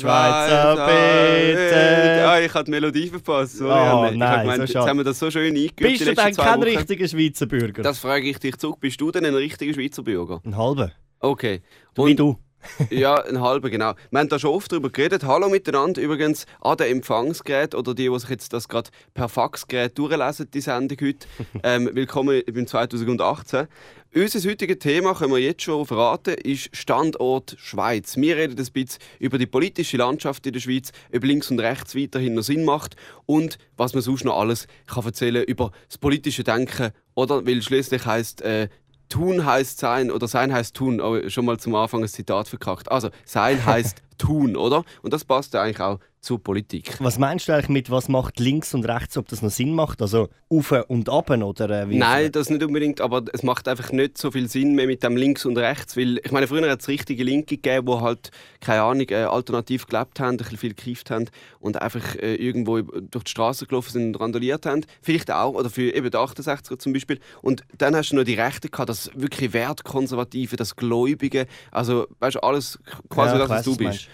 Schweizer 0.00 0.86
betet. 0.86 2.24
Ah, 2.26 2.40
ich 2.40 2.52
habe 2.54 2.64
die 2.64 2.70
Melodie 2.70 3.08
verpasst. 3.08 3.56
Sorry, 3.58 3.70
Oh, 3.70 3.74
Anne. 4.00 4.12
ich 4.12 4.16
nein, 4.18 4.28
habe 4.30 4.40
gemeint, 4.42 4.56
so 4.58 4.62
jetzt 4.62 4.72
schade. 4.72 4.88
haben 4.88 4.96
wir 4.98 5.04
das 5.04 5.18
so 5.18 5.30
schön 5.30 5.54
eingeübt. 5.54 5.76
Bist 5.76 6.00
du 6.06 6.14
dann 6.14 6.32
zwei 6.34 6.42
kein 6.44 6.60
Wochen. 6.60 6.68
richtiger 6.68 7.08
Schweizer 7.08 7.46
Bürger? 7.46 7.82
Das 7.82 7.98
frage 7.98 8.28
ich 8.28 8.38
dich 8.38 8.56
zurück. 8.56 8.78
Bist 8.80 9.00
du 9.00 9.10
denn 9.10 9.24
ein 9.24 9.34
richtiger 9.34 9.72
Schweizer 9.74 10.02
Bürger? 10.02 10.40
ein 10.44 10.56
halber. 10.56 10.92
Okay. 11.20 11.60
Wie 11.96 12.14
du. 12.14 12.38
Ja, 12.90 13.14
ein 13.24 13.40
halber, 13.40 13.70
genau. 13.70 13.94
Wir 14.10 14.20
haben 14.20 14.28
da 14.28 14.38
schon 14.38 14.50
oft 14.50 14.70
darüber 14.72 14.90
geredet. 14.90 15.24
Hallo 15.24 15.48
miteinander 15.48 16.00
übrigens 16.00 16.46
an 16.60 16.76
den 16.76 16.96
Empfangsgerät 16.96 17.74
oder 17.74 17.94
die, 17.94 18.08
die 18.08 18.18
sich 18.18 18.30
jetzt 18.30 18.52
das 18.52 18.68
gerade 18.68 18.90
per 19.14 19.28
Faxgerät 19.28 19.96
durchlesen, 19.98 20.50
die 20.50 20.60
Sendung 20.60 20.98
heute. 21.00 21.26
ähm, 21.62 21.90
willkommen 21.92 22.42
beim 22.52 22.66
2018. 22.66 23.66
Unser 24.12 24.50
heutiges 24.50 24.78
Thema, 24.80 25.14
können 25.14 25.32
wir 25.32 25.38
jetzt 25.38 25.62
schon 25.62 25.86
verraten, 25.86 26.34
ist 26.34 26.76
Standort 26.76 27.54
Schweiz. 27.58 28.16
Wir 28.16 28.36
reden 28.36 28.58
ein 28.58 28.72
bisschen 28.72 29.00
über 29.20 29.38
die 29.38 29.46
politische 29.46 29.98
Landschaft 29.98 30.44
in 30.46 30.52
der 30.52 30.60
Schweiz, 30.60 30.90
ob 31.14 31.22
links 31.22 31.50
und 31.50 31.60
rechts 31.60 31.94
weiterhin 31.94 32.34
noch 32.34 32.42
Sinn 32.42 32.64
macht 32.64 32.96
und 33.26 33.58
was 33.76 33.94
man 33.94 34.02
sonst 34.02 34.24
noch 34.24 34.36
alles 34.36 34.66
kann 34.86 35.04
erzählen 35.04 35.44
über 35.44 35.70
das 35.86 35.98
politische 35.98 36.42
Denken. 36.42 36.90
Oder? 37.14 37.46
Weil 37.46 37.62
schließlich 37.62 38.04
heisst 38.04 38.42
äh, 38.42 38.68
Tun 39.10 39.44
heißt 39.44 39.78
sein 39.78 40.10
oder 40.10 40.26
sein 40.26 40.52
heißt 40.52 40.74
tun. 40.74 41.00
Oh, 41.00 41.28
schon 41.28 41.44
mal 41.44 41.58
zum 41.58 41.74
Anfang 41.74 42.02
ein 42.02 42.08
Zitat 42.08 42.48
verkackt. 42.48 42.90
Also, 42.90 43.10
sein 43.26 43.64
heißt 43.66 44.02
tun, 44.16 44.56
oder? 44.56 44.84
Und 45.02 45.12
das 45.12 45.26
passt 45.26 45.52
ja 45.52 45.62
eigentlich 45.62 45.80
auch 45.80 45.98
zur 46.20 46.42
Politik. 46.42 46.96
Was 47.00 47.18
meinst 47.18 47.48
du 47.48 47.52
eigentlich 47.52 47.68
mit, 47.70 47.90
was 47.90 48.08
macht 48.08 48.38
links 48.40 48.74
und 48.74 48.84
rechts, 48.84 49.16
ob 49.16 49.28
das 49.28 49.40
noch 49.40 49.50
Sinn 49.50 49.74
macht? 49.74 50.02
Also 50.02 50.28
auf 50.50 50.70
und 50.88 51.08
ab 51.08 51.30
oder 51.30 51.70
äh, 51.70 51.88
wie? 51.88 51.96
Nein, 51.96 52.30
das 52.30 52.50
nicht 52.50 52.62
unbedingt, 52.62 53.00
aber 53.00 53.22
es 53.32 53.42
macht 53.42 53.66
einfach 53.68 53.90
nicht 53.92 54.18
so 54.18 54.30
viel 54.30 54.48
Sinn 54.48 54.74
mehr 54.74 54.86
mit 54.86 55.02
dem 55.02 55.16
links 55.16 55.46
und 55.46 55.56
rechts, 55.56 55.96
weil 55.96 56.18
ich 56.22 56.30
meine, 56.30 56.46
früher 56.46 56.70
hat 56.70 56.80
es 56.82 56.88
richtige 56.88 57.24
Linke 57.24 57.56
gegeben, 57.56 57.86
die 57.86 58.00
halt, 58.02 58.30
keine 58.60 58.82
Ahnung, 58.82 59.06
äh, 59.08 59.14
alternativ 59.24 59.86
gelebt 59.86 60.20
haben, 60.20 60.32
ein 60.32 60.36
bisschen 60.36 60.58
viel 60.58 60.74
gekifft 60.74 61.10
haben 61.10 61.26
und 61.58 61.80
einfach 61.80 62.14
äh, 62.16 62.34
irgendwo 62.34 62.80
durch 62.82 63.24
die 63.24 63.30
Straße 63.30 63.66
gelaufen 63.66 63.90
sind 63.90 64.06
und 64.08 64.20
randaliert 64.20 64.66
haben. 64.66 64.84
Vielleicht 65.00 65.30
auch, 65.30 65.54
oder 65.54 65.70
für 65.70 65.94
eben 65.94 66.10
die 66.10 66.18
68er 66.18 66.78
zum 66.78 66.92
Beispiel. 66.92 67.18
Und 67.40 67.62
dann 67.78 67.96
hast 67.96 68.10
du 68.10 68.16
noch 68.16 68.24
die 68.24 68.34
Rechte 68.34 68.68
gehabt, 68.68 68.90
das 68.90 69.10
wirklich 69.14 69.54
Wertkonservative, 69.54 70.56
das 70.56 70.76
Gläubige, 70.76 71.46
also 71.70 72.06
weißt 72.18 72.36
du, 72.36 72.40
alles 72.40 72.78
quasi 73.08 73.32
Ja, 73.34 73.38
das, 73.38 73.48
was 73.50 73.64
du 73.64 73.70
bist. 73.76 73.80
meinst. 73.80 74.08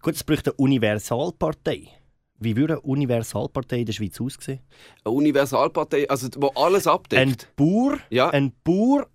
Gut, 0.00 0.14
es 0.14 0.24
bräuchte 0.24 0.50
eine 0.50 0.56
Universalpartei. 0.56 1.88
Wie 2.38 2.56
würde 2.56 2.74
eine 2.74 2.80
Universalpartei 2.82 3.80
in 3.80 3.86
der 3.86 3.92
Schweiz 3.92 4.20
aussehen? 4.20 4.60
Eine 5.04 5.14
Universalpartei, 5.14 6.08
also 6.10 6.28
wo 6.36 6.48
alles 6.48 6.86
Ein 6.86 6.92
abdeckt. 6.94 7.48
Bauer, 7.56 7.98
Ja. 8.10 8.30
ein 8.30 8.52
Bauer, 8.64 9.06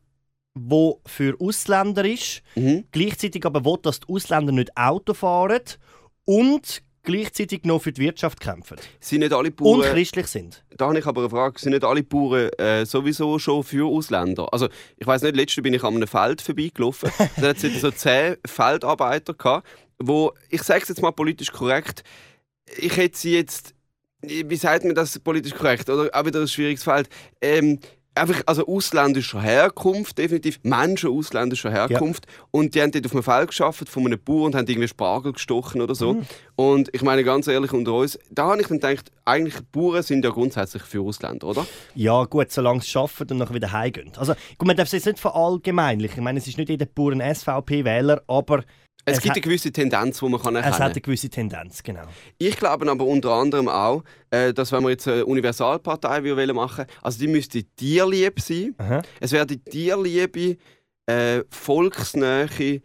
der 0.55 0.93
für 1.05 1.35
Ausländer 1.39 2.05
ist, 2.05 2.41
Mhm. 2.55 2.85
gleichzeitig 2.91 3.45
aber 3.45 3.65
will, 3.65 3.77
dass 3.81 3.99
die 3.99 4.11
Ausländer 4.13 4.53
nicht 4.53 4.75
Auto 4.77 5.13
fahren 5.13 5.61
und 6.25 6.81
gleichzeitig 7.03 7.63
noch 7.63 7.81
für 7.81 7.91
die 7.91 8.01
Wirtschaft 8.01 8.39
kämpfen. 8.39 8.77
Sind 8.99 9.19
nicht 9.19 9.31
alle 9.33 9.49
Und 9.49 9.55
Bauern... 9.57 9.81
christlich 9.81 10.27
sind. 10.27 10.63
Da 10.75 10.87
habe 10.87 10.99
ich 10.99 11.05
aber 11.05 11.21
eine 11.21 11.29
Frage. 11.29 11.59
Sind 11.59 11.71
nicht 11.73 11.83
alle 11.85 12.03
Bauern 12.03 12.49
äh, 12.57 12.85
sowieso 12.85 13.39
schon 13.39 13.63
für 13.63 13.85
Ausländer? 13.87 14.51
Also, 14.53 14.67
ich 14.97 15.07
weiß 15.07 15.21
nicht, 15.23 15.35
letztens 15.35 15.63
bin 15.63 15.73
ich 15.73 15.83
an 15.83 15.95
einem 15.95 16.07
Feld 16.07 16.41
vorbeigelaufen. 16.41 17.09
da 17.37 17.49
hat 17.49 17.63
es 17.63 17.81
so 17.81 17.91
zehn 17.91 18.35
Feldarbeiter 18.45 19.33
gehabt, 19.33 19.67
wo, 19.99 20.33
ich 20.49 20.63
sage 20.63 20.83
es 20.83 20.89
jetzt 20.89 21.01
mal 21.01 21.11
politisch 21.11 21.51
korrekt, 21.51 22.03
ich 22.77 22.95
hätte 22.97 23.17
sie 23.17 23.33
jetzt, 23.33 23.73
wie 24.21 24.55
sagt 24.55 24.83
man 24.83 24.95
das 24.95 25.19
politisch 25.19 25.53
korrekt? 25.53 25.89
Oder 25.89 26.09
auch 26.13 26.25
wieder 26.25 26.41
ein 26.41 26.47
schwieriges 26.47 26.83
Feld. 26.83 27.09
Ähm, 27.41 27.79
einfach, 28.17 28.41
also 28.45 28.65
ausländischer 28.67 29.41
Herkunft, 29.41 30.17
definitiv 30.17 30.59
Menschen 30.63 31.09
ausländischer 31.11 31.71
Herkunft. 31.71 32.25
Und 32.51 32.75
die 32.75 32.81
haben 32.81 32.91
dort 32.91 33.05
auf 33.05 33.13
einem 33.13 33.23
Feld 33.23 33.49
geschafft 33.49 33.89
von 33.89 34.05
einem 34.05 34.19
Bauer 34.19 34.45
und 34.45 34.55
haben 34.55 34.67
irgendwie 34.67 34.87
Spargel 34.87 35.33
gestochen 35.33 35.81
oder 35.81 35.95
so. 35.95 36.21
Und 36.55 36.89
ich 36.93 37.01
meine, 37.01 37.23
ganz 37.23 37.47
ehrlich 37.47 37.71
unter 37.73 37.93
uns, 37.93 38.19
da 38.29 38.47
habe 38.47 38.61
ich 38.61 38.67
dann 38.67 38.79
gedacht, 38.79 39.11
eigentlich 39.25 39.55
Bauern 39.71 40.03
sind 40.03 40.25
ja 40.25 40.31
grundsätzlich 40.31 40.83
für 40.83 41.01
Ausländer, 41.01 41.47
oder? 41.47 41.65
Ja, 41.95 42.23
gut, 42.25 42.51
solange 42.51 42.81
sie 42.81 42.97
arbeiten 42.97 43.33
und 43.33 43.37
nachher 43.37 43.53
wieder 43.53 43.71
heimgehen. 43.71 44.11
Also, 44.17 44.33
gut, 44.57 44.67
man 44.67 44.75
darf 44.75 44.87
es 44.87 44.93
jetzt 44.93 45.05
nicht 45.05 45.19
verallgemeinlichen. 45.19 46.17
Ich 46.17 46.23
meine, 46.23 46.39
es 46.39 46.47
ist 46.47 46.57
nicht 46.57 46.69
jeder 46.69 46.85
Bauer 46.85 47.11
ein 47.11 47.35
SVP-Wähler, 47.35 48.23
aber 48.27 48.63
Es, 49.09 49.17
Es 49.17 49.23
gibt 49.23 49.29
hat- 49.31 49.37
eine 49.37 49.41
gewisse 49.41 49.71
Tendenz, 49.71 50.19
die 50.19 50.25
man 50.27 50.41
kann 50.41 50.55
es 50.57 50.65
erkennen 50.65 50.83
hat 50.83 50.91
eine 50.91 51.01
gewisse 51.01 51.29
Tendenz, 51.29 51.81
genau. 51.81 52.03
Ich 52.37 52.57
glaube 52.57 52.91
aber 52.91 53.05
unter 53.05 53.31
anderem 53.31 53.69
auch, 53.69 54.03
äh, 54.31 54.53
dass 54.53 54.73
wenn 54.73 54.83
wir 54.83 54.89
jetzt 54.89 55.07
eine 55.07 55.25
Universalpartei 55.25 56.23
wollen 56.25 56.53
machen 56.55 56.85
also 57.01 57.17
die 57.17 57.27
müsste 57.27 57.63
tierlieb 57.63 58.41
sein. 58.41 58.75
Aha. 58.77 59.01
Es 59.21 59.31
wäre 59.31 59.45
die 59.45 59.59
tierliebe, 59.59 60.57
äh, 61.05 61.41
volksnähe, 61.49 62.81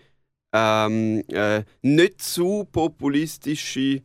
ähm, 0.54 1.22
äh, 1.28 1.64
nicht 1.82 2.22
zu 2.22 2.68
populistische 2.70 4.02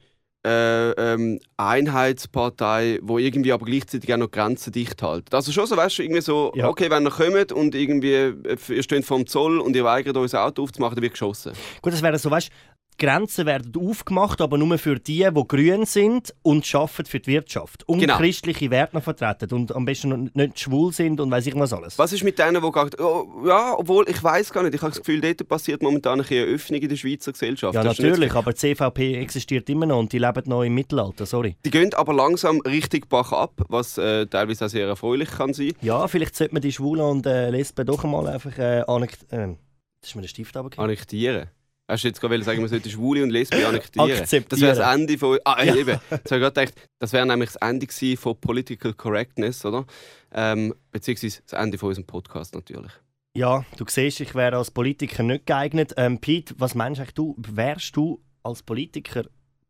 äh, 0.47 0.91
ähm, 1.13 1.39
Einheitspartei, 1.57 2.99
wo 3.01 3.17
irgendwie 3.17 3.51
aber 3.51 3.65
gleichzeitig 3.65 4.13
auch 4.13 4.17
noch 4.17 4.31
Grenzen 4.31 4.71
dicht 4.71 5.01
hält. 5.01 5.33
Also 5.33 5.51
schon 5.51 5.65
so, 5.67 5.75
weißt 5.75 5.97
du, 5.97 6.03
irgendwie 6.03 6.21
so, 6.21 6.51
Ja. 6.55 6.67
okay, 6.69 6.89
wenn 6.89 7.05
ihr 7.05 7.11
kommt 7.11 7.51
und 7.51 7.75
irgendwie, 7.75 8.13
äh, 8.13 8.57
ihr 8.69 8.83
steht 8.83 9.05
vor 9.05 9.17
dem 9.17 9.27
Zoll 9.27 9.59
und 9.59 9.75
ihr 9.75 9.83
weigert 9.83 10.15
euch 10.17 10.33
ein 10.33 10.39
Auto 10.41 10.63
aufzumachen, 10.63 10.95
dann 10.95 11.01
wird 11.03 11.13
geschossen. 11.13 11.53
Gut, 11.81 11.93
das 11.93 12.01
wäre 12.01 12.17
so, 12.17 12.31
weißt 12.31 12.49
Grenzen 12.97 13.45
werden 13.45 13.71
aufgemacht, 13.77 14.41
aber 14.41 14.57
nur 14.57 14.77
für 14.77 14.99
die, 14.99 15.27
die 15.29 15.47
grün 15.47 15.85
sind 15.85 16.33
und 16.41 16.73
arbeiten 16.73 17.05
für 17.05 17.19
die 17.19 17.27
Wirtschaft. 17.27 17.87
Und 17.87 17.99
Genau. 17.99 18.17
christliche 18.17 18.71
Werte 18.71 18.95
noch 18.95 19.03
vertreten 19.03 19.53
und 19.53 19.75
am 19.75 19.85
besten 19.85 20.09
noch 20.09 20.33
nicht 20.33 20.59
schwul 20.59 20.91
sind 20.91 21.19
und 21.19 21.29
weiß 21.29 21.45
ich 21.47 21.55
was 21.55 21.73
alles. 21.73 21.99
Was 21.99 22.11
ist 22.13 22.23
mit 22.23 22.39
denen, 22.39 22.61
die 22.61 22.71
gerade, 22.71 22.97
oh, 23.03 23.45
ja, 23.45 23.75
obwohl, 23.77 24.09
ich 24.09 24.23
weiß 24.23 24.51
gar 24.51 24.63
nicht, 24.63 24.73
ich 24.73 24.81
habe 24.81 24.91
das 24.91 24.99
Gefühl, 24.99 25.21
dort 25.21 25.47
passiert 25.47 25.81
momentan 25.81 26.21
eine 26.21 26.41
Öffnung 26.43 26.81
in 26.81 26.89
der 26.89 26.95
Schweizer 26.95 27.31
Gesellschaft. 27.31 27.75
Ja, 27.75 27.83
Das 27.83 27.97
natürlich, 27.99 28.33
aber 28.33 28.51
die 28.53 28.57
CVP 28.57 29.15
existiert 29.15 29.69
immer 29.69 29.85
noch 29.85 29.99
und 29.99 30.11
die 30.11 30.19
leben 30.19 30.43
noch 30.45 30.63
im 30.63 30.73
Mittelalter, 30.73 31.25
sorry. 31.25 31.55
Die 31.65 31.69
gehen 31.69 31.93
aber 31.93 32.13
langsam 32.13 32.59
richtig 32.61 33.09
Bach 33.09 33.31
ab, 33.31 33.61
was 33.69 33.97
äh, 33.97 34.25
teilweise 34.25 34.65
auch 34.65 34.69
sehr 34.69 34.87
erfreulich 34.87 35.29
kann 35.29 35.53
sein. 35.53 35.73
Ja, 35.81 36.07
vielleicht 36.07 36.35
sollte 36.35 36.53
man 36.53 36.61
die 36.61 36.71
Schwulen 36.71 37.05
und 37.05 37.25
äh, 37.25 37.49
Lesben 37.49 37.85
doch 37.85 38.03
einmal 38.03 38.27
einfach 38.27 38.57
äh. 38.57 38.79
Äh, 38.79 39.55
das 40.01 40.09
ist 40.09 40.15
mir 40.15 40.21
der 40.21 40.29
Stift 40.29 40.55
runtergefallen. 40.55 40.89
Annektieren. 40.89 41.49
Hast 41.89 42.03
du 42.03 42.09
jetzt 42.09 42.19
gerade 42.19 42.43
sagen, 42.43 42.59
man 42.59 42.69
sollte 42.69 42.89
Schwule 42.89 43.23
und 43.23 43.29
Lesben 43.29 43.63
annektieren? 43.63 44.11
Akzeptieren. 44.11 44.45
Das 44.49 44.59
wäre 44.61 44.75
das 44.75 44.93
Ende 44.95 45.17
von... 45.17 45.39
Ah, 45.45 45.63
Ja. 45.63 45.73
eben. 45.75 45.89
Jetzt 45.89 46.01
habe 46.11 46.21
ich 46.21 46.29
gerade 46.29 46.51
gedacht, 46.51 46.73
das 46.99 47.13
wäre 47.13 47.25
nämlich 47.25 47.51
das 47.51 47.55
Ende 47.61 47.87
von 48.17 48.39
Political 48.39 48.93
Correctness, 48.93 49.63
oder? 49.63 49.85
Ähm, 50.33 50.73
beziehungsweise 50.91 51.41
das 51.47 51.53
Ende 51.59 51.77
von 51.77 51.89
unserem 51.89 52.05
Podcast 52.05 52.55
natürlich. 52.55 52.91
Ja, 53.37 53.63
du 53.77 53.85
siehst, 53.87 54.19
ich 54.19 54.35
wäre 54.35 54.57
als 54.57 54.71
Politiker 54.71 55.23
nicht 55.23 55.45
geeignet. 55.45 55.93
Ähm, 55.95 56.19
Pete, 56.19 56.55
was 56.57 56.75
meinst 56.75 56.99
eigentlich 56.99 57.13
du? 57.13 57.35
Wärst 57.37 57.95
du 57.95 58.21
als 58.43 58.63
Politiker 58.63 59.23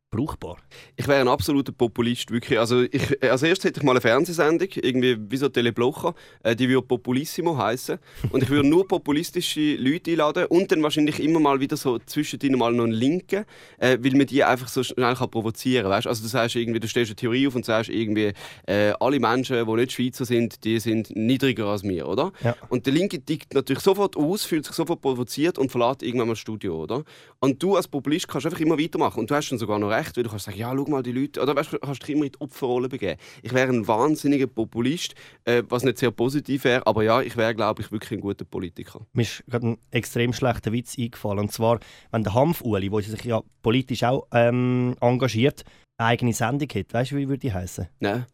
brauchbar? 0.09 0.57
Ich 0.95 1.07
wäre 1.07 1.21
ein 1.21 1.27
absoluter 1.27 1.71
Populist, 1.71 2.31
wirklich. 2.31 2.59
Also 2.59 2.83
ich, 2.83 3.21
als 3.23 3.43
erstes 3.43 3.65
hätte 3.65 3.79
ich 3.79 3.85
mal 3.85 3.91
eine 3.91 4.01
Fernsehsendung, 4.01 4.69
irgendwie 4.75 5.17
wie 5.19 5.37
so 5.37 5.49
Teleblocher, 5.49 6.15
äh, 6.43 6.55
die 6.55 6.69
würde 6.69 6.85
Populissimo 6.87 7.57
heißen 7.57 7.99
Und 8.31 8.43
ich 8.43 8.49
würde 8.49 8.67
nur 8.67 8.87
populistische 8.87 9.75
Leute 9.75 10.11
einladen 10.11 10.45
und 10.45 10.71
dann 10.71 10.81
wahrscheinlich 10.83 11.19
immer 11.19 11.39
mal 11.39 11.59
wieder 11.59 11.77
so 11.77 11.99
zwischendrin 11.99 12.57
mal 12.57 12.71
noch 12.71 12.85
einen 12.85 12.93
Linken, 12.93 13.45
äh, 13.77 13.97
weil 14.01 14.11
man 14.11 14.27
die 14.27 14.43
einfach 14.43 14.67
so 14.67 14.83
schnell 14.83 15.15
kann 15.15 15.29
provozieren 15.29 15.83
kann. 15.83 15.93
Also 15.93 16.23
du 16.23 16.29
sagst 16.29 16.55
irgendwie, 16.55 16.79
du 16.79 16.87
stellst 16.87 17.11
eine 17.11 17.15
Theorie 17.15 17.47
auf 17.47 17.55
und 17.55 17.65
sagst 17.65 17.89
irgendwie, 17.89 18.33
äh, 18.65 18.93
alle 18.99 19.19
Menschen, 19.19 19.65
die 19.65 19.73
nicht 19.73 19.91
Schweizer 19.91 20.25
sind, 20.25 20.63
die 20.63 20.79
sind 20.79 21.15
niedriger 21.15 21.67
als 21.67 21.83
wir, 21.83 22.07
oder? 22.07 22.31
Ja. 22.43 22.55
Und 22.69 22.85
der 22.85 22.93
Linke 22.93 23.19
tickt 23.23 23.53
natürlich 23.53 23.83
sofort 23.83 24.15
aus, 24.15 24.45
fühlt 24.45 24.65
sich 24.65 24.75
sofort 24.75 25.01
provoziert 25.01 25.57
und 25.57 25.71
verlässt 25.71 26.03
irgendwann 26.03 26.27
mal 26.27 26.33
das 26.33 26.39
Studio, 26.39 26.81
oder? 26.81 27.03
Und 27.39 27.61
du 27.61 27.75
als 27.75 27.87
Populist 27.87 28.27
kannst 28.27 28.45
einfach 28.45 28.59
immer 28.59 28.79
weitermachen. 28.79 29.19
Und 29.19 29.29
du 29.29 29.35
hast 29.35 29.49
dann 29.49 29.59
sogar 29.59 29.79
noch 29.79 29.91
recht, 29.97 30.15
weil 30.15 30.23
du 30.23 30.29
kannst 30.29 30.45
sagen, 30.45 30.57
ja, 30.57 30.73
schau 30.75 30.85
mal 30.89 31.03
die 31.03 31.11
Leute, 31.11 31.41
oder 31.41 31.55
weißt, 31.55 31.77
kannst 31.81 32.03
dich 32.03 32.15
immer 32.15 32.25
in 32.25 32.31
die 32.31 32.41
Opferrolle 32.41 32.89
begeben. 32.89 33.19
Ich 33.41 33.53
wäre 33.53 33.71
ein 33.71 33.87
wahnsinniger 33.87 34.47
Populist, 34.47 35.15
äh, 35.45 35.63
was 35.69 35.83
nicht 35.83 35.97
sehr 35.97 36.11
positiv 36.11 36.63
wäre, 36.63 36.85
aber 36.85 37.03
ja, 37.03 37.21
ich 37.21 37.35
wäre, 37.37 37.55
glaube 37.55 37.81
ich, 37.81 37.91
wirklich 37.91 38.11
ein 38.11 38.21
guter 38.21 38.45
Politiker. 38.45 39.05
Mir 39.13 39.23
ist 39.23 39.43
gerade 39.47 39.67
ein 39.67 39.77
extrem 39.91 40.33
schlechter 40.33 40.71
Witz 40.71 40.97
eingefallen. 40.97 41.39
Und 41.39 41.51
zwar, 41.51 41.79
wenn 42.11 42.23
der 42.23 42.33
Hanf-Uli, 42.33 42.89
der 42.89 43.01
sich 43.01 43.23
ja 43.23 43.41
politisch 43.61 44.03
auch 44.03 44.27
ähm, 44.31 44.95
engagiert, 45.01 45.63
eine 45.97 46.09
eigene 46.09 46.33
Sendung 46.33 46.69
hat. 46.69 46.93
Weißt 46.93 47.11
du, 47.11 47.15
wie 47.17 47.27
würde 47.27 47.39
die 47.39 47.53
heißen? 47.53 47.87
Ne? 47.99 48.27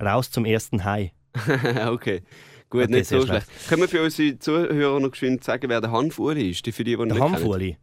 Raus 0.00 0.30
zum 0.30 0.44
ersten 0.44 0.84
Hai. 0.84 1.12
okay. 1.88 2.22
Gut, 2.70 2.84
Okay, 2.84 2.92
nicht 2.92 3.08
so 3.08 3.18
sehr 3.18 3.26
schlecht. 3.26 3.68
Können 3.68 3.82
wir 3.82 3.88
für 3.88 4.02
unsere 4.02 4.38
Zuhörer 4.38 5.00
noch 5.00 5.10
geschwind 5.10 5.42
sagen, 5.42 5.68
wer 5.68 5.80
der 5.80 5.90
Hanfuri 5.90 6.50
ist? 6.50 6.64
Die 6.64 6.72
für 6.72 6.84
die, 6.84 6.96
die 6.96 7.08
Der? 7.08 7.18
Hanf-Uli. 7.18 7.76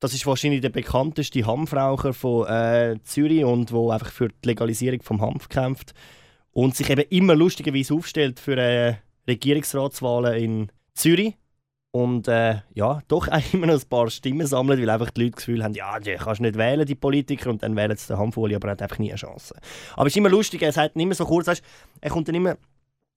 Das 0.00 0.12
ist 0.12 0.26
wahrscheinlich 0.26 0.60
der 0.60 0.68
bekannteste 0.68 1.46
Hanfraucher 1.46 2.12
von 2.12 2.46
äh, 2.46 2.96
Zürich 3.02 3.44
und 3.44 3.72
wo 3.72 3.90
einfach 3.90 4.10
für 4.10 4.28
die 4.28 4.48
Legalisierung 4.48 5.00
vom 5.02 5.22
Hanf 5.22 5.48
kämpft 5.48 5.94
und 6.52 6.76
sich 6.76 6.90
eben 6.90 7.04
immer 7.08 7.34
lustigerweise 7.34 7.94
aufstellt 7.94 8.38
für 8.38 8.56
äh, 8.58 8.96
Regierungsratswahlen 9.26 10.34
in 10.34 10.72
Zürich 10.94 11.34
und 11.96 12.28
äh, 12.28 12.56
ja, 12.74 13.00
doch 13.08 13.28
auch 13.32 13.54
immer 13.54 13.68
noch 13.68 13.74
ein 13.74 13.88
paar 13.88 14.10
Stimmen 14.10 14.46
sammelt, 14.46 14.80
weil 14.80 14.90
einfach 14.90 15.10
die 15.10 15.22
Leute 15.22 15.32
das 15.32 15.38
Gefühl 15.38 15.64
haben, 15.64 15.72
ja, 15.72 15.98
die 15.98 16.14
kannst 16.14 16.42
nicht 16.42 16.58
wählen, 16.58 16.84
die 16.84 16.94
Politiker, 16.94 17.48
und 17.48 17.62
dann 17.62 17.74
wählen 17.74 17.96
sie 17.96 18.08
den 18.08 18.18
Hanfoli, 18.18 18.54
aber 18.54 18.68
er 18.68 18.72
hat 18.72 18.82
einfach 18.82 18.98
nie 18.98 19.10
eine 19.10 19.18
Chance. 19.18 19.54
Aber 19.94 20.06
es 20.06 20.12
ist 20.12 20.18
immer 20.18 20.28
lustig, 20.28 20.60
er 20.60 20.72
sagt 20.72 20.96
immer 20.96 21.14
so 21.14 21.24
kurz, 21.24 21.46
weißt, 21.46 21.62
er 22.02 22.10
kommt 22.10 22.28
dann 22.28 22.34
immer, 22.34 22.58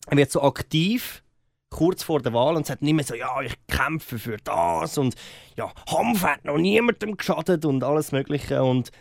er 0.07 0.17
wird 0.17 0.31
so 0.31 0.41
aktiv 0.41 1.23
kurz 1.69 2.03
vor 2.03 2.21
der 2.21 2.33
Wahl 2.33 2.55
und 2.55 2.65
sagt 2.65 2.81
nicht 2.81 2.93
mehr 2.93 3.03
so, 3.03 3.15
ja, 3.15 3.41
ich 3.41 3.55
kämpfe 3.67 4.19
für 4.19 4.37
das 4.37 4.97
und 4.97 5.15
ja, 5.55 5.71
Hanf 5.89 6.23
hat 6.23 6.45
noch 6.45 6.57
niemandem 6.57 7.17
geschadet 7.17 7.65
und 7.65 7.83
alles 7.83 8.11
Mögliche. 8.11 8.63
Und 8.63 8.91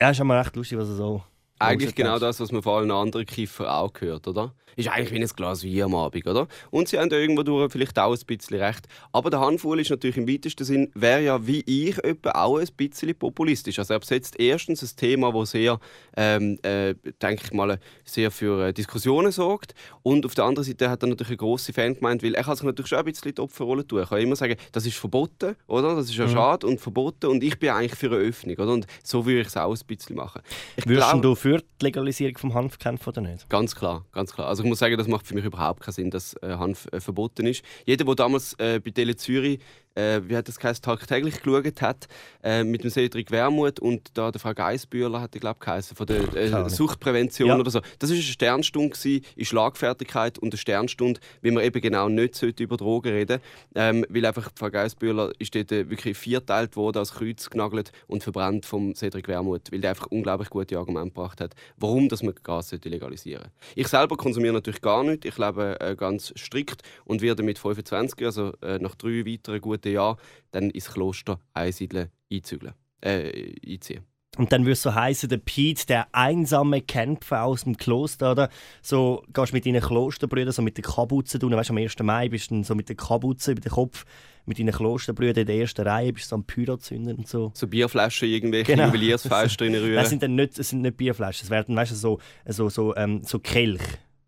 ja, 0.00 0.10
ist 0.10 0.20
immer 0.20 0.38
recht 0.38 0.56
lustig, 0.56 0.78
was 0.78 0.88
er 0.88 0.94
so. 0.94 1.22
Eigentlich 1.62 1.94
genau 1.94 2.18
das, 2.18 2.40
was 2.40 2.52
man 2.52 2.62
vor 2.62 2.78
allen 2.78 2.90
anderen 2.90 3.26
Kiffer 3.26 3.74
auch 3.74 3.92
gehört, 3.92 4.28
oder? 4.28 4.54
Ist 4.76 4.88
eigentlich 4.88 5.12
wie 5.12 5.22
ein 5.22 5.28
Glas 5.28 5.64
Wein 5.64 5.82
am 5.82 5.94
Abend, 5.94 6.26
oder? 6.26 6.48
Und 6.70 6.88
sie 6.88 6.98
haben 6.98 7.10
irgendwo 7.10 7.42
durch 7.42 7.72
vielleicht 7.72 7.98
auch 7.98 8.14
ein 8.14 8.26
bisschen 8.26 8.58
recht. 8.58 8.86
Aber 9.12 9.28
der 9.28 9.40
Handvoll 9.40 9.80
ist 9.80 9.90
natürlich 9.90 10.16
im 10.16 10.28
weitesten 10.28 10.64
Sinn, 10.64 10.90
wäre 10.94 11.22
ja 11.22 11.46
wie 11.46 11.62
ich 11.66 12.02
etwa 12.02 12.30
auch 12.30 12.58
ein 12.58 12.68
bisschen 12.76 13.14
populistisch. 13.14 13.78
Also 13.78 13.94
er 13.94 14.00
besetzt 14.00 14.40
erstens 14.40 14.82
ein 14.82 14.96
Thema, 14.96 15.32
das 15.32 15.50
sehr, 15.50 15.78
ähm, 16.16 16.58
äh, 16.62 16.94
denke 17.20 17.42
ich 17.44 17.52
mal, 17.52 17.78
sehr 18.04 18.30
für 18.30 18.68
äh, 18.68 18.72
Diskussionen 18.72 19.30
sorgt. 19.30 19.74
Und 20.02 20.24
auf 20.24 20.34
der 20.34 20.44
anderen 20.44 20.66
Seite 20.66 20.88
hat 20.88 21.02
er 21.02 21.08
natürlich 21.08 21.30
eine 21.30 21.36
grosse 21.36 21.72
Fangemeinde, 21.72 22.24
weil 22.24 22.34
er 22.34 22.44
kann 22.44 22.56
sich 22.56 22.64
natürlich 22.64 22.88
schon 22.88 22.98
ein 22.98 23.04
bisschen 23.04 23.34
die 23.34 23.40
Opferrolle 23.42 23.86
tun. 23.86 23.98
Er 23.98 24.06
kann 24.06 24.20
immer 24.20 24.36
sagen, 24.36 24.56
das 24.72 24.86
ist 24.86 24.96
verboten, 24.96 25.54
oder? 25.66 25.96
Das 25.96 26.06
ist 26.06 26.16
ja 26.16 26.26
mhm. 26.26 26.32
schade 26.32 26.66
und 26.66 26.80
verboten 26.80 27.26
und 27.26 27.44
ich 27.44 27.58
bin 27.58 27.70
eigentlich 27.70 27.98
für 27.98 28.06
eine 28.06 28.16
Öffnung, 28.16 28.56
oder? 28.56 28.72
Und 28.72 28.86
so 29.04 29.26
würde 29.26 29.42
ich 29.42 29.48
es 29.48 29.56
auch 29.56 29.74
ein 29.74 29.86
bisschen 29.86 30.16
machen. 30.16 30.40
Ich 30.76 30.86
Würdest 30.86 31.10
glaub, 31.10 31.22
du 31.22 31.34
für 31.34 31.51
die 31.58 31.84
Legalisierung 31.84 32.38
vom 32.38 32.54
Hanf 32.54 32.78
kämpfen 32.78 33.08
oder 33.10 33.20
nicht? 33.20 33.48
Ganz 33.48 33.74
klar, 33.74 34.04
ganz 34.12 34.32
klar. 34.32 34.48
Also 34.48 34.62
ich 34.62 34.68
muss 34.68 34.78
sagen, 34.78 34.96
das 34.96 35.08
macht 35.08 35.26
für 35.26 35.34
mich 35.34 35.44
überhaupt 35.44 35.80
keinen 35.80 35.92
Sinn, 35.92 36.10
dass 36.10 36.34
äh, 36.42 36.56
Hanf 36.56 36.88
äh, 36.92 37.00
verboten 37.00 37.46
ist. 37.46 37.64
Jeder, 37.86 38.04
der 38.04 38.14
damals 38.14 38.54
äh, 38.54 38.80
bei 38.80 38.90
Tele 38.90 39.16
Zürich 39.16 39.60
äh, 39.94 40.20
wie 40.24 40.36
hat 40.36 40.48
das 40.48 40.58
geheißen, 40.58 40.82
tagtäglich 40.82 41.42
geschaut 41.42 41.82
hat, 41.82 42.08
äh, 42.42 42.64
mit 42.64 42.84
dem 42.84 42.90
Cedric 42.90 43.30
Wermuth 43.30 43.80
und 43.80 44.10
da 44.14 44.30
der 44.30 44.40
Frau 44.40 44.54
Geisbühler 44.54 45.20
hat 45.20 45.34
die 45.34 45.40
glaube 45.40 45.60
geheißen, 45.60 45.96
von 45.96 46.06
der 46.06 46.34
äh, 46.34 46.70
Suchtprävention 46.70 47.48
ja. 47.48 47.58
oder 47.58 47.70
so. 47.70 47.80
Das 47.98 48.10
war 48.10 48.14
eine 48.14 48.22
Sternstunde 48.22 48.92
in 49.36 49.44
Schlagfertigkeit 49.44 50.38
und 50.38 50.52
eine 50.52 50.58
Sternstunde, 50.58 51.20
wie 51.40 51.50
man 51.50 51.64
eben 51.64 51.80
genau 51.80 52.08
nicht 52.08 52.42
über 52.42 52.76
Drogen 52.76 53.12
reden 53.12 53.40
ähm, 53.74 54.04
weil 54.08 54.26
einfach 54.26 54.50
Frau 54.54 54.70
Geisbühler 54.70 55.32
ist 55.38 55.54
dort 55.54 55.72
äh, 55.72 55.88
wirklich 55.88 56.16
vierteilt 56.16 56.76
worden, 56.76 56.98
als 56.98 57.12
Kreuz 57.12 57.48
genagelt 57.50 57.92
und 58.06 58.22
verbrannt 58.22 58.66
vom 58.66 58.94
Cedric 58.94 59.28
Wermuth, 59.28 59.72
weil 59.72 59.80
der 59.80 59.90
einfach 59.90 60.06
unglaublich 60.06 60.50
gute 60.50 60.78
Argumente 60.78 61.10
gebracht 61.10 61.40
hat, 61.40 61.54
warum 61.76 62.08
dass 62.08 62.22
man 62.22 62.34
Gas 62.42 62.72
legalisieren 62.72 63.42
sollte. 63.42 63.56
Ich 63.74 63.88
selber 63.88 64.16
konsumiere 64.16 64.54
natürlich 64.54 64.80
gar 64.80 65.02
nicht, 65.04 65.24
ich 65.24 65.38
lebe 65.38 65.80
äh, 65.80 65.94
ganz 65.96 66.32
strikt 66.36 66.82
und 67.04 67.22
werde 67.22 67.42
mit 67.42 67.58
25, 67.58 68.24
also 68.24 68.52
äh, 68.62 68.78
nach 68.78 68.94
drei 68.94 69.24
weiteren 69.26 69.60
guten 69.60 69.81
guten 69.82 69.94
Jahr 69.94 70.16
dann 70.50 70.70
ins 70.70 70.90
Kloster 70.90 71.40
einsiedeln, 71.54 72.10
einzügeln, 72.30 72.74
äh, 73.00 73.54
einziehen. 73.66 74.04
Und 74.38 74.50
dann 74.50 74.66
es 74.66 74.80
so 74.80 74.94
heißen, 74.94 75.28
der 75.28 75.36
Pete, 75.36 75.86
der 75.86 76.06
einsame 76.12 76.80
Kämpfer 76.80 77.42
aus 77.42 77.64
dem 77.64 77.76
Kloster, 77.76 78.32
oder? 78.32 78.48
So 78.80 79.22
gehst 79.30 79.52
du 79.52 79.56
mit 79.56 79.66
deinen 79.66 79.82
Klosterbrüdern, 79.82 80.52
so 80.52 80.62
mit 80.62 80.78
den 80.78 80.84
Kabuzen, 80.84 81.38
du 81.38 81.50
weißt, 81.50 81.68
am 81.68 81.76
1. 81.76 81.98
Mai 82.02 82.30
bist 82.30 82.50
du 82.50 82.62
so 82.62 82.74
mit 82.74 82.88
den 82.88 82.96
Kabuzen 82.96 83.52
über 83.52 83.60
den 83.60 83.72
Kopf, 83.72 84.06
mit 84.46 84.58
deinen 84.58 84.72
Klosterbrüdern 84.72 85.42
in 85.42 85.46
der 85.48 85.56
ersten 85.56 85.86
Reihe, 85.86 86.14
bist 86.14 86.26
du 86.26 86.28
so 86.30 86.36
am 86.36 86.44
Pyro 86.44 86.78
zünden 86.78 87.18
und 87.18 87.28
so. 87.28 87.52
So 87.54 87.66
Bierflaschen, 87.66 88.26
irgendwelche 88.26 88.72
genau. 88.72 88.86
Juweliersfeste 88.86 89.56
drin 89.58 89.74
rühren. 89.74 89.96
Das 89.96 90.08
sind 90.08 90.22
dann 90.22 90.34
nicht, 90.34 90.58
das 90.58 90.70
sind 90.70 90.80
nicht 90.80 90.96
Bierflaschen, 90.96 91.44
es 91.44 91.50
werden, 91.50 91.76
weißt 91.76 91.92
du, 91.92 91.96
so, 91.96 92.18
so, 92.46 92.70
so, 92.70 92.96
ähm, 92.96 93.22
so 93.24 93.38
Kelch. 93.38 93.82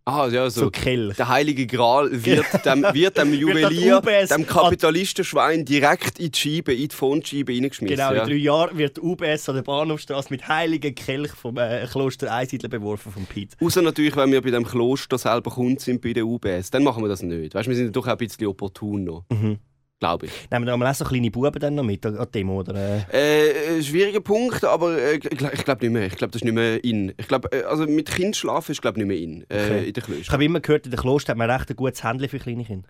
Ah, 0.07 0.29
ja, 0.29 0.51
so, 0.51 0.65
so 0.65 0.71
Der 0.71 1.29
heilige 1.29 1.67
Gral 1.67 2.11
wird 2.13 2.45
dem, 2.67 2.83
wird 2.93 3.17
dem 3.17 3.33
Juwelier, 3.33 4.03
dem 4.03 4.47
Kapitalistenschwein 4.47 5.65
direkt 5.65 6.19
in 6.19 6.31
die 6.31 6.39
Scheibe, 6.39 6.75
in 6.75 6.89
die 6.89 6.95
Fondscheibe 6.95 7.53
reingeschmissen. 7.55 7.97
Genau, 7.97 8.13
in 8.13 8.29
drei 8.29 8.35
Jahren 8.35 8.77
wird 8.77 8.99
UBS 8.99 9.49
an 9.49 9.55
der 9.55 9.63
Bahnhofstraße 9.63 10.29
mit 10.31 10.47
heiligen 10.47 10.95
Kelch 10.95 11.33
vom 11.33 11.57
äh, 11.57 11.87
Kloster 11.91 12.31
Einsiedler 12.31 12.69
beworfen, 12.69 13.13
vom 13.13 13.25
Piet. 13.25 13.57
Außer 13.61 13.81
natürlich, 13.81 14.15
wenn 14.15 14.31
wir 14.31 14.43
bei 14.43 14.51
dem 14.51 14.67
Kloster 14.67 15.17
selber 15.17 15.51
Kunden 15.51 15.79
sind, 15.79 16.03
bei 16.03 16.13
der 16.13 16.27
UBS, 16.27 16.71
dann 16.71 16.85
machen 16.85 17.03
wir 17.03 17.09
das 17.09 17.23
nicht. 17.23 17.55
Weißt, 17.55 17.67
wir 17.67 17.75
sind 17.77 17.97
doch 17.97 18.07
auch 18.07 18.13
ein 18.13 18.19
bisschen 18.19 18.47
opportun 18.47 19.05
noch. 19.05 19.25
Mhm 19.31 19.59
glaube 20.01 20.27
ich. 20.27 20.33
Nehmen 20.51 20.67
wir 20.67 20.75
auch 20.75 20.95
so 20.95 21.05
kleine 21.05 21.31
Buben 21.31 21.59
dann 21.61 21.75
noch 21.75 21.83
mit 21.83 22.05
an 22.05 22.27
Demo? 22.35 22.61
Oder? 22.61 23.07
Äh, 23.13 23.79
äh, 23.79 23.83
schwieriger 23.83 24.21
Punkt, 24.21 24.65
aber 24.65 24.99
äh, 24.99 25.17
ich 25.17 25.65
glaube 25.65 25.85
nicht 25.85 25.93
mehr. 25.93 26.07
Ich 26.07 26.17
glaube, 26.17 26.33
das 26.33 26.43
ist 26.43 26.45
nicht 26.45 26.55
mehr 26.55 26.83
in. 26.85 27.15
Ich 27.17 27.29
glaube, 27.29 27.51
äh, 27.53 27.63
also 27.65 27.87
mit 27.87 28.11
Kind 28.11 28.37
schlafen 28.37 28.73
ist 28.73 28.83
glaube 28.83 28.99
nicht 28.99 29.09
mehr 29.09 29.17
in, 29.17 29.43
äh, 29.49 29.65
okay. 29.65 29.87
in 29.87 29.93
den 29.93 30.03
Klöstern. 30.03 30.23
Ich 30.23 30.31
habe 30.31 30.45
immer 30.45 30.61
gehört, 30.61 30.87
in 30.87 30.91
den 30.91 31.01
Klostern 31.01 31.33
hat 31.33 31.39
man 31.39 31.51
recht 31.51 31.71
ein 31.71 31.77
gutes 31.77 32.05
Händchen 32.05 32.29
für 32.29 32.39
kleine 32.39 32.65
Kinder. 32.65 32.89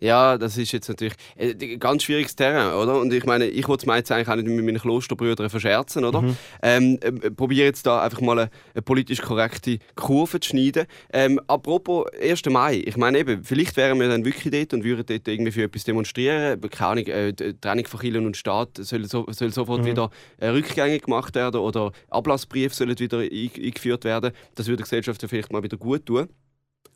Ja, 0.00 0.38
das 0.38 0.56
ist 0.56 0.72
jetzt 0.72 0.88
natürlich 0.88 1.14
ein 1.38 1.60
äh, 1.60 1.76
ganz 1.76 2.04
schwieriges 2.04 2.34
Terrain, 2.34 2.72
oder? 2.72 2.98
Und 2.98 3.12
ich 3.12 3.24
meine, 3.24 3.44
ich 3.46 3.68
wollte 3.68 3.88
es 3.88 3.96
jetzt 3.96 4.10
eigentlich 4.10 4.28
auch 4.28 4.36
nicht 4.36 4.48
mit 4.48 4.64
meinen 4.64 4.78
Klosterbrüdern 4.78 5.50
verscherzen, 5.50 6.04
oder? 6.04 6.22
Mhm. 6.22 6.36
Ähm, 6.62 6.98
äh, 7.02 7.30
probiere 7.30 7.66
jetzt 7.66 7.86
da 7.86 8.02
einfach 8.02 8.22
mal 8.22 8.38
eine, 8.38 8.50
eine, 8.74 8.82
politisch 8.82 9.20
korrekte 9.20 9.78
Kurve 9.94 10.40
zu 10.40 10.50
schneiden. 10.50 10.86
Ähm, 11.12 11.38
apropos 11.46 12.06
1. 12.20 12.46
Mai, 12.46 12.82
ich 12.86 12.96
meine 12.96 13.18
eben, 13.18 13.44
vielleicht 13.44 13.76
wären 13.76 14.00
wir 14.00 14.08
dann 14.08 14.24
wirklich 14.24 14.50
dort 14.50 14.72
und 14.72 14.84
würden 14.84 15.04
dort 15.06 15.28
irgendwie 15.28 15.52
für 15.52 15.64
etwas 15.64 15.84
demonstrieren. 15.84 16.60
Keine 16.62 16.90
Ahnung, 16.90 17.06
äh, 17.06 17.32
die 17.34 17.60
Trennung 17.60 17.86
von 17.86 18.00
Kirche 18.00 18.18
und 18.18 18.36
Staat 18.36 18.78
soll, 18.78 19.04
so, 19.04 19.26
soll 19.30 19.52
sofort 19.52 19.82
mhm. 19.82 19.86
wieder 19.86 20.10
äh, 20.38 20.48
rückgängig 20.48 21.02
gemacht 21.02 21.34
werden 21.34 21.60
oder 21.60 21.92
Ablassbriefe 22.08 22.74
sollen 22.74 22.98
wieder 22.98 23.18
eingeführt 23.18 24.04
werden. 24.04 24.32
Das 24.54 24.66
würde 24.66 24.78
der 24.78 24.84
Gesellschaft 24.84 25.22
vielleicht 25.28 25.52
mal 25.52 25.62
wieder 25.62 25.76
gut 25.76 26.06
tun 26.06 26.28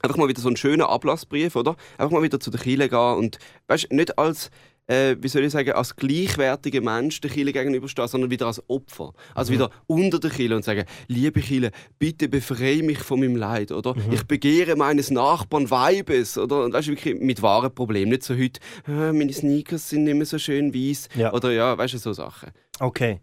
einfach 0.03 0.17
mal 0.17 0.29
wieder 0.29 0.41
so 0.41 0.49
einen 0.49 0.57
schönen 0.57 0.83
Ablassbrief, 0.83 1.57
oder? 1.57 1.77
Einfach 1.99 2.13
mal 2.13 2.23
wieder 2.23 2.41
zu 2.41 2.51
der 2.51 2.61
Kirche 2.61 2.89
gehen 2.89 3.17
und 3.17 3.39
weißt, 3.69 3.91
nicht 3.93 4.19
als 4.19 4.51
äh, 4.87 5.17
wie 5.21 5.29
soll 5.29 5.45
ich 5.45 5.53
sagen, 5.53 5.73
als 5.73 5.97
gleichwertiger 5.97 6.81
Mensch 6.81 7.21
der 7.21 7.31
Kirche 7.31 7.53
gegenüberstehen, 7.53 8.09
sondern 8.09 8.31
wieder 8.31 8.47
als 8.47 8.63
Opfer. 8.69 9.13
Also 9.35 9.53
mhm. 9.53 9.57
wieder 9.57 9.71
unter 9.87 10.19
der 10.19 10.31
Kirche 10.31 10.57
und 10.57 10.65
sagen, 10.65 10.85
liebe 11.09 11.41
Kirche, 11.41 11.71
bitte 11.99 12.29
befreie 12.29 12.83
mich 12.83 12.99
von 12.99 13.21
meinem 13.21 13.37
Leid, 13.37 13.73
oder? 13.73 13.95
Mhm. 13.95 14.13
Ich 14.13 14.25
begehre 14.25 14.77
meines 14.77 15.11
Nachbarn 15.11 15.71
Weibes, 15.71 16.37
oder? 16.37 16.65
Und 16.65 16.75
weißt 16.75 16.89
du, 16.89 16.93
wirklich 16.93 17.19
mit 17.21 17.43
wahren 17.43 17.75
Problemen. 17.75 18.11
Nicht 18.11 18.25
so 18.25 18.35
heute, 18.35 18.61
äh, 18.87 19.13
meine 19.13 19.33
Sneakers 19.33 19.89
sind 19.89 20.05
nicht 20.05 20.17
mehr 20.17 20.27
so 20.27 20.39
schön 20.39 20.75
weiß, 20.75 21.09
ja. 21.15 21.33
oder 21.33 21.51
ja, 21.51 21.77
weißt 21.77 21.95
du, 21.95 21.99
so 21.99 22.13
Sachen. 22.13 22.51
Okay. 22.81 23.21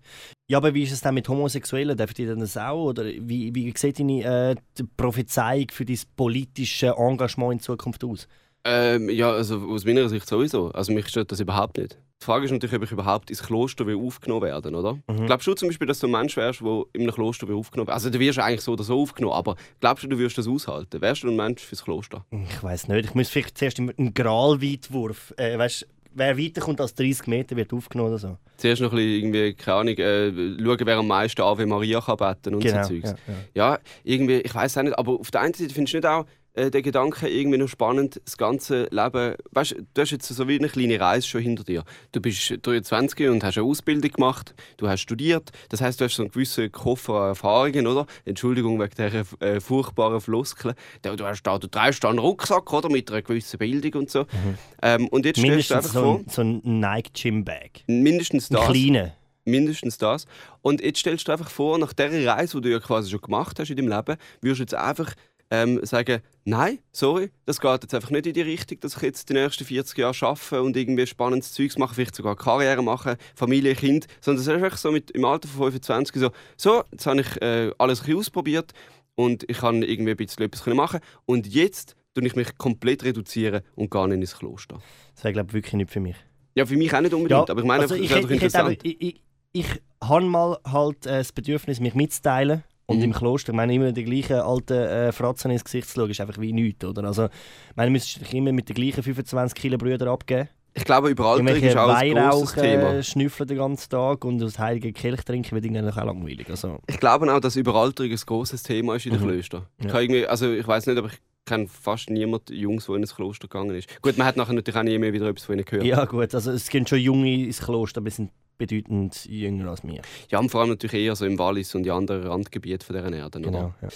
Ja, 0.52 0.58
aber 0.58 0.74
wie 0.74 0.84
ist 0.84 0.92
es 0.92 1.00
dann 1.00 1.14
mit 1.14 1.30
Homosexuellen? 1.30 1.96
Darf 1.96 2.14
die 2.14 2.26
das 2.26 2.58
auch? 2.58 2.90
Oder 2.90 3.06
wie, 3.06 3.56
wie 3.56 3.74
sieht 3.74 4.00
deine 4.00 4.52
äh, 4.52 4.56
Prophezeiung 4.98 5.68
für 5.72 5.86
dein 5.86 5.98
politische 6.18 6.88
Engagement 6.98 7.54
in 7.54 7.60
Zukunft 7.62 8.04
aus? 8.04 8.28
Ähm, 8.66 9.10
ja, 9.10 9.32
also 9.32 9.62
aus 9.70 9.86
meiner 9.86 10.10
Sicht 10.10 10.28
sowieso. 10.28 10.68
Also 10.72 10.92
mich 10.92 11.08
stört 11.08 11.32
das 11.32 11.40
überhaupt 11.40 11.78
nicht. 11.78 11.98
Die 12.22 12.26
Frage 12.26 12.44
ist 12.44 12.52
natürlich, 12.52 12.76
ob 12.76 12.84
ich 12.84 12.92
überhaupt 12.92 13.30
ins 13.30 13.42
Kloster 13.42 13.88
will 13.88 13.96
aufgenommen 13.96 14.42
werden 14.42 14.76
oder? 14.76 14.96
Mhm. 15.08 15.26
Glaubst 15.26 15.48
du 15.48 15.54
zum 15.54 15.70
Beispiel, 15.70 15.88
dass 15.88 16.00
du 16.00 16.08
ein 16.08 16.12
Mensch 16.12 16.36
wärst, 16.36 16.60
der 16.60 16.84
in 16.92 17.04
einem 17.04 17.14
Kloster 17.14 17.48
will 17.48 17.56
aufgenommen 17.56 17.88
wird? 17.88 17.96
Also 17.96 18.10
du 18.10 18.20
wirst 18.20 18.40
eigentlich 18.40 18.60
so 18.60 18.74
oder 18.74 18.84
so 18.84 19.02
aufgenommen, 19.02 19.34
aber 19.34 19.56
glaubst 19.80 20.04
du, 20.04 20.10
du 20.10 20.20
wirst 20.20 20.38
das 20.38 20.50
aushalten? 20.50 21.00
Wärst 21.00 21.24
du 21.24 21.30
ein 21.30 21.36
Mensch 21.38 21.62
fürs 21.62 21.86
Kloster? 21.86 22.26
Ich 22.30 22.62
weiß 22.62 22.90
nicht. 22.90 23.06
Ich 23.06 23.16
muss 23.16 23.30
vielleicht 23.30 23.58
zuerst 23.58 23.80
einen 23.80 24.14
Gralweitwurf, 24.14 25.34
äh, 25.38 25.58
weißt, 25.58 25.88
wer 26.14 26.38
weiterkommt 26.38 26.82
als 26.82 26.94
30 26.96 27.28
Meter, 27.28 27.56
wird 27.56 27.74
aufgenommen 27.74 28.10
oder 28.10 28.20
so. 28.20 28.38
Zuerst 28.58 28.82
noch 28.82 28.92
ein 28.92 28.98
bisschen, 28.98 29.12
irgendwie, 29.12 29.54
keine 29.54 29.78
Ahnung, 29.78 29.98
äh, 29.98 30.64
schauen, 30.64 30.80
wer 30.86 30.98
am 30.98 31.08
meisten 31.08 31.42
Ave 31.42 31.66
Maria 31.66 32.02
kann 32.02 32.18
beten 32.18 32.56
und 32.56 32.62
genau, 32.62 32.84
so 32.84 32.90
Zeugs. 32.90 33.12
Ja, 33.12 33.18
ja. 33.28 33.72
ja, 33.74 33.80
irgendwie, 34.04 34.42
ich 34.42 34.54
weiß 34.54 34.78
auch 34.78 34.84
nicht, 34.84 34.98
aber 34.98 35.20
auf 35.20 35.32
der 35.32 35.42
einen 35.42 35.54
Seite 35.54 35.74
findest 35.74 35.94
du 35.94 35.98
nicht 35.98 36.08
auch, 36.08 36.26
äh, 36.54 36.70
der 36.70 36.82
Gedanke 36.82 37.28
irgendwie 37.28 37.58
noch 37.58 37.68
spannend, 37.68 38.22
das 38.26 38.38
ganze 38.38 38.88
Leben. 38.92 39.36
Weißt, 39.52 39.76
du 39.94 40.02
hast 40.02 40.12
jetzt 40.12 40.28
so 40.28 40.48
wie 40.48 40.58
eine 40.58 40.70
kleine 40.70 41.00
Reise 41.00 41.28
schon 41.28 41.42
hinter 41.42 41.64
dir. 41.64 41.84
Du 42.12 42.22
bist 42.22 42.54
23 42.62 43.30
und 43.30 43.44
hast 43.44 43.58
eine 43.58 43.66
Ausbildung 43.66 44.12
gemacht, 44.12 44.54
du 44.78 44.88
hast 44.88 45.02
studiert, 45.02 45.52
das 45.70 45.82
heißt, 45.82 46.00
du 46.02 46.06
hast 46.06 46.16
so 46.16 46.24
einen 46.24 46.32
gewissen 46.32 46.72
Koffer 46.72 47.14
an 47.14 47.28
Erfahrungen, 47.30 47.88
oder? 47.88 48.06
Entschuldigung 48.26 48.80
wegen 48.80 48.92
dieser 48.96 49.26
äh, 49.42 49.60
furchtbaren 49.60 50.20
Floskeln. 50.20 50.76
Du, 51.02 51.16
du, 51.16 51.26
hast 51.26 51.44
da, 51.44 51.58
du 51.58 51.68
trägst 51.68 52.04
da 52.04 52.10
einen 52.10 52.20
Rucksack, 52.20 52.72
oder? 52.74 52.90
Mit 52.90 53.10
einer 53.12 53.22
gewissen 53.22 53.58
Bildung 53.58 54.02
und 54.02 54.10
so. 54.10 54.24
Mhm. 54.24 54.58
Ähm, 54.82 55.08
und 55.08 55.26
jetzt 55.26 55.42
Mindestens 55.42 55.66
stellst 55.66 55.96
du 55.96 56.00
einfach 56.00 56.18
so 56.18 56.24
vor... 56.24 56.34
so 56.34 56.42
ein 56.42 56.80
Nike 56.80 57.12
Gym 57.14 57.46
Bag. 57.46 57.84
Mindestens 57.88 58.50
das. 58.50 58.62
Ein 58.62 58.74
kleiner 58.74 59.14
mindestens 59.46 59.98
das. 59.98 60.26
Und 60.62 60.82
jetzt 60.82 61.00
stellst 61.00 61.28
du 61.28 61.32
einfach 61.32 61.50
vor, 61.50 61.78
nach 61.78 61.94
dieser 61.94 62.26
Reise, 62.26 62.58
die 62.58 62.70
du 62.70 62.72
ja 62.72 62.80
quasi 62.80 63.10
schon 63.10 63.22
gemacht 63.22 63.60
hast 63.60 63.70
in 63.70 63.78
deinem 63.78 63.90
Leben, 63.90 64.18
wirst 64.42 64.60
du 64.60 64.64
jetzt 64.64 64.76
einfach 64.76 65.14
ähm, 65.52 65.86
sagen, 65.86 66.22
nein, 66.46 66.80
sorry, 66.94 67.30
das 67.46 67.60
geht 67.60 67.84
jetzt 67.84 67.94
einfach 67.94 68.10
nicht 68.10 68.26
in 68.26 68.34
die 68.34 68.42
Richtung, 68.42 68.80
dass 68.80 68.96
ich 68.96 69.02
jetzt 69.04 69.30
die 69.30 69.34
nächsten 69.34 69.66
40 69.66 69.98
Jahre 69.98 70.26
arbeite 70.26 70.64
und 70.64 70.76
irgendwie 70.78 71.06
spannendes 71.06 71.52
Zeugs 71.52 71.78
mache, 71.78 71.94
vielleicht 71.94 72.16
sogar 72.16 72.36
Karriere 72.38 72.82
machen, 72.82 73.18
Familie, 73.36 73.76
Kind, 73.76 74.08
sondern 74.22 74.42
es 74.42 74.48
ist 74.48 74.54
einfach 74.54 74.78
so 74.78 74.92
mit, 74.92 75.12
im 75.12 75.26
Alter 75.26 75.50
von 75.50 75.72
25 75.72 76.16
so, 76.22 76.32
so, 76.56 76.84
jetzt 76.92 77.06
habe 77.06 77.22
ich 77.22 77.42
äh, 77.42 77.72
alles 77.78 78.08
ein 78.08 78.16
ausprobiert 78.16 78.72
und 79.16 79.44
ich 79.50 79.58
kann 79.58 79.84
irgendwie 79.84 80.12
ein 80.12 80.18
bisschen 80.18 80.46
etwas 80.46 80.66
machen 80.68 81.02
und 81.26 81.48
jetzt 81.48 81.96
tue 82.14 82.26
ich 82.26 82.36
mich 82.36 82.58
komplett 82.58 83.04
reduzieren 83.04 83.62
und 83.76 83.92
gar 83.92 84.08
nicht 84.08 84.22
ins 84.22 84.38
Kloster. 84.38 84.80
Das 85.16 85.24
wäre, 85.26 85.34
glaube 85.34 85.50
ich, 85.50 85.54
wirklich 85.54 85.74
nicht 85.74 85.92
für 85.92 86.00
mich. 86.00 86.16
Ja, 86.56 86.66
für 86.66 86.78
mich 86.78 86.94
auch 86.94 87.02
nicht 87.02 87.14
unbedingt, 87.14 87.48
ja, 87.48 87.52
aber 87.52 87.62
ich 87.62 87.68
meine, 87.68 87.84
also 87.84 87.96
ich, 87.96 88.12
ich, 88.12 88.30
ich, 88.30 88.84
ich, 88.84 89.02
ich, 89.02 89.22
ich 89.54 89.66
habe 90.02 90.26
mal 90.26 90.58
halt 90.66 91.06
äh, 91.06 91.20
das 91.20 91.32
Bedürfnis, 91.34 91.80
mich 91.82 91.94
mitzuteilen 91.94 92.64
und 92.86 92.98
mhm. 92.98 93.04
im 93.04 93.14
Kloster, 93.14 93.52
ich 93.52 93.56
meine, 93.56 93.74
immer 93.74 93.92
die 93.92 94.04
gleichen 94.04 94.38
alten 94.38 94.74
äh, 94.74 95.12
Fratzen 95.12 95.52
ins 95.52 95.64
Gesicht 95.64 95.90
zu 95.90 96.00
schauen, 96.00 96.10
ist 96.10 96.22
einfach 96.22 96.40
wie 96.40 96.54
nichts, 96.54 96.84
oder? 96.84 97.04
Also, 97.06 97.26
ich 97.26 97.76
meine, 97.76 97.88
du 97.88 97.92
müsstest 97.94 98.34
immer 98.34 98.52
mit 98.52 98.70
den 98.70 98.76
gleichen 98.76 99.04
25 99.04 99.56
Kilo 99.56 99.78
Brüdern 99.78 100.10
abgeben. 100.10 100.50
Ich 100.74 100.86
glaube, 100.86 101.10
Überalterung 101.10 101.62
ist 101.62 101.76
auch 101.76 101.90
ein 101.90 102.14
grosses 102.14 102.54
Thema. 102.54 103.04
Schnüffeln 103.04 103.48
den 103.48 103.58
ganzen 103.58 103.90
Tag 103.90 104.24
und 104.24 104.40
das 104.40 104.58
heilige 104.58 104.94
Kelch 104.94 105.22
trinken 105.26 105.52
wird 105.52 105.66
irgendwie 105.66 105.82
auch 105.82 106.06
langweilig. 106.06 106.50
Also. 106.50 106.80
Ich 106.88 106.98
glaube 106.98 107.34
auch, 107.34 107.42
dass 107.42 107.58
Überalterung 107.58 108.12
ein 108.12 108.20
grosses 108.26 108.64
Thema 108.64 108.96
ist 108.96 109.06
in 109.06 109.14
den 109.14 109.22
mhm. 109.22 109.28
Klöstern. 109.28 109.66
Ich, 109.80 109.92
ja. 109.92 110.28
also, 110.28 110.52
ich 110.52 110.66
weiß 110.66 110.88
nicht, 110.88 110.98
aber 110.98 111.08
ich 111.08 111.20
kenne 111.46 111.68
fast 111.68 112.10
niemand 112.10 112.50
Jungs, 112.50 112.86
der 112.86 112.96
in 112.96 113.04
ein 113.04 113.08
Kloster 113.08 113.48
gegangen 113.48 113.76
ist. 113.76 114.02
Gut, 114.02 114.18
man 114.18 114.28
hat 114.28 114.38
nachher 114.38 114.54
natürlich 114.54 114.78
auch 114.78 114.84
nie 114.84 114.98
mehr 114.98 115.14
wieder 115.14 115.28
etwas 115.28 115.46
von 115.46 115.56
ihnen 115.56 115.66
gehört. 115.66 115.86
Ja 115.86 116.06
gut, 116.06 116.34
also 116.34 116.52
es 116.52 116.70
gehen 116.70 116.86
schon 116.88 117.00
Junge 117.00 117.46
ins 117.46 117.62
Kloster, 117.62 118.00
aber 118.00 118.10
sie 118.10 118.18
sind 118.18 118.32
bedeutend 118.58 119.26
jünger 119.26 119.72
als 119.72 119.84
mir. 119.84 120.02
Ja, 120.30 120.40
und 120.40 120.50
vor 120.50 120.62
allem 120.62 120.70
natürlich 120.70 121.06
eher 121.06 121.16
so 121.16 121.26
im 121.26 121.40
Wallis 121.40 121.74
und 121.74 121.86
in 121.86 121.92
anderen 121.92 122.28
Randgebieten 122.28 122.86
von 122.86 122.96
dieser 122.96 123.12
Erde. 123.12 123.42
Genau. 123.42 123.74
Ja. 123.82 123.90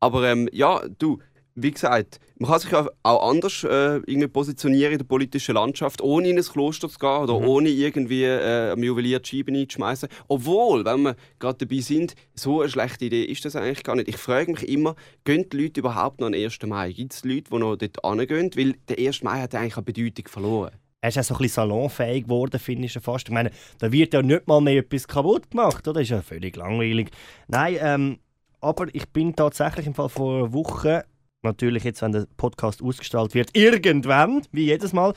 Aber 0.00 0.28
ähm, 0.28 0.48
ja, 0.52 0.82
du, 0.98 1.18
wie 1.62 1.70
gesagt, 1.70 2.20
man 2.38 2.50
kann 2.50 2.60
sich 2.60 2.70
ja 2.70 2.86
auch 3.02 3.30
anders 3.30 3.64
äh, 3.64 3.96
irgendwie 4.06 4.28
positionieren 4.28 4.92
in 4.92 4.98
der 4.98 5.04
politischen 5.06 5.54
Landschaft, 5.56 6.00
ohne 6.00 6.28
in 6.28 6.38
ein 6.38 6.44
Kloster 6.44 6.88
zu 6.88 6.98
gehen 6.98 7.08
oder 7.08 7.38
Mhm. 7.40 7.48
ohne 7.48 7.68
irgendwie 7.68 8.24
äh, 8.24 8.70
am 8.70 8.82
Juwelier 8.82 9.18
die 9.20 9.28
Scheiben 9.28 9.56
einzuschmeißen. 9.56 10.08
Obwohl, 10.28 10.84
wenn 10.84 11.02
wir 11.02 11.16
gerade 11.38 11.66
dabei 11.66 11.80
sind, 11.80 12.14
so 12.34 12.60
eine 12.60 12.70
schlechte 12.70 13.06
Idee 13.06 13.24
ist 13.24 13.44
das 13.44 13.56
eigentlich 13.56 13.82
gar 13.82 13.96
nicht. 13.96 14.08
Ich 14.08 14.16
frage 14.16 14.52
mich 14.52 14.68
immer, 14.68 14.94
gehen 15.24 15.48
die 15.50 15.56
Leute 15.62 15.80
überhaupt 15.80 16.20
noch 16.20 16.28
am 16.28 16.34
1. 16.34 16.58
Mai? 16.66 16.92
Gibt 16.92 17.12
es 17.14 17.24
Leute, 17.24 17.50
die 17.50 17.58
noch 17.58 17.76
dort 17.76 17.98
hingehen? 18.04 18.50
Weil 18.56 18.74
der 18.88 18.98
1. 18.98 19.22
Mai 19.24 19.40
hat 19.40 19.54
eigentlich 19.54 19.76
an 19.76 19.84
Bedeutung 19.84 20.28
verloren. 20.28 20.72
Er 21.00 21.10
ist 21.10 21.18
auch 21.18 21.22
so 21.22 21.34
ein 21.34 21.38
bisschen 21.38 21.54
salonfähig 21.54 22.24
geworden, 22.24 22.58
finde 22.58 22.86
ich 22.86 22.92
schon 22.92 23.02
fast. 23.02 23.28
Ich 23.28 23.34
meine, 23.34 23.50
da 23.78 23.90
wird 23.92 24.14
ja 24.14 24.22
nicht 24.22 24.48
mal 24.48 24.60
mehr 24.60 24.78
etwas 24.78 25.06
kaputt 25.06 25.50
gemacht, 25.50 25.86
oder? 25.86 26.00
Das 26.00 26.02
ist 26.02 26.10
ja 26.10 26.22
völlig 26.22 26.56
langweilig. 26.56 27.10
Nein, 27.46 27.76
ähm, 27.80 28.18
aber 28.60 28.86
ich 28.92 29.08
bin 29.10 29.36
tatsächlich 29.36 29.86
im 29.86 29.94
Fall 29.94 30.08
vor 30.08 30.38
einer 30.38 30.52
Woche, 30.52 31.04
natürlich 31.42 31.84
jetzt, 31.84 32.02
wenn 32.02 32.12
der 32.12 32.26
Podcast 32.36 32.82
ausgestrahlt 32.82 33.34
wird, 33.34 33.56
irgendwann, 33.56 34.42
wie 34.52 34.64
jedes 34.66 34.92
Mal, 34.92 35.14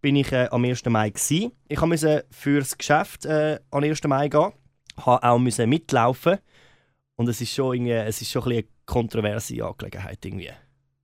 bin 0.00 0.16
ich 0.16 0.32
äh, 0.32 0.48
am 0.50 0.64
1. 0.64 0.84
Mai 0.86 1.10
gsi. 1.10 1.50
Ich 1.68 1.80
musste 1.82 2.24
fürs 2.30 2.76
Geschäft 2.76 3.26
äh, 3.26 3.60
am 3.70 3.82
1. 3.82 4.02
Mai 4.04 4.28
gehen, 4.28 4.52
habe 4.96 5.22
auch 5.22 5.38
müssen 5.38 5.68
mitlaufen 5.68 6.38
und 7.16 7.28
es 7.28 7.40
ist 7.40 7.54
schon, 7.54 7.74
irgendwie, 7.74 7.92
es 7.92 8.20
ist 8.20 8.30
schon 8.30 8.42
ein 8.42 8.48
bisschen 8.48 8.64
eine 8.64 8.68
kontroverse 8.86 9.64
Angelegenheit 9.64 10.24
irgendwie. 10.24 10.50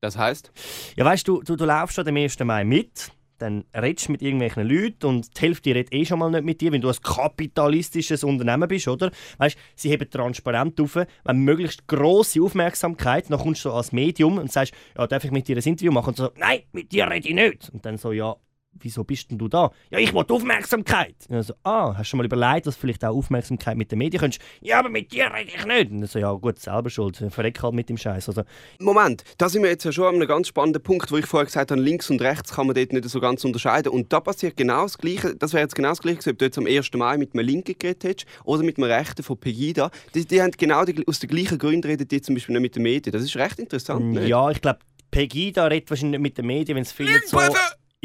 Das 0.01 0.17
heißt, 0.17 0.53
Ja, 0.97 1.05
weißt 1.05 1.27
du, 1.27 1.43
du, 1.43 1.57
du 1.57 1.65
laufst 1.65 1.97
schon 1.97 2.09
am 2.09 2.17
1. 2.17 2.39
Mai 2.41 2.65
mit, 2.65 3.11
dann 3.39 3.65
redest 3.75 4.09
du 4.09 4.13
mit 4.13 4.23
irgendwelchen 4.23 4.69
Leuten 4.69 5.07
und 5.07 5.37
die 5.37 5.41
Hälfte 5.41 5.75
redet 5.75 5.93
eh 5.93 6.05
schon 6.05 6.19
mal 6.19 6.31
nicht 6.31 6.45
mit 6.45 6.61
dir, 6.61 6.73
wenn 6.73 6.81
du 6.81 6.89
ein 6.89 6.97
kapitalistisches 7.03 8.25
Unternehmen 8.25 8.69
bist, 8.69 8.89
oder? 8.89 9.11
Weißt 9.39 9.57
sie 9.75 9.91
heben 9.91 10.11
transparent 10.11 10.81
auf, 10.81 10.97
wenn 10.97 11.39
möglichst 11.39 11.87
grosse 11.87 12.43
Aufmerksamkeit, 12.43 13.31
dann 13.31 13.39
kommst 13.39 13.65
du 13.65 13.71
als 13.71 13.93
Medium 13.93 14.39
und 14.39 14.53
sagst, 14.53 14.75
ja, 14.97 15.07
darf 15.07 15.25
ich 15.25 15.31
mit 15.31 15.49
dir 15.49 15.57
ein 15.57 15.63
Interview 15.63 15.93
machen? 15.93 16.09
Und 16.09 16.17
so, 16.17 16.31
nein, 16.37 16.61
mit 16.73 16.93
dir 16.93 17.11
rede 17.11 17.29
ich 17.29 17.35
nicht. 17.35 17.71
Und 17.71 17.85
dann 17.85 17.99
so, 17.99 18.13
ja, 18.13 18.37
wieso 18.81 19.05
bist 19.05 19.31
denn 19.31 19.39
du 19.39 19.49
da? 19.49 19.71
Ja, 19.91 19.99
ich 19.99 20.13
will 20.13 20.25
Aufmerksamkeit. 20.29 21.15
Und 21.29 21.43
so, 21.43 21.55
ah, 21.63 21.93
hast 21.93 22.01
du 22.01 22.05
schon 22.05 22.19
mal 22.19 22.27
überlegt, 22.27 22.67
dass 22.67 22.75
du 22.75 22.81
vielleicht 22.81 23.05
auch 23.05 23.17
Aufmerksamkeit 23.17 23.77
mit 23.77 23.91
den 23.91 23.99
Medien 23.99 24.21
könntest? 24.21 24.43
Ja, 24.61 24.79
aber 24.79 24.89
mit 24.89 25.13
dir 25.13 25.33
rede 25.33 25.51
ich 25.55 25.67
nicht. 25.67 25.91
Und 25.91 26.07
so, 26.07 26.19
ja, 26.19 26.33
gut, 26.33 26.59
selber 26.59 26.91
schuld, 26.91 27.17
verreck 27.31 27.63
halt 27.63 27.75
mit 27.75 27.89
dem 27.89 27.97
Scheiß. 27.97 28.29
Also, 28.29 28.43
Moment, 28.79 29.25
da 29.39 29.49
sind 29.49 29.63
wir 29.63 29.71
jetzt 29.71 29.85
ja 29.85 29.93
schon 29.93 30.07
an 30.07 30.15
einem 30.17 30.29
ganz 30.29 30.49
spannenden 30.49 30.83
Punkt, 30.83 31.11
wo 31.11 31.17
ich 31.17 31.27
vorher 31.27 31.47
gesagt 31.47 31.71
habe, 31.71 31.81
links 31.81 32.11
und 32.11 32.21
rechts 32.23 32.53
kann 32.53 32.67
man 32.67 32.75
dort 32.75 32.93
nicht 32.93 33.09
so 33.09 33.21
ganz 33.21 33.45
unterscheiden. 33.45 33.93
Und 33.93 34.13
da 34.13 34.21
passiert 34.21 34.57
genau 34.57 34.83
das 34.83 34.99
Gleiche. 34.99 35.35
Das 35.37 35.53
wäre 35.53 35.63
jetzt 35.63 35.75
genau 35.75 35.91
das 35.91 36.01
Gleiche, 36.01 36.31
ob 36.31 36.39
du 36.39 36.45
jetzt 36.45 36.59
am 36.59 36.67
1. 36.67 36.93
Mai 36.95 37.19
mit 37.19 37.35
einem 37.35 37.47
Linken 37.47 37.77
geredet 37.79 38.05
hättest 38.05 38.29
oder 38.45 38.63
mit 38.63 38.79
einem 38.79 38.91
Rechten 38.91 39.23
von 39.23 39.39
Pegida. 39.39 39.91
Die, 40.15 40.27
die 40.27 40.43
haben 40.43 40.53
genau 40.53 40.85
die, 40.85 41.07
aus 41.07 41.19
den 41.19 41.31
gleichen 41.31 41.59
Gründen 41.59 41.87
reden 41.87 42.09
die 42.09 42.21
zum 42.21 42.35
Beispiel 42.35 42.55
nicht 42.55 42.63
mit 42.63 42.77
den 42.77 42.83
Medien. 42.83 43.13
Das 43.13 43.23
ist 43.23 43.37
recht 43.37 43.59
interessant. 43.59 44.13
nicht? 44.13 44.29
Ja, 44.29 44.51
ich 44.51 44.61
glaube, 44.61 44.81
Pegida 45.11 45.67
redet 45.67 45.91
wahrscheinlich 45.91 46.21
nicht 46.21 46.23
mit 46.23 46.39
den 46.39 46.47
Medien, 46.47 46.77
wenn 46.77 46.83
es 46.83 46.93
viele 46.93 47.21
so... 47.25 47.39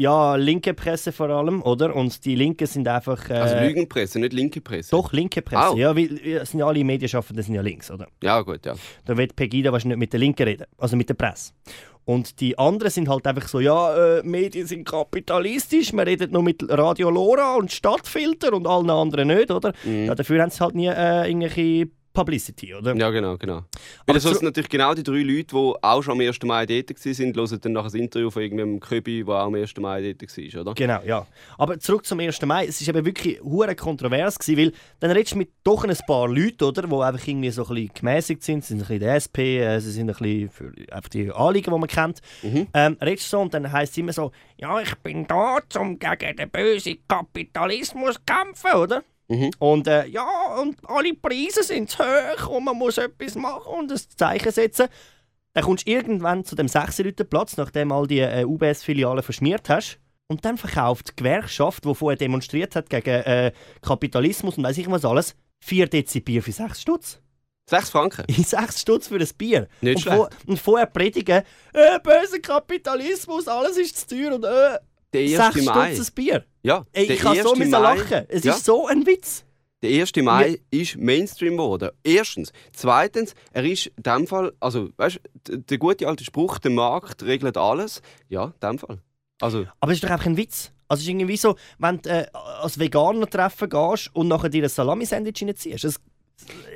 Ja, 0.02 0.34
linke 0.34 0.74
Presse 0.74 1.12
vor 1.12 1.30
allem, 1.30 1.62
oder? 1.62 1.94
Und 1.94 2.24
die 2.24 2.34
Linken 2.34 2.66
sind 2.66 2.88
einfach... 2.88 3.30
Äh, 3.30 3.34
Also 3.34 3.56
Lügenpresse, 3.56 4.18
nicht 4.18 4.32
linke 4.32 4.60
Presse. 4.60 4.90
Doch, 4.90 5.12
linke 5.12 5.42
Presse. 5.42 5.68
Au. 5.68 5.76
Ja, 5.76 5.94
weil 5.94 6.18
es 6.24 6.50
sind 6.50 6.58
ja 6.60 6.66
alle 6.66 6.82
Medienschaffenden 6.82 7.44
sind 7.44 7.54
ja 7.54 7.62
links, 7.62 7.88
oder? 7.90 8.08
Ja, 8.22 8.40
gut, 8.40 8.66
ja. 8.66 8.74
Da 9.04 9.16
wird 9.16 9.36
Pegida 9.36 9.70
wahrscheinlich 9.70 9.98
nicht 9.98 10.06
mit 10.06 10.12
der 10.12 10.20
Linken 10.20 10.42
reden, 10.42 10.66
also 10.76 10.96
mit 10.96 11.08
der 11.08 11.14
Presse. 11.14 11.52
Und 12.04 12.40
die 12.40 12.58
anderen 12.58 12.90
sind 12.90 13.08
halt 13.08 13.24
einfach 13.28 13.46
so, 13.46 13.60
ja, 13.60 14.18
äh, 14.18 14.22
Medien 14.24 14.66
sind 14.66 14.84
kapitalistisch, 14.88 15.92
man 15.92 16.06
redet 16.08 16.32
nur 16.32 16.42
mit 16.42 16.64
Radio 16.68 17.10
Lora 17.10 17.54
und 17.54 17.70
Stadtfilter 17.70 18.52
und 18.54 18.66
allen 18.66 18.90
anderen 18.90 19.28
nicht, 19.28 19.52
oder? 19.52 19.72
Mhm. 19.84 20.06
Ja, 20.06 20.14
dafür 20.16 20.42
haben 20.42 20.50
sie 20.50 20.60
halt 20.60 20.74
nie 20.74 20.88
äh, 20.88 21.28
irgendwelche 21.28 21.88
Publicity, 22.12 22.74
oder? 22.74 22.94
Ja, 22.96 23.10
genau, 23.10 23.36
genau. 23.36 23.62
Aber 24.06 24.20
zu- 24.20 24.28
sind 24.32 24.42
natürlich 24.42 24.68
genau 24.68 24.94
die 24.94 25.02
drei 25.02 25.22
Leute, 25.22 25.46
die 25.54 25.72
auch 25.82 26.02
schon 26.02 26.12
am 26.12 26.20
1. 26.20 26.38
Mai 26.44 26.66
dort 26.66 26.90
waren, 26.90 27.34
hören 27.34 27.60
dann 27.62 27.72
nachher 27.72 27.94
ein 27.94 28.00
Interview 28.00 28.30
von 28.30 28.42
irgendeinem 28.42 28.80
Köbi, 28.80 29.24
der 29.24 29.34
auch 29.34 29.46
am 29.46 29.54
1. 29.54 29.76
Mai 29.78 30.02
dort 30.14 30.22
war, 30.36 30.60
oder? 30.60 30.74
Genau, 30.74 31.00
ja. 31.06 31.26
Aber 31.58 31.78
zurück 31.78 32.04
zum 32.06 32.20
1. 32.20 32.42
Mai. 32.42 32.66
Es 32.66 32.86
war 32.86 32.94
eben 32.94 33.06
wirklich 33.06 33.40
hure 33.42 33.74
kontrovers, 33.74 34.38
gewesen, 34.38 34.58
weil 34.58 34.72
dann 35.00 35.10
redest 35.12 35.32
du 35.34 35.38
mit 35.38 35.50
doch 35.64 35.84
ein 35.84 35.96
paar 36.06 36.28
Leuten, 36.28 36.64
oder, 36.64 36.82
die 36.82 36.94
einfach 36.94 37.26
irgendwie 37.26 37.50
so 37.50 37.66
ein 37.66 37.74
bisschen 37.74 37.90
gemäßigt 37.94 38.42
sind. 38.42 38.64
Sie 38.64 38.68
sind 38.68 38.78
ein 38.78 38.80
bisschen 38.86 39.00
der 39.00 39.14
SP, 39.16 39.38
äh, 39.60 39.80
sie 39.80 39.90
sind 39.90 40.10
ein 40.10 40.16
bisschen 40.16 40.50
für 40.50 40.72
einfach 40.92 41.08
die 41.08 41.30
Anliegen, 41.30 41.72
die 41.72 41.78
man 41.78 41.88
kennt. 41.88 42.20
Mhm. 42.42 42.66
Ähm, 42.74 42.96
redest 43.00 43.30
so 43.30 43.40
und 43.40 43.54
dann 43.54 43.70
heisst 43.72 43.92
es 43.92 43.98
immer 43.98 44.12
so, 44.12 44.32
ja, 44.58 44.80
ich 44.80 44.94
bin 44.96 45.26
da, 45.26 45.58
um 45.78 45.98
gegen 45.98 46.36
den 46.36 46.50
bösen 46.50 46.98
Kapitalismus 47.08 48.14
zu 48.16 48.20
kämpfen, 48.26 48.78
oder? 48.78 49.02
Mhm. 49.32 49.50
Und 49.58 49.86
äh, 49.86 50.06
ja, 50.08 50.26
und 50.60 50.76
alle 50.86 51.14
Preise 51.14 51.62
sind 51.62 51.90
zu 51.90 51.98
hoch 52.02 52.48
und 52.48 52.64
man 52.64 52.76
muss 52.76 52.98
etwas 52.98 53.34
machen 53.34 53.72
und 53.78 53.90
ein 53.90 54.00
Zeichen 54.16 54.52
setzen. 54.52 54.88
Dann 55.54 55.64
kommst 55.64 55.86
du 55.86 55.90
irgendwann 55.90 56.44
zu 56.44 56.54
dem 56.54 56.68
6 56.68 57.02
Platz, 57.28 57.56
nachdem 57.56 57.92
all 57.92 58.06
die 58.06 58.20
äh, 58.20 58.44
UBS-Filialen 58.44 59.22
verschmiert 59.22 59.68
hast. 59.68 59.98
Und 60.28 60.44
dann 60.44 60.56
verkauft 60.56 61.10
die 61.10 61.16
Gewerkschaft, 61.16 61.84
die 61.84 61.94
vorher 61.94 62.16
demonstriert 62.16 62.76
hat 62.76 62.88
gegen 62.88 63.22
äh, 63.22 63.52
Kapitalismus 63.82 64.56
und 64.56 64.64
weiß 64.64 64.78
ich 64.78 64.90
was 64.90 65.04
alles, 65.04 65.34
4 65.64 65.88
Dezi 65.88 66.20
Bier 66.20 66.42
für 66.42 66.52
6 66.52 66.80
Stutz. 66.80 67.20
6 67.68 67.90
Franken? 67.90 68.24
In 68.26 68.44
6 68.44 68.80
Stutz 68.80 69.08
für 69.08 69.16
ein 69.16 69.28
Bier. 69.36 69.68
Nicht 69.80 69.96
und, 69.96 70.02
schlecht. 70.02 70.16
vor, 70.16 70.30
und 70.46 70.58
vorher 70.58 70.86
predigen, 70.86 71.42
äh, 71.72 72.00
böser 72.00 72.38
Kapitalismus, 72.40 73.48
alles 73.48 73.76
ist 73.76 74.08
zu 74.08 74.16
teuer 74.16 74.34
und 74.34 74.44
äh, 74.44 74.78
Der 75.12 75.28
6 75.28 75.56
1. 75.56 75.64
Mai. 75.66 75.90
Ein 75.92 76.06
Bier. 76.14 76.44
Ja, 76.62 76.86
Ey, 76.92 77.04
ich 77.12 77.20
kann 77.20 77.36
so 77.42 77.50
1. 77.50 77.58
müssen 77.58 77.70
Mai- 77.72 77.78
lachen. 77.96 78.24
Es 78.28 78.44
Ja. 78.44 78.54
ist 78.54 78.64
so 78.64 78.86
ein 78.86 79.06
Witz. 79.06 79.44
Der 79.82 79.90
1. 79.90 80.22
Mai 80.22 80.60
ist 80.70 80.96
Mainstream 80.96 81.56
geworden. 81.56 81.90
Erstens. 82.04 82.52
Zweitens, 82.72 83.34
er 83.52 83.64
ist 83.64 83.86
in 83.96 84.02
dem 84.04 84.26
Fall, 84.26 84.52
also, 84.60 84.90
weißt 84.96 85.20
du, 85.44 85.58
der 85.58 85.78
gute 85.78 86.06
alte 86.06 86.24
Spruch, 86.24 86.58
der 86.58 86.70
Markt 86.70 87.22
regelt 87.24 87.56
alles. 87.56 88.00
Ja, 88.28 88.44
in 88.44 88.52
dem 88.70 88.78
Fall. 88.78 88.98
Also, 89.40 89.66
Aber 89.80 89.90
es 89.92 89.96
ist 89.98 90.04
doch 90.04 90.10
einfach 90.10 90.26
ein 90.26 90.36
Witz. 90.36 90.70
Also 90.86 91.00
es 91.00 91.04
ist 91.06 91.08
irgendwie 91.10 91.36
so, 91.36 91.56
wenn 91.78 92.00
du 92.00 92.10
äh, 92.10 92.26
als 92.32 92.78
Veganer 92.78 93.28
treffen 93.28 93.68
gehst 93.68 94.10
und 94.14 94.28
nachher 94.28 94.50
dir 94.50 94.62
ein 94.62 94.68
Salami-Sandwich 94.68 95.42
reinziehst. 95.42 95.84
Es, 95.84 95.98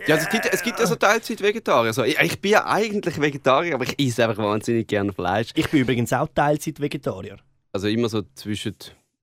ja, 0.08 0.16
es 0.16 0.28
gibt, 0.30 0.46
es 0.52 0.62
gibt 0.62 0.80
ja 0.80 0.86
so 0.86 0.96
Teilzeit-Vegetarier. 0.96 1.88
Also, 1.88 2.02
ich, 2.02 2.18
ich 2.20 2.40
bin 2.40 2.52
ja 2.52 2.66
eigentlich 2.66 3.20
Vegetarier, 3.20 3.74
aber 3.74 3.84
ich 3.84 3.94
esse 4.04 4.26
einfach 4.26 4.42
wahnsinnig 4.42 4.88
gerne 4.88 5.12
Fleisch. 5.12 5.50
ich 5.54 5.68
bin 5.70 5.80
übrigens 5.82 6.12
auch 6.12 6.28
Teilzeit-Vegetarier. 6.34 7.36
Also 7.76 7.88
immer 7.88 8.08
so 8.08 8.22
zwischen. 8.34 8.74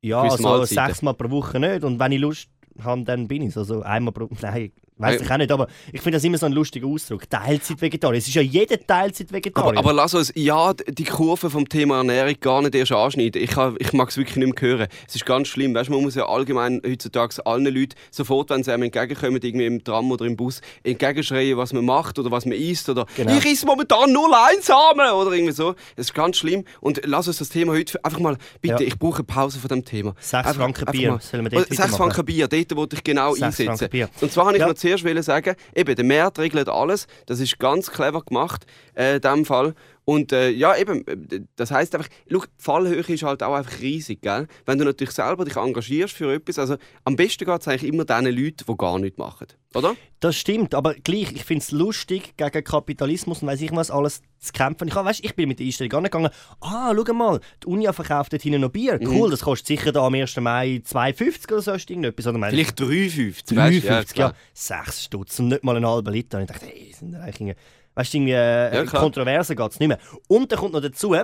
Ja, 0.03 0.21
also 0.21 0.43
Mahlzeiten. 0.43 0.85
sechsmal 0.85 1.15
pro 1.15 1.31
Woche 1.31 1.59
nicht. 1.59 1.83
Und 1.83 1.99
wenn 1.99 2.11
ich 2.11 2.19
Lust 2.19 2.49
habe, 2.83 3.03
dann 3.03 3.27
bin 3.27 3.41
ich 3.41 3.49
es. 3.49 3.57
Also 3.57 3.81
einmal 3.81 4.13
pro 4.13 4.29
Nein, 4.43 4.71
weiß 4.97 5.21
ich 5.21 5.31
auch 5.31 5.37
nicht. 5.37 5.51
Aber 5.51 5.67
ich 5.91 6.01
finde 6.01 6.17
das 6.17 6.23
immer 6.23 6.37
so 6.37 6.45
ein 6.45 6.51
lustiger 6.53 6.87
Ausdruck. 6.87 7.29
Teilzeit-Vegetarier. 7.29 8.17
Es 8.19 8.27
ist 8.27 8.33
ja 8.35 8.41
jeder 8.41 8.77
Teilzeit-Vegetarier. 8.85 9.69
Aber, 9.69 9.79
aber 9.79 9.93
lass 9.93 10.13
uns 10.13 10.31
ja 10.35 10.73
die 10.73 11.03
Kurve 11.03 11.49
vom 11.49 11.67
Thema 11.67 11.97
Ernährung 11.97 12.35
gar 12.39 12.61
nicht 12.61 12.75
erst 12.75 12.91
anschneiden. 12.91 13.41
Ich, 13.41 13.51
kann- 13.51 13.75
ich 13.79 13.93
mag 13.93 14.09
es 14.09 14.17
wirklich 14.17 14.37
nicht 14.37 14.61
mehr 14.61 14.69
hören. 14.69 14.87
Es 15.07 15.15
ist 15.15 15.25
ganz 15.25 15.47
schlimm. 15.47 15.73
Weißt, 15.75 15.89
man 15.89 16.01
muss 16.01 16.15
ja 16.15 16.27
allgemein 16.27 16.81
heutzutage 16.85 17.45
allen 17.45 17.65
Leuten 17.65 17.95
sofort, 18.11 18.49
wenn 18.49 18.63
sie 18.63 18.71
einem 18.71 18.83
entgegenkommen, 18.83 19.39
irgendwie 19.41 19.65
im 19.65 19.83
Tram 19.83 20.11
oder 20.11 20.25
im 20.25 20.35
Bus, 20.35 20.61
entgegenschreien, 20.83 21.57
was 21.57 21.73
man 21.73 21.85
macht 21.85 22.19
oder 22.19 22.31
was 22.31 22.45
man 22.45 22.55
isst. 22.57 22.89
Oder 22.89 23.05
Genau. 23.15 23.35
ich 23.37 23.45
esse 23.45 23.65
momentan 23.65 24.11
nur 24.11 24.29
Einsamen 24.47 25.11
oder 25.11 25.31
irgendwie 25.31 25.53
so. 25.53 25.73
Das 25.95 26.07
ist 26.07 26.13
ganz 26.13 26.37
schlimm. 26.37 26.63
Und 26.81 27.01
lass 27.05 27.27
uns 27.27 27.37
das 27.37 27.49
Thema 27.49 27.73
heute 27.73 28.03
einfach 28.03 28.19
mal, 28.19 28.37
bitte, 28.61 28.83
Ja. 28.83 28.87
ich 28.87 28.97
brauche 28.97 29.17
eine 29.17 29.23
Pause 29.25 29.59
von 29.59 29.69
dem 29.69 29.85
Thema. 29.85 30.13
Sechs 30.19 30.51
Franken 30.53 30.85
Bier. 30.91 31.19
Sollen 31.21 31.43
wir 31.45 31.49
dort 31.51 31.67
Sechs? 31.73 31.95
Franken 31.95 32.25
Bier, 32.25 32.47
dort 32.47 32.75
wollte 32.75 32.95
ich 32.95 33.03
genau 33.03 33.31
Sechs 33.31 33.43
einsetzen. 33.43 33.65
Franken 33.77 33.89
Bier. 33.89 34.09
Und 34.21 34.31
zwar 34.31 34.45
wollte 34.45 34.57
ich 34.57 34.61
Ja. 34.61 34.67
noch 34.67 34.75
zuerst 34.83 35.25
sagen, 35.25 35.55
eben, 35.75 35.95
der 35.95 36.05
Markt 36.05 36.39
regelt 36.39 36.69
alles. 36.69 37.07
Das 37.25 37.39
ist 37.39 37.57
ganz 37.59 37.89
clever 37.89 38.21
gemacht, 38.21 38.65
äh, 38.95 39.15
in 39.15 39.21
diesem 39.21 39.45
Fall. 39.45 39.73
Und 40.05 40.31
äh, 40.33 40.49
ja, 40.49 40.75
eben, 40.75 41.07
äh, 41.07 41.41
das 41.55 41.71
heisst 41.71 41.95
einfach, 41.95 42.09
schau, 42.29 42.39
die 42.39 42.47
Fallhöhe 42.57 42.99
ist 42.99 43.23
halt 43.23 43.41
auch 43.41 43.53
einfach 43.53 43.79
riesig, 43.79 44.21
gell? 44.21 44.47
Wenn 44.65 44.77
du 44.77 44.85
natürlich 44.85 45.13
selber 45.13 45.45
dich 45.45 45.55
engagierst 45.55 46.15
für 46.15 46.33
etwas, 46.33 46.59
also 46.59 46.75
am 47.05 47.15
besten 47.15 47.45
geht 47.45 47.61
es 47.61 47.67
eigentlich 47.67 47.91
immer 47.91 48.03
den 48.03 48.25
Leuten, 48.25 48.65
die 48.67 48.77
gar 48.77 48.99
nichts 48.99 49.17
machen, 49.17 49.47
oder? 49.73 49.95
Das 50.19 50.35
stimmt, 50.35 50.75
aber 50.75 50.93
gleich, 50.93 51.31
ich 51.33 51.43
finde 51.43 51.63
es 51.63 51.71
lustig, 51.71 52.35
gegen 52.37 52.63
Kapitalismus 52.63 53.41
und 53.41 53.47
weiß 53.47 53.61
ich 53.61 53.71
was 53.73 53.91
alles 53.91 54.21
zu 54.39 54.51
kämpfen. 54.53 54.87
Ich, 54.87 54.95
weißt, 54.95 55.23
ich 55.23 55.35
bin 55.35 55.49
mit 55.49 55.59
der 55.59 55.65
Einstellung 55.65 55.93
angegangen, 55.93 56.29
ah, 56.61 56.93
schau 56.95 57.13
mal, 57.13 57.39
die 57.61 57.67
Uni 57.67 57.91
verkauft 57.91 58.33
dort 58.33 58.41
hinten 58.41 58.61
noch 58.61 58.69
Bier. 58.69 58.99
Mhm. 59.01 59.07
Cool, 59.07 59.31
das 59.31 59.41
kostet 59.41 59.67
sicher 59.67 59.91
da 59.91 60.05
am 60.05 60.13
1. 60.13 60.35
Mai 60.37 60.81
2,50 60.85 61.51
oder 61.51 61.61
so 61.61 61.71
irgendetwas. 61.71 62.27
Oder 62.27 62.49
Vielleicht 62.49 62.79
3,50, 62.79 63.27
weißt 63.35 63.51
du? 63.51 63.55
53, 63.55 64.17
ja. 64.17 64.33
6 64.53 65.03
Stutz 65.03 65.39
und 65.39 65.49
nicht 65.49 65.63
mal 65.63 65.75
einen 65.75 65.87
halben 65.87 66.13
Liter. 66.13 66.37
Und 66.37 66.43
ich 66.43 66.49
dachte, 66.49 66.65
hey, 66.67 66.93
sind 66.97 67.13
da 67.13 67.21
eigentlich 67.21 67.55
weißt 67.95 68.13
du, 68.13 68.17
irgendwie 68.17 68.33
äh, 68.33 68.75
Ja, 68.75 68.85
klar. 68.85 69.01
Kontroverse 69.01 69.55
geht 69.55 69.71
es 69.71 69.79
nicht 69.79 69.87
mehr. 69.89 69.99
Und 70.27 70.51
dann 70.51 70.59
kommt 70.59 70.73
noch 70.73 70.81
dazu, 70.81 71.15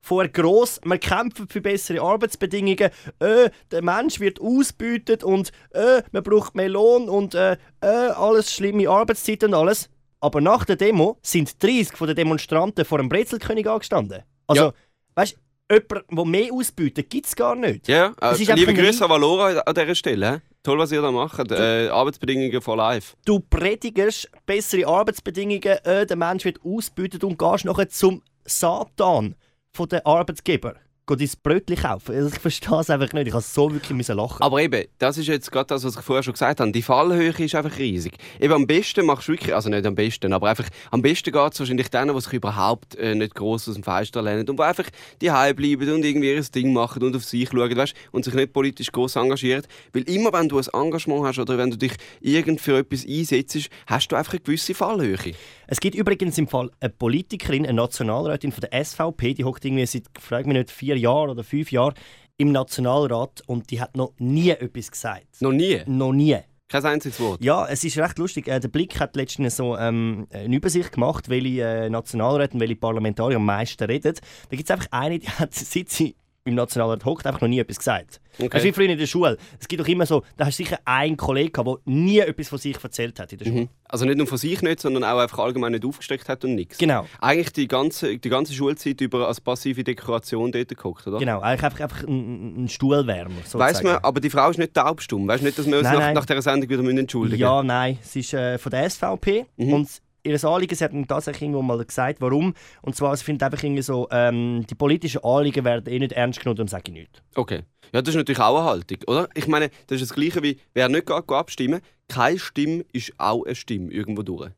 vorher 0.00 0.30
gross, 0.30 0.80
man 0.84 1.00
kämpft 1.00 1.42
für 1.52 1.60
bessere 1.60 2.00
Arbeitsbedingungen, 2.00 2.90
äh, 3.18 3.50
der 3.70 3.82
Mensch 3.82 4.20
wird 4.20 4.40
ausbeutet 4.40 5.24
und 5.24 5.50
äh, 5.72 6.02
man 6.12 6.22
braucht 6.22 6.54
mehr 6.54 6.68
Lohn 6.68 7.08
und 7.08 7.34
äh, 7.34 7.56
äh, 7.80 7.86
alles 7.86 8.52
schlimme 8.52 8.88
Arbeitszeit 8.88 9.42
und 9.44 9.54
alles. 9.54 9.90
Aber 10.20 10.40
nach 10.40 10.64
der 10.64 10.76
Demo 10.76 11.18
sind 11.22 11.62
30 11.62 11.96
von 11.96 12.06
den 12.06 12.16
Demonstranten 12.16 12.84
vor 12.84 12.98
dem 12.98 13.08
Brezelkönig 13.08 13.68
angestanden. 13.68 14.22
Also, 14.46 14.62
Ja. 14.64 14.72
weißt 15.16 15.36
du, 15.68 15.74
jemand, 15.74 16.04
der 16.10 16.24
mehr 16.24 16.52
ausbietet, 16.52 17.10
gibt 17.10 17.26
es 17.26 17.36
gar 17.36 17.54
nicht. 17.54 17.86
Ja, 17.88 18.14
äh, 18.20 18.34
liebe 18.54 18.74
Grüße 18.74 19.04
an 19.04 19.10
Valora 19.10 19.58
an 19.58 19.74
dieser 19.74 19.94
Stelle. 19.94 20.42
Toll, 20.66 20.78
was 20.78 20.90
ihr 20.90 21.00
da 21.00 21.12
macht. 21.12 21.52
Äh, 21.52 21.86
Arbeitsbedingungen 21.90 22.60
for 22.60 22.76
life. 22.76 23.14
Du 23.24 23.38
predigst 23.38 24.28
bessere 24.46 24.84
Arbeitsbedingungen, 24.84 25.62
äh, 25.62 26.04
der 26.04 26.16
Mensch 26.16 26.44
wird 26.44 26.58
ausgebeutet 26.64 27.22
und 27.22 27.38
gehst 27.38 27.64
nachher 27.64 27.88
zum 27.88 28.20
Satan 28.44 29.36
von 29.72 29.88
den 29.88 30.04
Arbeitgeber. 30.04 30.74
Geh 31.08 31.14
dein 31.14 31.30
Brötchen 31.40 31.76
kaufen. 31.76 32.16
Also 32.16 32.30
ich 32.34 32.40
verstehe 32.40 32.80
es 32.80 32.90
einfach 32.90 33.12
nicht. 33.12 33.28
Ich 33.28 33.32
habe 33.32 33.40
so 33.40 33.72
wirklich 33.72 33.96
müssen 33.96 34.16
lachen. 34.16 34.42
Aber 34.42 34.60
eben, 34.60 34.88
das 34.98 35.16
ist 35.16 35.28
jetzt 35.28 35.52
gerade 35.52 35.68
das, 35.68 35.84
was 35.84 35.94
ich 35.94 36.02
vorher 36.02 36.24
schon 36.24 36.32
gesagt 36.32 36.58
habe. 36.58 36.72
Die 36.72 36.82
Fallhöhe 36.82 37.28
ist 37.30 37.54
einfach 37.54 37.78
riesig. 37.78 38.14
Eben 38.40 38.52
am 38.52 38.66
besten 38.66 39.06
machst 39.06 39.28
du 39.28 39.32
wirklich, 39.32 39.54
also 39.54 39.68
nicht 39.68 39.86
am 39.86 39.94
besten, 39.94 40.32
aber 40.32 40.48
einfach 40.48 40.68
am 40.90 41.02
besten 41.02 41.30
geht 41.30 41.52
es 41.52 41.60
wahrscheinlich 41.60 41.90
denen, 41.90 42.12
die 42.12 42.20
sich 42.20 42.32
überhaupt 42.32 42.96
äh, 42.96 43.14
nicht 43.14 43.36
gross 43.36 43.68
aus 43.68 43.74
dem 43.74 43.84
Fenster 43.84 44.20
lehnen 44.20 44.48
und 44.48 44.58
die 44.58 44.62
einfach 44.64 44.86
die 45.20 45.28
bleiben 45.28 45.94
und 45.94 46.04
irgendwie 46.04 46.34
ihr 46.34 46.42
Ding 46.42 46.72
machen 46.72 47.00
und 47.04 47.14
auf 47.14 47.24
sich 47.24 47.50
schauen 47.50 47.76
weißt, 47.76 47.94
und 48.10 48.24
sich 48.24 48.34
nicht 48.34 48.52
politisch 48.52 48.90
gross 48.90 49.14
engagieren. 49.14 49.62
Weil 49.92 50.02
immer, 50.10 50.32
wenn 50.32 50.48
du 50.48 50.58
ein 50.58 50.66
Engagement 50.72 51.24
hast 51.24 51.38
oder 51.38 51.56
wenn 51.56 51.70
du 51.70 51.78
dich 51.78 51.92
irgend 52.20 52.60
für 52.60 52.78
etwas 52.78 53.06
einsetzt, 53.06 53.68
hast 53.86 54.08
du 54.08 54.16
einfach 54.16 54.32
eine 54.32 54.40
gewisse 54.40 54.74
Fallhöhe. 54.74 55.34
Es 55.68 55.80
gibt 55.80 55.96
übrigens 55.96 56.38
im 56.38 56.46
Fall 56.46 56.70
eine 56.80 56.90
Politikerin, 56.90 57.64
eine 57.64 57.74
Nationalrätin 57.74 58.52
von 58.52 58.60
der 58.60 58.84
SVP, 58.84 59.34
die 59.34 59.44
hockt 59.44 59.64
irgendwie 59.64 59.86
seit, 59.86 60.04
frag 60.18 60.46
mich 60.46 60.56
nicht, 60.56 60.70
vier 60.70 60.96
Jahren 60.96 61.30
oder 61.30 61.42
fünf 61.42 61.72
Jahren 61.72 61.94
im 62.36 62.52
Nationalrat 62.52 63.42
und 63.46 63.70
die 63.70 63.80
hat 63.80 63.96
noch 63.96 64.12
nie 64.18 64.50
etwas 64.50 64.90
gesagt. 64.90 65.40
Noch 65.40 65.52
nie. 65.52 65.82
Noch 65.86 66.12
nie. 66.12 66.36
Kein 66.68 66.84
einziges 66.84 67.20
Wort. 67.20 67.42
Ja, 67.44 67.66
es 67.68 67.84
ist 67.84 67.96
recht 67.96 68.18
lustig. 68.18 68.48
Äh, 68.48 68.58
der 68.58 68.68
Blick 68.68 68.98
hat 68.98 69.14
letztens 69.14 69.56
so 69.56 69.76
ähm, 69.76 70.26
eine 70.32 70.54
Übersicht 70.54 70.92
gemacht, 70.92 71.28
welche 71.28 71.62
äh, 71.62 71.90
Nationalräte 71.90 72.54
und 72.54 72.60
welche 72.60 72.76
Parlamentarier 72.76 73.36
am 73.36 73.44
meisten 73.44 73.84
reden. 73.84 74.14
Da 74.14 74.56
gibt 74.56 74.68
es 74.68 74.70
einfach 74.70 74.88
eine, 74.90 75.18
die 75.18 75.28
hat, 75.28 75.54
seit 75.54 75.88
sie 75.90 76.16
im 76.46 76.54
Nationalrat 76.54 77.04
hockt, 77.04 77.26
einfach 77.26 77.40
noch 77.40 77.48
nie 77.48 77.58
etwas 77.58 77.78
gesagt. 77.78 78.20
Okay. 78.38 78.48
Das 78.50 78.62
ist 78.62 78.64
wie 78.68 78.72
früher 78.72 78.90
in 78.90 78.98
der 78.98 79.06
Schule. 79.06 79.38
Es 79.58 79.66
gibt 79.66 79.80
doch 79.80 79.88
immer 79.88 80.04
so, 80.04 80.22
da 80.36 80.44
hast 80.46 80.58
du 80.58 80.64
sicher 80.64 80.78
einen 80.84 81.16
Kollegen 81.16 81.52
gehabt, 81.52 81.68
der 81.68 81.92
nie 81.92 82.18
etwas 82.18 82.48
von 82.48 82.58
sich 82.58 82.76
erzählt 82.82 83.18
hat 83.18 83.32
in 83.32 83.38
der 83.38 83.44
Schule. 83.46 83.60
Mhm. 83.62 83.68
Also 83.84 84.04
nicht 84.04 84.18
nur 84.18 84.26
von 84.26 84.36
sich 84.36 84.60
nicht, 84.62 84.80
sondern 84.80 85.04
auch 85.04 85.18
einfach 85.18 85.38
allgemein 85.38 85.72
nicht 85.72 85.84
aufgesteckt 85.84 86.28
hat 86.28 86.44
und 86.44 86.54
nichts. 86.54 86.76
Genau. 86.78 87.06
Eigentlich 87.20 87.52
die 87.52 87.66
ganze, 87.66 88.18
die 88.18 88.28
ganze 88.28 88.52
Schulzeit 88.52 89.00
über 89.00 89.26
als 89.26 89.40
passive 89.40 89.84
Dekoration 89.84 90.52
dort 90.52 90.68
geguckt, 90.68 91.06
oder? 91.06 91.18
Genau, 91.18 91.40
eigentlich 91.40 91.62
einfach, 91.64 91.80
einfach 91.80 92.02
ein, 92.06 92.64
ein 92.64 92.68
Stuhlwärmer. 92.68 93.36
Sozusagen. 93.44 93.60
Weiss 93.60 93.82
man, 93.82 93.96
aber 94.02 94.20
die 94.20 94.30
Frau 94.30 94.50
ist 94.50 94.58
nicht 94.58 94.74
taubstumm. 94.74 95.26
Weißt 95.26 95.40
du 95.42 95.46
nicht, 95.46 95.58
dass 95.58 95.66
wir 95.66 95.74
uns 95.78 95.84
Nein, 95.84 95.92
nach, 95.94 96.00
nein. 96.00 96.14
nach 96.14 96.26
dieser 96.26 96.42
Sendung 96.42 96.68
wieder 96.68 96.82
müssen 96.82 96.98
entschuldigen 96.98 97.40
Ja, 97.40 97.62
nein, 97.62 97.98
es 98.02 98.14
ist 98.16 98.34
äh, 98.34 98.58
von 98.58 98.70
der 98.70 98.90
SVP 98.90 99.46
Mhm. 99.56 99.72
und 99.72 99.88
ihr 100.26 100.44
Anliegen, 100.44 100.74
sie 100.74 100.84
hat 100.84 100.92
mir 100.92 101.06
tatsächlich 101.06 101.42
irgendwo 101.42 101.62
mal 101.62 101.82
gesagt, 101.84 102.20
warum. 102.20 102.54
Und 102.82 102.96
zwar, 102.96 103.16
sie 103.16 103.24
findet 103.24 103.44
einfach 103.44 103.62
irgendwie 103.62 103.82
so, 103.82 104.08
ähm, 104.10 104.66
die 104.68 104.74
politischen 104.74 105.24
Anliegen 105.24 105.64
werden 105.64 105.92
eh 105.92 105.98
nicht 105.98 106.12
ernst 106.12 106.40
genommen, 106.40 106.56
darum 106.56 106.68
sage 106.68 106.84
ich 106.88 106.92
nichts. 106.92 107.22
Okay. 107.34 107.62
Ja, 107.92 108.02
das 108.02 108.14
ist 108.14 108.16
natürlich 108.16 108.40
auch 108.40 108.56
eine 108.58 108.64
Haltung, 108.64 108.98
oder? 109.06 109.28
Ich 109.34 109.46
meine, 109.46 109.70
das 109.86 110.00
ist 110.00 110.10
das 110.10 110.16
Gleiche 110.16 110.42
wie, 110.42 110.58
wer 110.74 110.88
nicht 110.88 111.06
geht, 111.06 111.16
geht 111.16 111.36
abstimmen, 111.36 111.80
keine 112.08 112.38
Stimme 112.38 112.84
ist 112.92 113.12
auch 113.18 113.44
eine 113.44 113.54
Stimme 113.54 113.92
irgendwo 113.92 114.22
durch. 114.22 114.50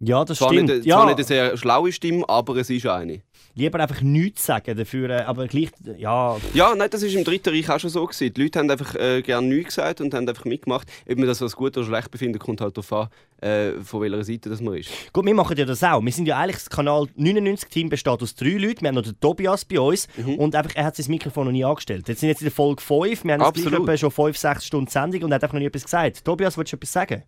Ja, 0.00 0.24
das 0.24 0.38
Zwar 0.38 0.52
stimmt. 0.52 0.68
nicht, 0.70 0.84
ja, 0.86 0.96
zwar 0.96 1.06
nicht 1.06 1.16
eine 1.16 1.24
sehr 1.24 1.56
schlaue 1.56 1.92
Stimme, 1.92 2.28
aber 2.28 2.56
es 2.56 2.68
ist 2.68 2.84
eine. 2.86 3.22
lieber 3.54 3.78
einfach 3.78 4.00
nichts 4.02 4.44
sagen 4.44 4.76
dafür, 4.76 5.08
äh, 5.08 5.22
aber 5.22 5.46
gleich, 5.46 5.70
ja, 5.96 6.36
Ja, 6.52 6.74
nein, 6.74 6.90
das 6.90 7.02
ist 7.04 7.14
im 7.14 7.22
Dritten 7.22 7.50
Reich 7.54 7.70
auch 7.70 7.78
schon 7.78 7.88
so 7.90 8.04
gewesen. 8.04 8.34
Die 8.34 8.42
Leute 8.42 8.58
haben 8.58 8.68
einfach 8.70 8.96
äh, 8.96 9.22
gerne 9.22 9.46
nichts 9.46 9.76
gesagt 9.76 10.00
und 10.00 10.12
haben 10.12 10.28
einfach 10.28 10.44
mitgemacht. 10.44 10.88
Ob 11.08 11.16
man 11.16 11.28
das 11.28 11.40
als 11.40 11.54
gut 11.54 11.76
oder 11.78 11.86
schlecht 11.86 12.10
befindet, 12.10 12.42
kommt 12.42 12.60
halt 12.60 12.76
darauf 12.76 12.92
an, 12.92 13.08
äh, 13.48 13.80
von 13.82 14.00
welcher 14.02 14.24
Seite 14.24 14.50
das 14.50 14.60
man 14.60 14.74
ist. 14.74 14.90
Gut, 15.12 15.24
wir 15.24 15.34
machen 15.34 15.56
ja 15.56 15.64
das 15.64 15.82
auch. 15.84 16.02
Wir 16.04 16.12
sind 16.12 16.26
ja 16.26 16.38
eigentlich 16.38 16.56
das 16.56 16.68
Kanal 16.70 17.04
99-Team 17.16 17.88
besteht 17.88 18.20
aus 18.20 18.34
drei 18.34 18.50
Leuten. 18.58 18.80
Wir 18.82 18.88
haben 18.88 18.96
noch 18.96 19.02
den 19.04 19.18
Tobias 19.20 19.64
bei 19.64 19.78
uns 19.78 20.08
Mhm. 20.16 20.34
und 20.34 20.54
einfach, 20.56 20.72
er 20.74 20.86
hat 20.86 20.96
sein 20.96 21.06
Mikrofon 21.08 21.46
noch 21.46 21.52
nie 21.52 21.64
angestellt. 21.64 22.08
Jetzt 22.08 22.18
sind 22.20 22.28
jetzt 22.30 22.40
in 22.42 22.46
der 22.46 22.52
Folge 22.52 22.82
5, 22.82 23.24
wir 23.24 23.32
haben 23.34 23.40
jetzt 23.40 23.48
Absolut. 23.48 23.82
etwa 23.82 23.96
schon 23.96 24.10
5, 24.10 24.36
6 24.36 24.66
Stunden 24.66 24.90
Sendung 24.90 25.22
und 25.22 25.30
er 25.32 25.36
hat 25.36 25.44
einfach 25.44 25.54
noch 25.54 25.60
nie 25.60 25.66
etwas 25.66 25.84
gesagt. 25.84 26.24
Tobias, 26.24 26.58
willst 26.58 26.72
du 26.72 26.76
etwas 26.76 26.92
sagen? 26.92 27.22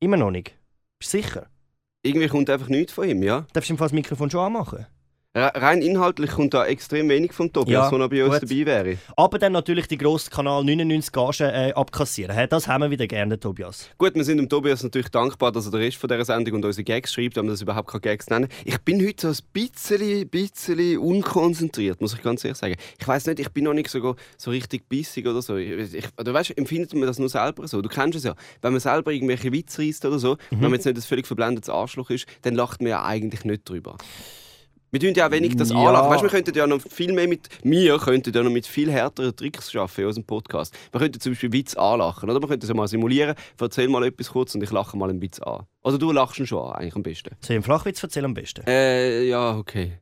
Immer 0.00 0.16
noch 0.16 0.30
nicht. 0.30 0.54
Bist 1.00 1.12
du 1.12 1.18
sicher? 1.18 1.48
Irgendwie 2.02 2.28
kommt 2.28 2.50
einfach 2.50 2.68
nichts 2.68 2.92
von 2.92 3.08
ihm, 3.08 3.22
ja? 3.22 3.46
Darfst 3.52 3.68
du 3.68 3.74
ihm 3.74 3.78
fast 3.78 3.92
das 3.92 3.96
Mikrofon 3.96 4.30
schon 4.30 4.40
anmachen? 4.40 4.86
Re- 5.36 5.52
Rein 5.54 5.82
inhaltlich 5.82 6.30
kommt 6.30 6.54
da 6.54 6.64
extrem 6.64 7.08
wenig 7.10 7.32
vom 7.34 7.52
Tobias, 7.52 7.86
Ja, 7.86 7.92
wenn 7.92 8.00
er 8.00 8.08
bei 8.08 8.24
uns 8.24 8.40
gut. 8.40 8.50
dabei 8.50 8.66
wäre. 8.66 8.98
Aber 9.16 9.38
dann 9.38 9.52
natürlich 9.52 9.86
die 9.86 9.98
grossen 9.98 10.30
Kanal 10.30 10.64
99 10.64 11.12
Gagen 11.12 11.42
äh, 11.50 11.72
abkassieren. 11.74 12.48
Das 12.48 12.66
haben 12.66 12.82
wir 12.82 12.90
wieder 12.90 13.06
gerne, 13.06 13.38
Tobias. 13.38 13.90
Gut, 13.98 14.14
wir 14.14 14.24
sind 14.24 14.38
dem 14.38 14.48
Tobias 14.48 14.82
natürlich 14.82 15.10
dankbar, 15.10 15.52
dass 15.52 15.66
er 15.66 15.72
den 15.72 15.80
Rest 15.82 15.98
von 15.98 16.08
dieser 16.08 16.24
Sendung 16.24 16.54
und 16.54 16.64
unsere 16.64 16.84
Gags 16.84 17.12
schreibt, 17.12 17.36
wenn 17.36 17.44
wir 17.44 17.50
das 17.50 17.60
überhaupt 17.60 17.90
keine 17.90 18.00
Gags 18.00 18.28
nennen. 18.30 18.48
Ich 18.64 18.78
bin 18.80 19.06
heute 19.06 19.32
so 19.34 19.42
ein 19.42 19.46
bisschen, 19.52 20.28
bisschen 20.30 20.98
unkonzentriert, 20.98 22.00
muss 22.00 22.14
ich 22.14 22.22
ganz 22.22 22.42
ehrlich 22.44 22.56
sagen. 22.58 22.76
Ich 22.98 23.06
weiß 23.06 23.26
nicht, 23.26 23.38
ich 23.40 23.50
bin 23.50 23.64
noch 23.64 23.74
nicht 23.74 23.90
so, 23.90 24.16
so 24.38 24.50
richtig 24.50 24.88
bissig 24.88 25.26
oder 25.26 25.42
so. 25.42 25.56
Ich, 25.56 25.92
ich, 25.94 26.06
oder 26.18 26.32
weißt, 26.32 26.50
du, 26.50 26.56
empfindet 26.56 26.94
man 26.94 27.06
das 27.06 27.18
nur 27.18 27.28
selber 27.28 27.68
so? 27.68 27.82
Du 27.82 27.88
kennst 27.90 28.16
es 28.16 28.24
ja. 28.24 28.34
Wenn 28.62 28.72
man 28.72 28.80
selber 28.80 29.12
irgendwelche 29.12 29.52
Witze 29.52 29.82
reißt 29.82 30.04
oder 30.06 30.18
so, 30.18 30.38
wenn 30.50 30.60
man 30.60 30.72
jetzt 30.74 30.86
nicht 30.86 30.96
ein 30.96 31.02
völlig 31.02 31.26
verblendetes 31.26 31.68
Arschloch 31.68 32.08
ist, 32.08 32.26
dann 32.42 32.54
lacht 32.54 32.80
man 32.80 32.88
ja 32.90 33.04
eigentlich 33.04 33.44
nicht 33.44 33.68
drüber. 33.68 33.96
Wir 34.92 35.00
tun 35.00 35.12
ja 35.14 35.26
auch 35.26 35.30
wenig 35.32 35.56
das 35.56 35.70
Ja. 35.70 35.76
anlachen. 35.76 36.10
Weißt, 36.10 36.22
wir 36.22 36.30
könnten 36.30 36.56
ja 36.56 36.66
noch 36.66 36.80
viel 36.80 37.12
mehr 37.12 37.26
mit 37.26 37.48
wir 37.62 37.98
könnten 37.98 38.32
ja 38.32 38.42
noch 38.42 38.50
mit 38.50 38.66
viel 38.66 38.90
härteren 38.90 39.34
Tricks 39.34 39.72
schaffen 39.72 40.02
in 40.02 40.06
unserem 40.06 40.24
Podcast. 40.24 40.74
Wir 40.92 41.00
könnten 41.00 41.20
zum 41.20 41.32
Beispiel 41.32 41.52
Witz 41.52 41.74
anlachen, 41.74 42.30
oder? 42.30 42.40
Wir 42.40 42.48
könnten 42.48 42.64
es 42.64 42.68
ja 42.68 42.74
mal 42.74 42.86
simulieren. 42.88 43.34
Erzähl 43.60 43.88
mal 43.88 44.04
etwas 44.04 44.30
kurz 44.30 44.54
und 44.54 44.62
ich 44.62 44.70
lache 44.70 44.96
mal 44.96 45.10
einen 45.10 45.20
Witz 45.20 45.40
an. 45.40 45.64
Also 45.82 45.98
du 45.98 46.12
lachst 46.12 46.38
ihn 46.38 46.46
schon 46.46 46.64
an, 46.66 46.74
eigentlich 46.80 46.94
am 46.94 47.02
besten. 47.02 47.30
Soll 47.40 47.50
ich 47.50 47.50
einen 47.50 47.62
Flachwitz 47.64 48.02
erzählen 48.02 48.26
am 48.26 48.34
besten? 48.34 48.62
Äh, 48.66 49.24
ja, 49.24 49.56
okay. 49.56 49.98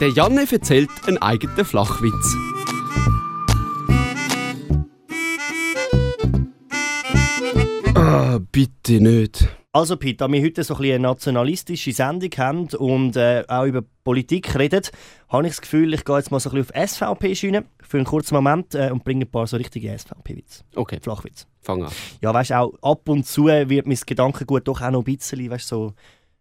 Der 0.00 0.08
Janne 0.10 0.46
erzählt 0.50 0.90
einen 1.06 1.18
eigenen 1.18 1.64
Flachwitz. 1.64 2.36
Ah, 8.08 8.38
bitte 8.52 9.00
nicht. 9.02 9.46
Also 9.70 9.98
Pete, 9.98 10.16
da 10.16 10.32
wir 10.32 10.42
heute 10.42 10.64
so 10.64 10.74
ein 10.74 10.78
bisschen 10.80 10.94
eine 10.94 11.02
nationalistische 11.08 11.92
Sendung 11.92 12.30
haben 12.38 12.68
und 12.78 13.16
äh, 13.16 13.44
auch 13.46 13.64
über 13.66 13.82
Politik 14.02 14.58
reden, 14.58 14.80
habe 15.28 15.46
ich 15.46 15.52
das 15.52 15.60
Gefühl, 15.60 15.92
ich 15.92 16.06
gehe 16.06 16.16
jetzt 16.16 16.30
mal 16.30 16.40
so 16.40 16.48
ein 16.50 16.56
bisschen 16.64 16.74
auf 16.74 16.90
SVP-Schiene 16.90 17.64
für 17.86 17.98
einen 17.98 18.06
kurzen 18.06 18.34
Moment 18.34 18.74
äh, 18.74 18.88
und 18.90 19.04
bringe 19.04 19.26
ein 19.26 19.30
paar 19.30 19.46
so 19.46 19.58
richtige 19.58 19.96
SVP-Witze. 19.96 20.64
Okay, 20.74 20.98
Flachwitz. 21.02 21.46
fang 21.60 21.84
an. 21.84 21.92
Ja, 22.22 22.32
weißt 22.32 22.50
du, 22.50 22.58
auch 22.58 22.72
ab 22.80 23.06
und 23.10 23.26
zu 23.26 23.44
wird 23.44 23.86
mein 23.86 23.98
Gedankengut 24.06 24.66
doch 24.66 24.80
auch 24.80 24.90
noch 24.90 25.00
ein 25.06 25.16
bisschen, 25.16 25.50
weißt 25.50 25.70
du, 25.70 25.76
so 25.76 25.94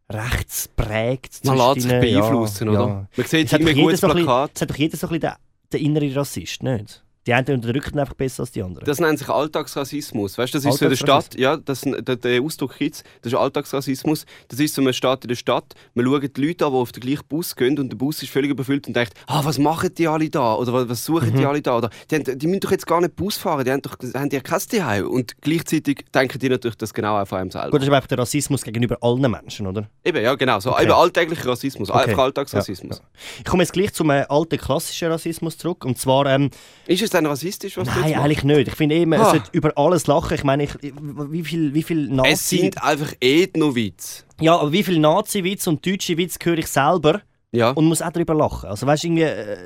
rechts 0.10 0.69
prägt. 0.69 1.43
Man 1.43 1.58
lässt 1.58 1.82
sich 1.82 1.91
beeinflussen, 1.91 2.71
ja, 2.71 2.80
oder? 2.82 2.88
Ja. 2.88 3.08
Man 3.17 3.27
sieht 3.27 3.45
Es 3.47 3.51
irgendwie 3.51 3.71
ein 3.71 3.75
jeder 3.75 3.88
gutes 3.88 3.99
so 3.99 4.08
ein 4.08 4.13
bisschen, 4.13 4.25
Plakat. 4.25 4.51
es 4.56 4.62
hat 4.62 4.69
doch 4.69 4.75
jeder 4.77 4.97
so 4.97 5.08
ein 5.08 5.19
bisschen 5.19 5.36
den, 5.71 5.80
den 5.80 5.86
inneren 5.86 6.13
Rassist, 6.13 6.63
nicht? 6.63 7.03
Die 7.27 7.33
einen 7.33 7.55
unterdrücken 7.55 7.99
einfach 7.99 8.13
besser 8.13 8.41
als 8.43 8.51
die 8.51 8.63
anderen. 8.63 8.85
Das 8.85 8.99
nennt 8.99 9.19
sich 9.19 9.27
Alltagsrassismus. 9.29 10.37
Weißt, 10.37 10.55
das 10.55 10.63
ist 10.65 10.77
so 10.77 10.85
in 10.85 10.89
der. 10.91 10.95
Stadt, 10.97 11.35
ja, 11.37 11.57
das, 11.57 11.81
der, 11.81 12.15
der 12.15 12.41
Ausdruck 12.41 12.77
gibt 12.77 13.03
das 13.21 13.33
ist 13.33 13.37
Alltagsrassismus. 13.37 14.25
Das 14.47 14.59
ist 14.59 14.73
so, 14.73 14.81
man 14.81 14.93
steht 14.93 15.23
in 15.25 15.27
der 15.27 15.35
Stadt, 15.35 15.73
man 15.93 16.05
schaut 16.05 16.37
die 16.37 16.41
Leute 16.47 16.65
an, 16.65 16.71
die 16.71 16.77
auf 16.77 16.91
den 16.91 17.01
gleichen 17.01 17.25
Bus 17.27 17.55
gehen 17.55 17.77
und 17.77 17.89
der 17.89 17.97
Bus 17.97 18.23
ist 18.23 18.29
völlig 18.31 18.49
überfüllt 18.51 18.87
und 18.87 18.95
denkt, 18.95 19.13
ah, 19.27 19.41
was 19.43 19.57
machen 19.59 19.93
die 19.93 20.07
alle 20.07 20.29
da? 20.29 20.55
Oder 20.55 20.87
was, 20.89 21.03
suchen 21.05 21.33
Mhm. 21.33 21.37
die 21.37 21.45
alle 21.45 21.61
da? 21.61 21.77
Oder 21.77 21.89
die, 22.09 22.15
haben, 22.15 22.39
die 22.39 22.47
müssen 22.47 22.61
doch 22.61 22.71
jetzt 22.71 22.87
gar 22.87 23.01
nicht 23.01 23.15
Bus 23.15 23.37
fahren, 23.37 23.63
die 23.65 23.71
haben 23.71 23.81
doch 23.81 23.97
haben 24.15 24.29
die 24.29 24.35
ja 24.37 24.41
kein 24.41 24.59
Zuhause. 24.61 25.07
Und 25.09 25.41
gleichzeitig 25.41 26.05
denken 26.15 26.39
die 26.39 26.49
natürlich 26.49 26.77
das 26.77 26.93
genau 26.93 27.21
auch 27.21 27.27
von 27.27 27.39
einem 27.39 27.51
selber. 27.51 27.71
Gut, 27.71 27.81
das 27.81 27.87
ist 27.89 27.93
einfach 27.93 28.07
der 28.07 28.19
Rassismus 28.19 28.61
gegenüber 28.63 28.97
allen 29.01 29.29
Menschen, 29.29 29.67
oder? 29.67 29.89
Eben, 30.05 30.23
ja, 30.23 30.33
genau. 30.35 30.59
So, 30.61 30.71
Okay. 30.71 30.83
eben 30.83 30.91
alltäglicher 30.93 31.49
Rassismus, 31.49 31.89
Okay. 31.89 32.09
einfach 32.11 32.23
Alltagsrassismus. 32.23 32.99
Ja, 32.99 33.03
Ich 33.39 33.45
komme 33.45 33.63
jetzt 33.63 33.73
gleich 33.73 33.93
zum 33.93 34.09
äh, 34.11 34.25
alten 34.29 34.57
klassischen 34.57 35.09
Rassismus 35.11 35.57
zurück. 35.57 35.83
Und 35.83 35.97
zwar, 35.97 36.25
ähm, 36.27 36.49
Ist 36.85 37.01
es 37.01 37.09
denn 37.17 37.25
rassistisch, 37.25 37.77
was 37.77 37.88
nein, 37.88 38.15
eigentlich 38.15 38.43
nicht. 38.43 38.67
Ich 38.67 38.75
finde 38.75 38.95
eben, 38.95 39.13
Ah. 39.13 39.21
es 39.23 39.30
sollte 39.32 39.49
über 39.51 39.71
alles 39.77 40.08
lachen. 40.08 40.34
Ich 40.36 40.43
meine, 40.43 40.63
ich, 40.63 40.71
wie 40.82 41.43
viel, 41.43 41.73
wie 41.73 41.84
viel 41.84 42.08
Nazi... 42.10 42.32
Es 42.32 42.49
sind 42.49 42.84
einfach 42.84 43.13
Ethno-Witze. 43.19 44.23
Ja, 44.39 44.58
aber 44.60 44.71
wie 44.71 44.84
viel 44.84 44.99
Nazi-Witz 44.99 45.67
und 45.67 45.86
deutsche 45.86 46.17
Witz 46.17 46.38
höre 46.43 46.58
ich 46.60 46.67
selber 46.67 47.21
Ja. 47.51 47.71
und 47.71 47.86
muss 47.86 48.01
auch 48.01 48.12
darüber 48.12 48.34
lachen. 48.36 48.69
Also 48.69 48.86
weißt 48.88 49.03
irgendwie, 49.06 49.23
äh, 49.23 49.58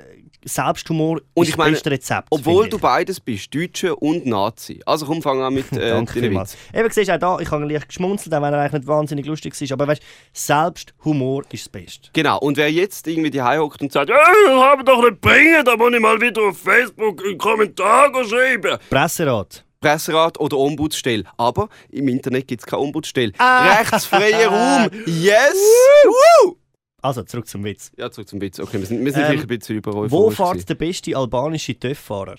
Selbsthumor 0.43 1.19
Und 1.34 1.43
ist 1.43 1.49
ich 1.49 1.58
meine, 1.58 1.71
das 1.71 1.80
beste 1.80 1.91
Rezept. 1.91 2.27
Obwohl 2.32 2.67
du 2.69 2.77
ich. 2.77 2.82
beides 2.82 3.19
bist, 3.19 3.54
Deutsche 3.54 3.95
und 3.95 4.25
Nazi. 4.25 4.82
Also 4.86 5.06
komm, 5.06 5.21
fang 5.21 5.41
an 5.41 5.54
mit 5.54 5.71
äh, 5.73 5.89
Danke 5.91 6.19
vielmals. 6.19 6.58
Eben, 6.73 6.89
siehst 6.89 7.10
du 7.10 7.15
auch 7.15 7.19
da, 7.19 7.39
ich 7.39 7.51
habe 7.51 7.65
leicht 7.65 7.88
geschmunzelt, 7.88 8.34
auch 8.34 8.41
wenn 8.41 8.54
er 8.54 8.60
eigentlich 8.60 8.82
nicht 8.82 8.88
wahnsinnig 8.88 9.25
lustig 9.25 9.60
ist. 9.60 9.71
Aber 9.71 9.88
weißt 9.88 10.01
Selbsthumor 10.34 11.43
ist 11.51 11.65
das 11.65 11.69
Beste. 11.69 12.10
Genau, 12.13 12.39
und 12.39 12.58
wer 12.58 12.71
jetzt 12.71 13.08
irgendwie 13.08 13.30
die 13.30 13.41
hockt 13.41 13.82
und 13.82 13.91
sagt, 13.91 14.10
«Ey, 14.10 14.15
das 14.47 14.62
haben 14.62 14.86
doch 14.86 15.01
nicht 15.01 15.21
bringen, 15.21 15.63
da 15.65 15.75
muss 15.77 15.93
ich 15.93 15.99
mal 15.99 16.19
wieder 16.19 16.41
auf 16.41 16.58
Facebook 16.58 17.23
einen 17.23 17.38
Kommentar 17.38 18.12
schreiben. 18.27 18.77
Presserat. 18.89 19.63
Presserat 19.82 20.39
oder 20.39 20.58
Ombudsstelle. 20.58 21.23
Aber 21.38 21.67
im 21.89 22.08
Internet 22.08 22.47
gibt 22.47 22.62
es 22.62 22.67
keine 22.67 22.84
Ombudsstelle. 22.84 23.34
Ah. 23.39 23.73
Rechtsfreier 23.80 24.47
Raum, 24.51 24.89
yes! 25.08 25.56
Woo! 26.06 26.56
Also, 27.02 27.24
zurück 27.24 27.48
zum 27.48 27.64
Witz. 27.64 27.92
Ja, 27.98 28.12
zurück 28.12 28.28
zum 28.28 28.40
Witz. 28.42 28.60
Okay, 28.60 28.80
wir 28.80 28.86
sind, 28.86 29.04
wir 29.04 29.12
sind 29.12 29.22
Ähm, 29.22 29.28
vielleicht 29.28 29.44
ein 29.44 29.60
bisschen 29.60 29.76
über 29.78 29.94
Wo 30.12 30.30
fährt 30.30 30.68
der 30.70 30.76
beste 30.76 31.16
albanische 31.18 31.78
TÜV-Fahrer? 31.80 32.36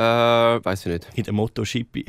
Äh, 0.00 0.04
weiß 0.64 0.86
ich 0.86 0.92
nicht. 0.92 1.08
In 1.16 1.24
der 1.24 1.64
Schippi. 1.64 2.04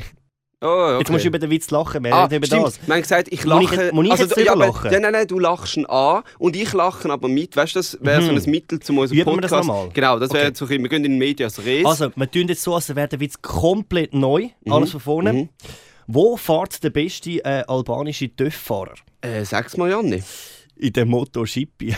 Oh, 0.61 0.67
okay. 0.67 0.97
Jetzt 0.99 1.09
musst 1.11 1.23
du 1.23 1.29
über 1.29 1.39
den 1.39 1.49
Witz 1.51 1.71
lachen, 1.71 2.03
wir 2.03 2.13
Ah, 2.13 2.23
reden 2.25 2.35
über 2.35 2.45
stimmt. 2.45 2.65
das. 2.65 2.85
Wir 2.85 2.93
haben 2.93 3.01
gesagt, 3.01 3.29
ich 3.31 3.45
Muss 3.45 3.63
ich 3.63 3.71
lache. 3.71 3.81
jetzt- 3.83 3.93
muss 3.93 4.05
ich 4.05 4.11
jetzt 4.11 4.21
du- 4.31 4.35
drüber 4.35 4.45
ja, 4.45 4.53
lachen? 4.55 4.91
Ja, 4.91 4.99
nein, 4.99 5.13
nein, 5.13 5.25
du 5.27 5.39
lachst 5.39 5.77
ihn 5.77 5.85
an 5.85 6.23
und 6.37 6.55
ich 6.57 6.73
lache 6.73 7.09
aber 7.09 7.29
mit. 7.29 7.55
Weißt 7.55 7.75
du, 7.75 7.79
das 7.79 7.97
wäre 8.01 8.21
so 8.21 8.31
Mhm. 8.33 8.37
ein 8.39 8.51
Mittel 8.51 8.79
zu 8.81 8.91
unserem 8.93 9.19
Üben 9.21 9.35
wir 9.37 9.41
das 9.41 9.51
Podcast. 9.51 9.67
nochmal? 9.69 9.89
Genau, 9.93 10.19
das 10.19 10.33
wäre 10.33 10.47
jetzt 10.47 10.59
so, 10.59 10.65
ein 10.65 10.81
wir 10.81 10.89
gehen 10.89 11.05
in 11.05 11.17
Medias 11.17 11.59
Res. 11.65 11.85
Also, 11.85 12.11
wir 12.13 12.29
tun 12.29 12.47
jetzt 12.49 12.61
so, 12.61 12.75
als 12.75 12.93
wäre 12.93 13.07
der 13.07 13.21
Witz 13.21 13.41
komplett 13.41 14.13
neu, 14.13 14.49
alles 14.69 14.91
von 14.91 14.99
vorne. 14.99 15.31
Mhm. 15.33 15.49
Wo 16.07 16.35
fährt 16.35 16.83
der 16.83 16.89
beste 16.89 17.31
äh, 17.45 17.63
albanische 17.65 18.27
TÜV-Fahrer? 18.35 18.95
Äh, 19.21 19.45
sag's 19.45 19.77
mal, 19.77 19.89
Janni. 19.89 20.21
In 20.81 20.93
dem 20.93 21.09
Motto 21.09 21.45
Schippi. 21.45 21.93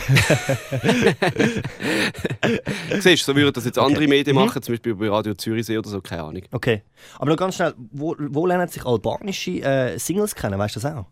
Siehst 3.00 3.22
du, 3.28 3.32
so 3.32 3.36
würden 3.36 3.52
das 3.52 3.64
jetzt 3.64 3.78
andere 3.78 4.06
Medien 4.08 4.36
Mhm. 4.36 4.42
machen, 4.44 4.60
zum 4.62 4.72
Beispiel 4.74 4.94
bei 4.94 5.08
Radio 5.08 5.34
Zürichsee 5.34 5.78
oder 5.78 5.88
so, 5.88 6.00
keine 6.00 6.24
Ahnung. 6.24 6.42
Okay. 6.50 6.82
Aber 7.18 7.30
noch 7.30 7.36
ganz 7.36 7.54
schnell, 7.56 7.74
wo, 7.92 8.16
wo 8.18 8.44
lernen 8.46 8.66
sich 8.68 8.84
albanische 8.84 9.52
äh, 9.62 9.98
Singles 9.98 10.34
kennen? 10.34 10.58
Weißt 10.58 10.74
du 10.76 10.80
das 10.80 10.92
auch? 10.92 11.06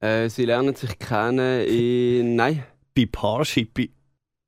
Äh, 0.00 0.28
sie 0.28 0.44
lernen 0.44 0.74
sich 0.74 0.98
kennen 0.98 1.66
in. 1.66 2.36
Nein. 2.36 2.62
Bei 2.94 3.06
Parshippi. 3.10 3.92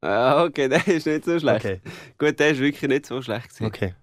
Ah, 0.01 0.45
okay, 0.45 0.69
der 0.71 0.87
ist 0.89 1.07
nicht 1.07 1.25
so 1.25 1.39
schlecht. 1.39 1.65
Okay. 1.65 1.81
Gut, 2.19 2.39
der 2.39 2.51
ist 2.51 2.61
wirklich 2.61 2.89
nicht 2.89 3.07
so 3.07 3.21
schlecht. 3.23 3.49
gewesen. 3.51 3.67
okay. 3.67 3.95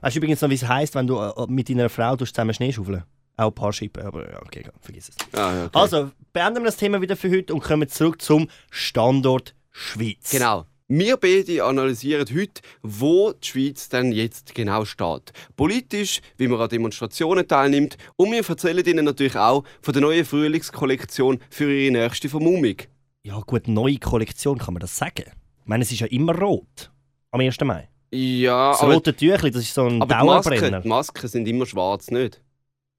Weißt 0.00 0.14
du 0.16 0.18
übrigens 0.18 0.40
noch, 0.42 0.50
wie 0.50 0.54
es 0.54 0.66
heisst, 0.68 0.94
wenn 0.94 1.06
du 1.06 1.16
äh, 1.18 1.32
mit 1.48 1.68
deiner 1.68 1.88
Frau 1.88 2.16
zusammen 2.16 2.52
Schnee 2.54 2.72
schaufeln? 2.72 3.04
Auch 3.36 3.50
Paarschippen, 3.52 4.02
aber 4.04 4.30
ja, 4.30 4.38
okay, 4.42 4.64
vergiss 4.80 5.08
es. 5.10 5.16
Ah, 5.38 5.64
okay. 5.64 5.70
Also, 5.78 6.10
beenden 6.32 6.58
wir 6.62 6.66
das 6.66 6.76
Thema 6.76 7.00
wieder 7.00 7.16
für 7.16 7.30
heute 7.30 7.54
und 7.54 7.62
kommen 7.62 7.88
zurück 7.88 8.20
zum 8.22 8.48
Standort 8.70 9.54
Schweiz. 9.70 10.30
Genau. 10.30 10.66
Wir 10.88 11.16
beide 11.16 11.62
analysieren 11.64 12.26
heute, 12.34 12.62
wo 12.82 13.32
die 13.32 13.46
Schweiz 13.46 13.88
denn 13.88 14.10
jetzt 14.10 14.54
genau 14.56 14.84
steht. 14.84 15.32
Politisch, 15.56 16.20
wie 16.36 16.48
man 16.48 16.60
an 16.60 16.68
Demonstrationen 16.68 17.46
teilnimmt 17.46 17.96
und 18.16 18.32
wir 18.32 18.48
erzählen 18.48 18.84
Ihnen 18.84 19.04
natürlich 19.04 19.36
auch 19.36 19.62
von 19.82 19.92
der 19.92 20.02
neuen 20.02 20.24
Frühlingskollektion 20.24 21.38
für 21.48 21.72
Ihre 21.72 21.92
nächste 21.92 22.28
Vermummung. 22.28 22.74
Ja 23.22 23.38
gut, 23.46 23.68
neue 23.68 23.98
Kollektion, 23.98 24.58
kann 24.58 24.74
man 24.74 24.80
das 24.80 24.96
sagen? 24.96 25.26
Ich 25.62 25.66
meine, 25.66 25.82
es 25.84 25.92
ist 25.92 26.00
ja 26.00 26.08
immer 26.08 26.34
rot. 26.36 26.90
Am 27.30 27.40
1. 27.40 27.60
Mai. 27.60 27.88
Ja, 28.12 28.72
Das 28.72 28.80
aber, 28.80 28.94
rote 28.94 29.14
Tüchli, 29.14 29.52
das 29.52 29.62
ist 29.62 29.74
so 29.74 29.86
ein 29.86 30.02
aber 30.02 30.16
die, 30.16 30.24
Masken, 30.26 30.50
Dauerbrenner. 30.50 30.80
die 30.80 30.88
Masken 30.88 31.28
sind 31.28 31.46
immer 31.46 31.66
schwarz, 31.66 32.10
nicht? 32.10 32.42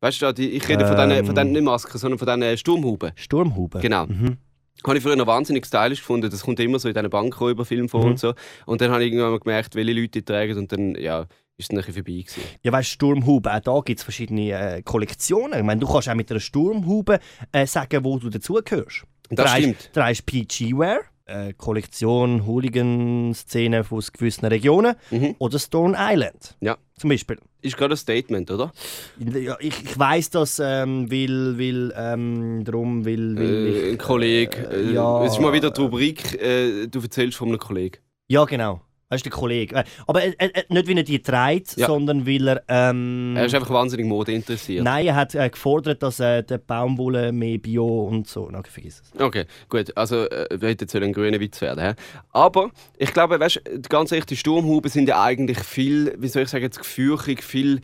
Weißt 0.01 0.21
du, 0.21 0.27
ich 0.37 0.67
rede 0.67 0.85
von 0.85 0.95
diesen, 0.97 1.11
Ähm. 1.11 1.25
von 1.25 1.35
diesen 1.35 1.51
nicht 1.53 1.63
Masken, 1.63 1.97
sondern 1.97 2.17
von 2.19 2.27
diesen 2.41 2.57
Sturmhuben. 2.57 3.11
Sturmhaube. 3.15 3.79
Genau. 3.79 4.07
Mhm. 4.07 4.37
Habe 4.85 4.97
ich 4.97 5.03
früher 5.03 5.15
noch 5.15 5.27
wahnsinnig 5.27 5.65
stylisch 5.65 5.99
gefunden. 5.99 6.29
Das 6.31 6.41
kommt 6.43 6.59
immer 6.59 6.79
so 6.79 6.87
in 6.87 6.95
diesen 6.95 7.09
Bankräuberfilmen 7.09 7.87
vor 7.87 8.01
Mhm. 8.03 8.11
und 8.11 8.19
so. 8.19 8.33
Und 8.65 8.81
dann 8.81 8.91
habe 8.91 9.03
ich 9.03 9.11
irgendwann 9.11 9.31
mal 9.31 9.39
gemerkt, 9.39 9.75
welche 9.75 9.93
Leute 9.93 10.09
die 10.09 10.21
tragen 10.25 10.57
und 10.57 10.71
dann, 10.71 10.95
ja, 10.95 11.27
ist 11.57 11.71
es 11.71 11.77
ein 11.77 11.83
vorbei 11.83 12.01
gewesen. 12.01 12.41
Ja, 12.63 12.71
weißt 12.71 12.89
du, 12.89 12.93
Sturmhaube, 12.93 13.53
auch 13.53 13.59
da 13.59 13.79
gibt 13.85 13.99
es 13.99 14.03
verschiedene 14.03 14.51
äh, 14.77 14.81
Kollektionen. 14.81 15.59
Ich 15.59 15.63
meine, 15.63 15.79
du 15.79 15.87
kannst 15.87 16.09
auch 16.09 16.15
mit 16.15 16.31
einer 16.31 16.39
Sturmhaube 16.39 17.19
äh, 17.51 17.67
sagen, 17.67 18.03
wo 18.03 18.17
du 18.17 18.29
dazugehörst. 18.31 19.03
Das 19.29 19.51
stimmt. 19.51 19.91
Da 19.93 20.09
ist 20.09 20.25
PG-Wear, 20.25 21.01
äh, 21.31 21.53
Kollektion, 21.53 22.45
Hooligan-Szene 22.45 23.85
aus 23.89 24.11
gewissen 24.11 24.45
Regionen. 24.45 24.95
Mhm. 25.09 25.35
Oder 25.39 25.59
Stone 25.59 25.95
Island. 25.97 26.55
Ja. 26.61 26.77
Zum 26.97 27.09
Beispiel. 27.09 27.37
Ist 27.61 27.77
gerade 27.77 27.93
ein 27.93 27.97
Statement, 27.97 28.51
oder? 28.51 28.71
Ja, 29.19 29.57
ich, 29.59 29.83
ich 29.83 29.97
weiss 29.97 30.29
das, 30.29 30.59
ähm, 30.63 31.11
weil, 31.11 31.57
weil, 31.57 31.93
ähm, 31.95 32.63
darum, 32.63 33.05
weil, 33.05 33.35
weil 33.35 33.45
Äh, 33.45 33.69
ich, 33.69 33.91
ein 33.93 33.97
Kollege. 33.97 34.69
Äh, 34.71 34.93
ja. 34.93 35.23
Es 35.25 35.33
ist 35.33 35.39
mal 35.39 35.53
wieder 35.53 35.71
die 35.71 35.81
Rubrik, 35.81 36.39
äh, 36.41 36.87
du 36.87 36.99
erzählst 36.99 37.37
von 37.37 37.49
einem 37.49 37.59
Kollegen. 37.59 37.97
Ja, 38.27 38.45
genau. 38.45 38.81
Das 39.11 39.17
ist 39.19 39.25
der 39.25 39.31
Kollege. 39.33 39.75
Äh, 39.75 39.83
Aber 40.07 40.23
äh, 40.23 40.33
äh, 40.37 40.63
nicht, 40.69 40.87
weil 40.87 40.97
er 40.97 41.03
die 41.03 41.21
trägt, 41.21 41.77
Ja. 41.77 41.87
sondern 41.87 42.25
weil 42.25 42.47
er... 42.47 42.63
Ähm, 42.69 43.35
Er 43.35 43.45
ist 43.45 43.53
einfach 43.53 43.69
wahnsinnig 43.69 44.05
Mode 44.05 44.31
interessiert. 44.31 44.85
Nein, 44.85 45.05
er 45.05 45.15
hat 45.15 45.35
äh, 45.35 45.49
gefordert, 45.49 46.01
dass 46.01 46.21
äh, 46.21 46.43
der 46.43 46.59
Baumwolle 46.59 47.33
mehr 47.33 47.57
Bio 47.57 48.05
und 48.05 48.27
so. 48.27 48.47
Na, 48.49 48.59
okay, 48.59 48.69
vergiss 48.71 49.01
es. 49.03 49.21
Okay, 49.21 49.45
gut. 49.67 49.95
Also, 49.97 50.29
äh, 50.29 50.47
hätte 50.61 50.85
jetzt 50.85 50.95
ein 50.95 51.11
grüner 51.11 51.41
Witz 51.41 51.59
werden. 51.59 51.83
hä? 51.83 51.93
Aber 52.31 52.71
ich 52.97 53.11
glaube, 53.13 53.37
weißt, 53.39 53.61
ganz 53.89 54.13
ehrlich, 54.13 54.25
die 54.27 54.37
Sturmhuben 54.37 54.89
sind 54.89 55.09
ja 55.09 55.21
eigentlich 55.21 55.59
viel, 55.59 56.15
wie 56.17 56.29
soll 56.29 56.43
ich 56.43 56.49
sagen, 56.49 56.63
jetzt 56.63 56.79
gefürchig, 56.79 57.43
viel. 57.43 57.81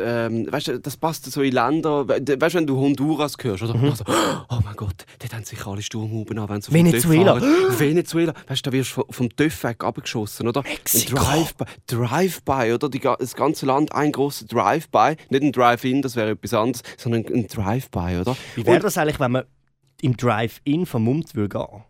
Ähm, 0.00 0.50
weißt 0.50 0.68
du, 0.68 0.80
das 0.80 0.96
passt 0.96 1.24
so 1.30 1.40
in 1.40 1.52
Länder. 1.52 2.08
we- 2.08 2.40
Weißt 2.40 2.54
du, 2.54 2.58
wenn 2.58 2.66
du 2.66 2.76
Honduras 2.78 3.34
hörst, 3.40 3.62
oder? 3.62 3.80
Also, 3.80 4.04
oh 4.48 4.58
mein 4.64 4.74
Gott, 4.74 5.06
dort 5.20 5.32
haben 5.34 5.44
sich 5.44 5.64
alle 5.66 5.82
Sturmhuben 5.82 6.36
an, 6.38 6.48
wenn 6.48 6.60
sie 6.60 6.72
Venezuela. 6.72 7.40
Venezuela. 7.40 8.34
Weißt 8.48 8.66
du, 8.66 8.70
da 8.70 8.76
wirst 8.76 8.96
du 8.96 9.04
vom- 9.10 9.34
TÜV 9.36 9.62
weg 9.62 9.84
abgeschossen, 9.84 10.48
oder? 10.48 10.62
Mexiko. 10.62 11.16
Drive-by, 11.16 11.64
Drive-by, 11.86 12.72
oder? 12.74 12.88
Die, 12.88 12.98
das 12.98 13.34
ganze 13.36 13.66
Land 13.66 13.92
ein 13.92 14.10
großer 14.10 14.46
Drive-by. 14.46 15.14
Nicht 15.30 15.42
ein 15.44 15.52
Drive-in, 15.52 16.02
das 16.02 16.16
wäre 16.16 16.30
etwas 16.30 16.54
anderes, 16.54 16.82
sondern 16.96 17.24
ein 17.26 17.46
Drive-by, 17.46 18.18
oder? 18.20 18.36
Wie 18.56 18.66
wäre 18.66 18.80
das 18.80 18.98
eigentlich, 18.98 19.20
wenn 19.20 19.30
man 19.32 19.44
im 20.02 20.16
Drive-In 20.16 20.86
vermummt 20.86 21.34
würde 21.36 21.56
gehen? 21.58 21.84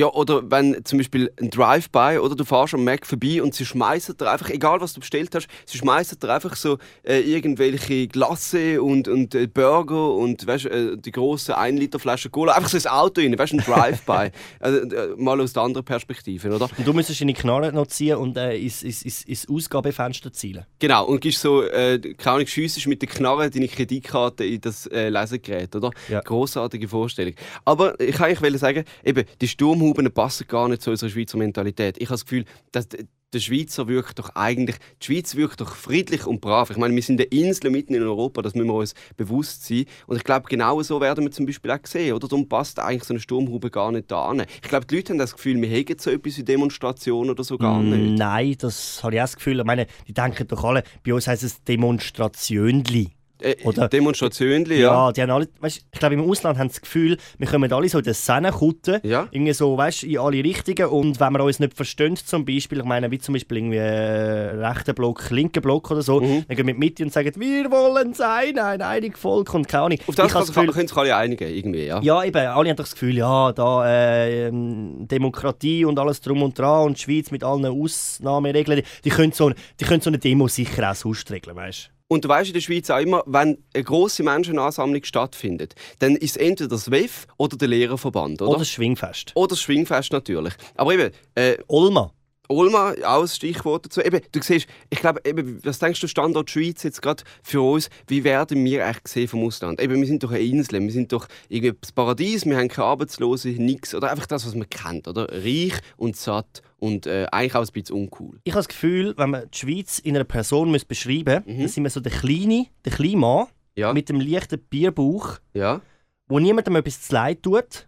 Ja, 0.00 0.10
oder 0.14 0.50
wenn 0.50 0.82
zum 0.86 0.96
Beispiel 0.96 1.30
ein 1.38 1.50
Drive-by 1.50 2.20
oder 2.20 2.34
du 2.34 2.46
fährst 2.46 2.72
am 2.72 2.84
Mac 2.84 3.04
vorbei 3.04 3.42
und 3.42 3.54
sie 3.54 3.66
schmeißen 3.66 4.16
dir 4.16 4.30
einfach, 4.30 4.48
egal 4.48 4.80
was 4.80 4.94
du 4.94 5.00
bestellt 5.00 5.34
hast, 5.34 5.46
sie 5.66 5.76
schmeißen 5.76 6.18
dir 6.18 6.32
einfach 6.32 6.56
so 6.56 6.78
äh, 7.02 7.20
irgendwelche 7.20 8.08
Glasse 8.08 8.80
und, 8.80 9.08
und 9.08 9.34
äh, 9.34 9.46
Burger 9.46 10.14
und 10.14 10.46
weißt, 10.46 10.64
äh, 10.64 10.96
die 10.96 11.12
große 11.12 11.54
1 11.54 11.78
Liter 11.78 11.98
Flasche 11.98 12.30
Cola, 12.30 12.54
einfach 12.54 12.70
so 12.70 12.78
ins 12.78 12.86
Auto 12.86 13.20
rein, 13.20 13.38
weißt 13.38 13.52
du, 13.52 13.58
ein 13.58 13.62
Drive-by. 13.62 14.30
äh, 14.60 14.68
äh, 14.70 15.16
mal 15.18 15.38
aus 15.38 15.52
der 15.52 15.64
anderen 15.64 15.84
Perspektive, 15.84 16.48
oder? 16.48 16.70
Und 16.78 16.86
du 16.86 16.94
müsstest 16.94 17.20
deine 17.20 17.34
Knarre 17.34 17.70
noch 17.70 17.88
ziehen 17.88 18.16
und 18.16 18.38
äh, 18.38 18.56
ins, 18.56 18.82
ins, 18.82 19.02
ins, 19.02 19.24
ins 19.24 19.48
Ausgabefenster 19.50 20.32
zielen. 20.32 20.64
Genau, 20.78 21.04
und 21.04 21.20
gibst 21.20 21.42
so, 21.42 21.62
äh, 21.62 21.98
keine 22.16 22.36
Ahnung, 22.36 22.46
schiessest 22.46 22.86
mit 22.86 23.02
der 23.02 23.08
Knarre 23.10 23.50
deine 23.50 23.68
Kreditkarte 23.68 24.46
in 24.46 24.62
das 24.62 24.86
äh, 24.86 25.10
Lesegerät, 25.10 25.76
oder? 25.76 25.90
Ja. 26.08 26.20
Grossartige 26.20 26.88
Vorstellung. 26.88 27.34
Aber 27.66 28.00
ich 28.00 28.14
kann 28.14 28.30
eigentlich 28.30 28.62
sagen, 28.62 28.84
eben, 29.04 29.24
die 29.42 29.48
Sturmhuben 29.90 30.12
passen 30.12 30.46
gar 30.46 30.68
nicht 30.68 30.82
zu 30.82 30.90
unserer 30.90 31.10
Schweizer 31.10 31.38
Mentalität. 31.38 31.96
Ich 31.98 32.06
habe 32.08 32.14
das 32.14 32.24
Gefühl, 32.24 32.44
dass 32.72 32.88
der 32.88 33.38
Schweizer 33.38 33.86
wirkt 33.86 34.18
doch 34.18 34.30
eigentlich, 34.34 34.76
die 35.00 35.06
Schweiz 35.06 35.36
wirkt 35.36 35.60
doch 35.60 35.76
friedlich 35.76 36.26
und 36.26 36.40
brav. 36.40 36.70
Ich 36.70 36.76
meine, 36.76 36.94
wir 36.94 37.02
sind 37.02 37.20
eine 37.20 37.28
Insel 37.28 37.70
mitten 37.70 37.94
in 37.94 38.02
Europa, 38.02 38.42
das 38.42 38.54
müssen 38.54 38.68
wir 38.68 38.74
uns 38.74 38.94
bewusst 39.16 39.64
sein. 39.64 39.84
Und 40.08 40.16
ich 40.16 40.24
glaube, 40.24 40.48
genau 40.48 40.82
so 40.82 41.00
werden 41.00 41.24
wir 41.24 41.30
zum 41.30 41.46
Beispiel 41.46 41.70
auch 41.70 41.78
sehen, 41.84 42.14
oder? 42.14 42.26
Darum 42.26 42.48
passt 42.48 42.80
eigentlich 42.80 43.04
so 43.04 43.14
eine 43.14 43.20
Sturmhube 43.20 43.70
gar 43.70 43.92
nicht 43.92 44.10
da 44.10 44.26
an. 44.26 44.40
Ich 44.40 44.68
glaube, 44.68 44.86
die 44.86 44.96
Leute 44.96 45.12
haben 45.12 45.18
das 45.18 45.34
Gefühl, 45.34 45.60
wir 45.60 45.68
hätten 45.68 45.98
so 45.98 46.10
etwas 46.10 46.38
wie 46.38 46.44
Demonstration 46.44 47.30
oder 47.30 47.44
so 47.44 47.56
gar 47.56 47.80
nicht. 47.80 48.18
Nein, 48.18 48.56
das 48.58 49.02
habe 49.04 49.14
ich 49.14 49.20
auch 49.20 49.24
das 49.24 49.36
Gefühl. 49.36 49.60
Ich 49.60 49.66
meine, 49.66 49.86
die 50.08 50.14
denken 50.14 50.48
doch 50.48 50.64
alle, 50.64 50.82
bei 51.04 51.14
uns 51.14 51.28
heisst 51.28 51.44
es 51.44 51.62
Demonstrationli. 51.62 53.10
Äh, 53.42 53.56
Oder- 53.64 53.88
Demonstrationen, 53.88 54.66
ja. 54.70 54.76
Ja, 54.76 55.12
die 55.12 55.22
haben 55.22 55.30
alle, 55.30 55.48
weißt, 55.60 55.82
ich 55.92 55.98
glaube, 55.98 56.14
im 56.14 56.28
Ausland 56.28 56.58
haben 56.58 56.68
sie 56.68 56.74
das 56.74 56.82
Gefühl, 56.82 57.16
wir 57.38 57.46
kommen 57.46 57.72
alle 57.72 57.88
so 57.88 57.98
in 57.98 58.04
den 58.04 58.14
Sennenkutten, 58.14 59.00
Ja. 59.02 59.28
irgendwie 59.30 59.52
so, 59.52 59.76
weißt, 59.76 60.04
in 60.04 60.18
alle 60.18 60.42
Richtungen 60.44 60.88
und 60.88 61.20
wenn 61.20 61.32
wir 61.32 61.44
uns 61.44 61.58
nicht 61.60 61.74
verstehen, 61.74 62.16
zum 62.16 62.44
Beispiel, 62.44 62.78
ich 62.78 62.84
meine, 62.84 63.10
wie 63.10 63.18
zum 63.18 63.34
Beispiel 63.34 63.58
irgendwie 63.58 63.78
äh, 63.78 64.56
rechter 64.66 64.92
Block, 64.92 65.30
linker 65.30 65.60
Block 65.60 65.90
oder 65.90 66.02
so, 66.02 66.20
Mhm. 66.20 66.44
dann 66.48 66.56
gehen 66.56 66.66
wir 66.66 66.74
mit 66.74 67.00
und 67.00 67.12
sagen, 67.12 67.32
wir 67.36 67.70
wollen 67.70 68.14
sein, 68.14 68.58
ein 68.58 68.82
einiges 68.82 69.20
Volk 69.20 69.52
und 69.54 69.68
keine 69.68 69.84
Ahnung. 69.84 69.98
Auf 70.06 70.14
das 70.14 70.26
ich 70.26 70.32
das 70.32 70.46
Gefühl, 70.48 70.72
können 70.72 70.88
sich 70.88 70.96
alle 70.96 71.16
einigen, 71.16 71.48
irgendwie, 71.48 71.86
ja. 71.86 72.00
ja, 72.02 72.24
eben, 72.24 72.36
alle 72.46 72.68
haben 72.70 72.76
das 72.76 72.92
Gefühl, 72.92 73.16
ja, 73.16 73.52
da 73.52 73.86
äh, 73.88 74.48
ähm, 74.48 75.06
Demokratie 75.08 75.84
und 75.84 75.98
alles 75.98 76.20
drum 76.20 76.42
und 76.42 76.58
dran 76.58 76.86
und 76.86 76.98
die 76.98 77.02
Schweiz 77.02 77.30
mit 77.30 77.42
allen 77.44 77.64
Ausnahmeregeln, 77.66 78.82
die 79.04 79.10
können 79.10 79.32
so, 79.32 79.50
die 79.78 79.84
können 79.84 80.00
so 80.00 80.10
eine 80.10 80.18
Demo 80.18 80.48
sicher 80.48 80.90
auch 80.90 80.94
sonst 80.94 81.30
regeln, 81.30 81.56
weißt 81.56 81.90
Und 82.12 82.24
du 82.24 82.28
weißt 82.28 82.48
in 82.48 82.54
der 82.54 82.60
Schweiz 82.60 82.90
auch 82.90 82.98
immer, 82.98 83.22
wenn 83.26 83.58
eine 83.72 83.84
grosse 83.84 84.24
Menschenansammlung 84.24 85.04
stattfindet, 85.04 85.76
dann 86.00 86.16
ist 86.16 86.32
es 86.32 86.36
entweder 86.38 86.68
das 86.68 86.90
WEF 86.90 87.28
oder 87.36 87.56
der 87.56 87.68
Lehrerverband, 87.68 88.42
oder? 88.42 88.50
Oder 88.50 88.58
das 88.58 88.68
Schwingfest. 88.68 89.30
Oder 89.36 89.50
das 89.50 89.60
Schwingfest 89.60 90.12
natürlich. 90.12 90.54
Aber 90.74 90.92
eben, 90.92 91.12
äh, 91.36 91.58
Olma. 91.68 92.12
Olma, 92.50 92.94
auch 93.04 93.22
ein 93.22 93.28
Stichwort 93.28 93.86
dazu. 93.86 94.00
Eben, 94.02 94.20
du 94.32 94.42
siehst, 94.42 94.66
ich 94.90 94.98
glaube, 94.98 95.20
eben, 95.24 95.60
was 95.64 95.78
denkst 95.78 96.00
du, 96.00 96.08
Standort 96.08 96.50
Schweiz 96.50 96.82
jetzt 96.82 97.00
gerade 97.00 97.22
für 97.42 97.62
uns, 97.62 97.88
wie 98.08 98.24
werden 98.24 98.64
wir 98.64 98.84
eigentlich 98.84 99.04
gesehen 99.04 99.28
vom 99.28 99.44
Ausland? 99.44 99.80
Eben, 99.80 100.00
wir 100.00 100.06
sind 100.06 100.22
doch 100.24 100.30
eine 100.30 100.40
Insel, 100.40 100.80
wir 100.82 100.90
sind 100.90 101.12
doch 101.12 101.28
irgendwie 101.48 101.76
das 101.80 101.92
Paradies, 101.92 102.44
wir 102.46 102.56
haben 102.58 102.68
keine 102.68 102.88
Arbeitslose, 102.88 103.50
nichts. 103.50 103.94
Oder 103.94 104.10
einfach 104.10 104.26
das, 104.26 104.44
was 104.46 104.54
man 104.54 104.68
kennt, 104.68 105.06
oder? 105.06 105.28
Reich 105.30 105.74
und 105.96 106.16
satt 106.16 106.62
und 106.78 107.06
äh, 107.06 107.26
eigentlich 107.30 107.54
auch 107.54 107.64
ein 107.66 107.72
bisschen 107.72 107.96
uncool. 107.96 108.40
Ich 108.44 108.52
habe 108.52 108.58
das 108.60 108.68
Gefühl, 108.68 109.14
wenn 109.16 109.30
man 109.30 109.48
die 109.50 109.58
Schweiz 109.58 109.98
in 110.00 110.16
einer 110.16 110.24
Person 110.24 110.76
beschreiben 110.88 111.44
müsste, 111.46 111.50
Mhm. 111.50 111.58
dann 111.60 111.68
sind 111.68 111.82
wir 111.84 111.90
so 111.90 112.00
der 112.00 112.12
kleine, 112.12 112.66
der 112.84 112.92
kleine 112.92 113.16
Mann 113.16 113.46
Ja, 113.76 113.92
mit 113.92 114.08
dem 114.08 114.20
leichten 114.20 114.58
Bierbauch, 114.58 115.38
ja. 115.54 115.80
wo 116.26 116.38
niemandem 116.38 116.76
etwas 116.76 117.02
zu 117.02 117.14
leid 117.14 117.42
tut, 117.42 117.86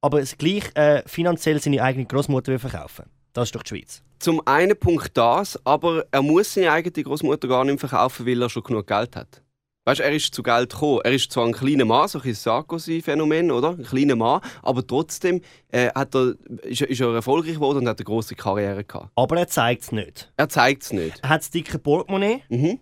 aber 0.00 0.20
es 0.20 0.38
gleich 0.38 0.64
äh, 0.74 1.02
finanziell 1.06 1.60
seine 1.60 1.82
eigene 1.82 2.06
Großmutter 2.06 2.58
verkaufen 2.58 3.04
Das 3.32 3.48
ist 3.48 3.54
doch 3.54 3.62
die 3.62 3.68
Schweiz. 3.76 4.02
Zum 4.18 4.46
einen 4.46 4.76
Punkt 4.78 5.16
das, 5.16 5.58
aber 5.64 6.04
er 6.10 6.22
muss 6.22 6.54
seine 6.54 6.72
eigene 6.72 7.02
Großmutter 7.04 7.48
gar 7.48 7.64
nicht 7.64 7.80
verkaufen, 7.80 8.26
weil 8.26 8.42
er 8.42 8.50
schon 8.50 8.62
genug 8.64 8.86
Geld 8.86 9.16
hat. 9.16 9.42
Weißt, 9.86 10.00
er 10.00 10.12
ist 10.12 10.34
zu 10.34 10.42
Geld 10.42 10.70
gekommen. 10.72 11.00
Er 11.04 11.12
ist 11.12 11.32
zwar 11.32 11.46
ein 11.46 11.52
kleiner 11.52 11.86
Mann, 11.86 12.06
so 12.06 12.20
ein 12.20 12.34
Sarkozy-Phänomen, 12.34 13.50
oder? 13.50 13.70
Ein 13.70 13.82
kleiner 13.84 14.14
Mann, 14.16 14.40
aber 14.62 14.86
trotzdem 14.86 15.40
äh, 15.68 15.88
hat 15.94 16.14
er, 16.14 16.34
ist, 16.64 16.82
er- 16.82 16.90
ist 16.90 17.00
er 17.00 17.14
erfolgreich 17.14 17.54
geworden 17.54 17.78
und 17.78 17.88
hat 17.88 17.98
eine 17.98 18.04
große 18.04 18.34
Karriere 18.34 18.84
gehabt. 18.84 19.10
Aber 19.16 19.38
er 19.38 19.48
zeigt 19.48 19.82
es 19.84 19.92
nicht. 19.92 20.30
Er 20.36 20.48
zeigt 20.48 20.82
es 20.82 20.92
nicht. 20.92 21.20
Er 21.22 21.30
hat 21.30 21.40
das 21.40 21.50
dicke 21.50 21.78
Portemonnaie, 21.78 22.42
Mhm. 22.50 22.80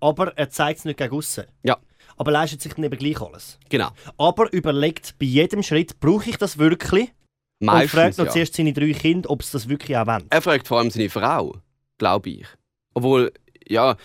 aber 0.00 0.36
er 0.38 0.48
zeigt 0.50 0.78
es 0.80 0.84
nicht 0.84 0.98
gegen 0.98 1.14
aussen. 1.14 1.44
Ja. 1.64 1.78
aber 2.18 2.30
leistet 2.30 2.62
sich 2.62 2.72
dann 2.74 2.84
eben 2.84 2.96
gleich 2.96 3.20
alles. 3.20 3.58
Genau. 3.68 3.88
Aber 4.16 4.50
überlegt 4.52 5.18
bei 5.18 5.26
jedem 5.26 5.62
Schritt, 5.62 5.98
brauche 6.00 6.30
ich 6.30 6.38
das 6.38 6.56
wirklich? 6.58 7.12
Und 7.60 7.68
fragt 7.68 7.94
Meistens, 7.94 8.18
noch 8.18 8.26
ja. 8.26 8.32
zuerst 8.32 8.54
seine 8.54 8.72
drei 8.72 8.92
Kinder, 8.92 9.30
ob 9.30 9.42
sie 9.42 9.52
das 9.52 9.68
wirklich 9.68 9.96
auch 9.96 10.06
wollen. 10.06 10.26
Er 10.30 10.42
fragt 10.42 10.68
vor 10.68 10.78
allem 10.78 10.90
seine 10.90 11.08
Frau, 11.08 11.56
glaube 11.98 12.30
ich. 12.30 12.46
Obwohl, 12.94 13.32
ja, 13.66 13.96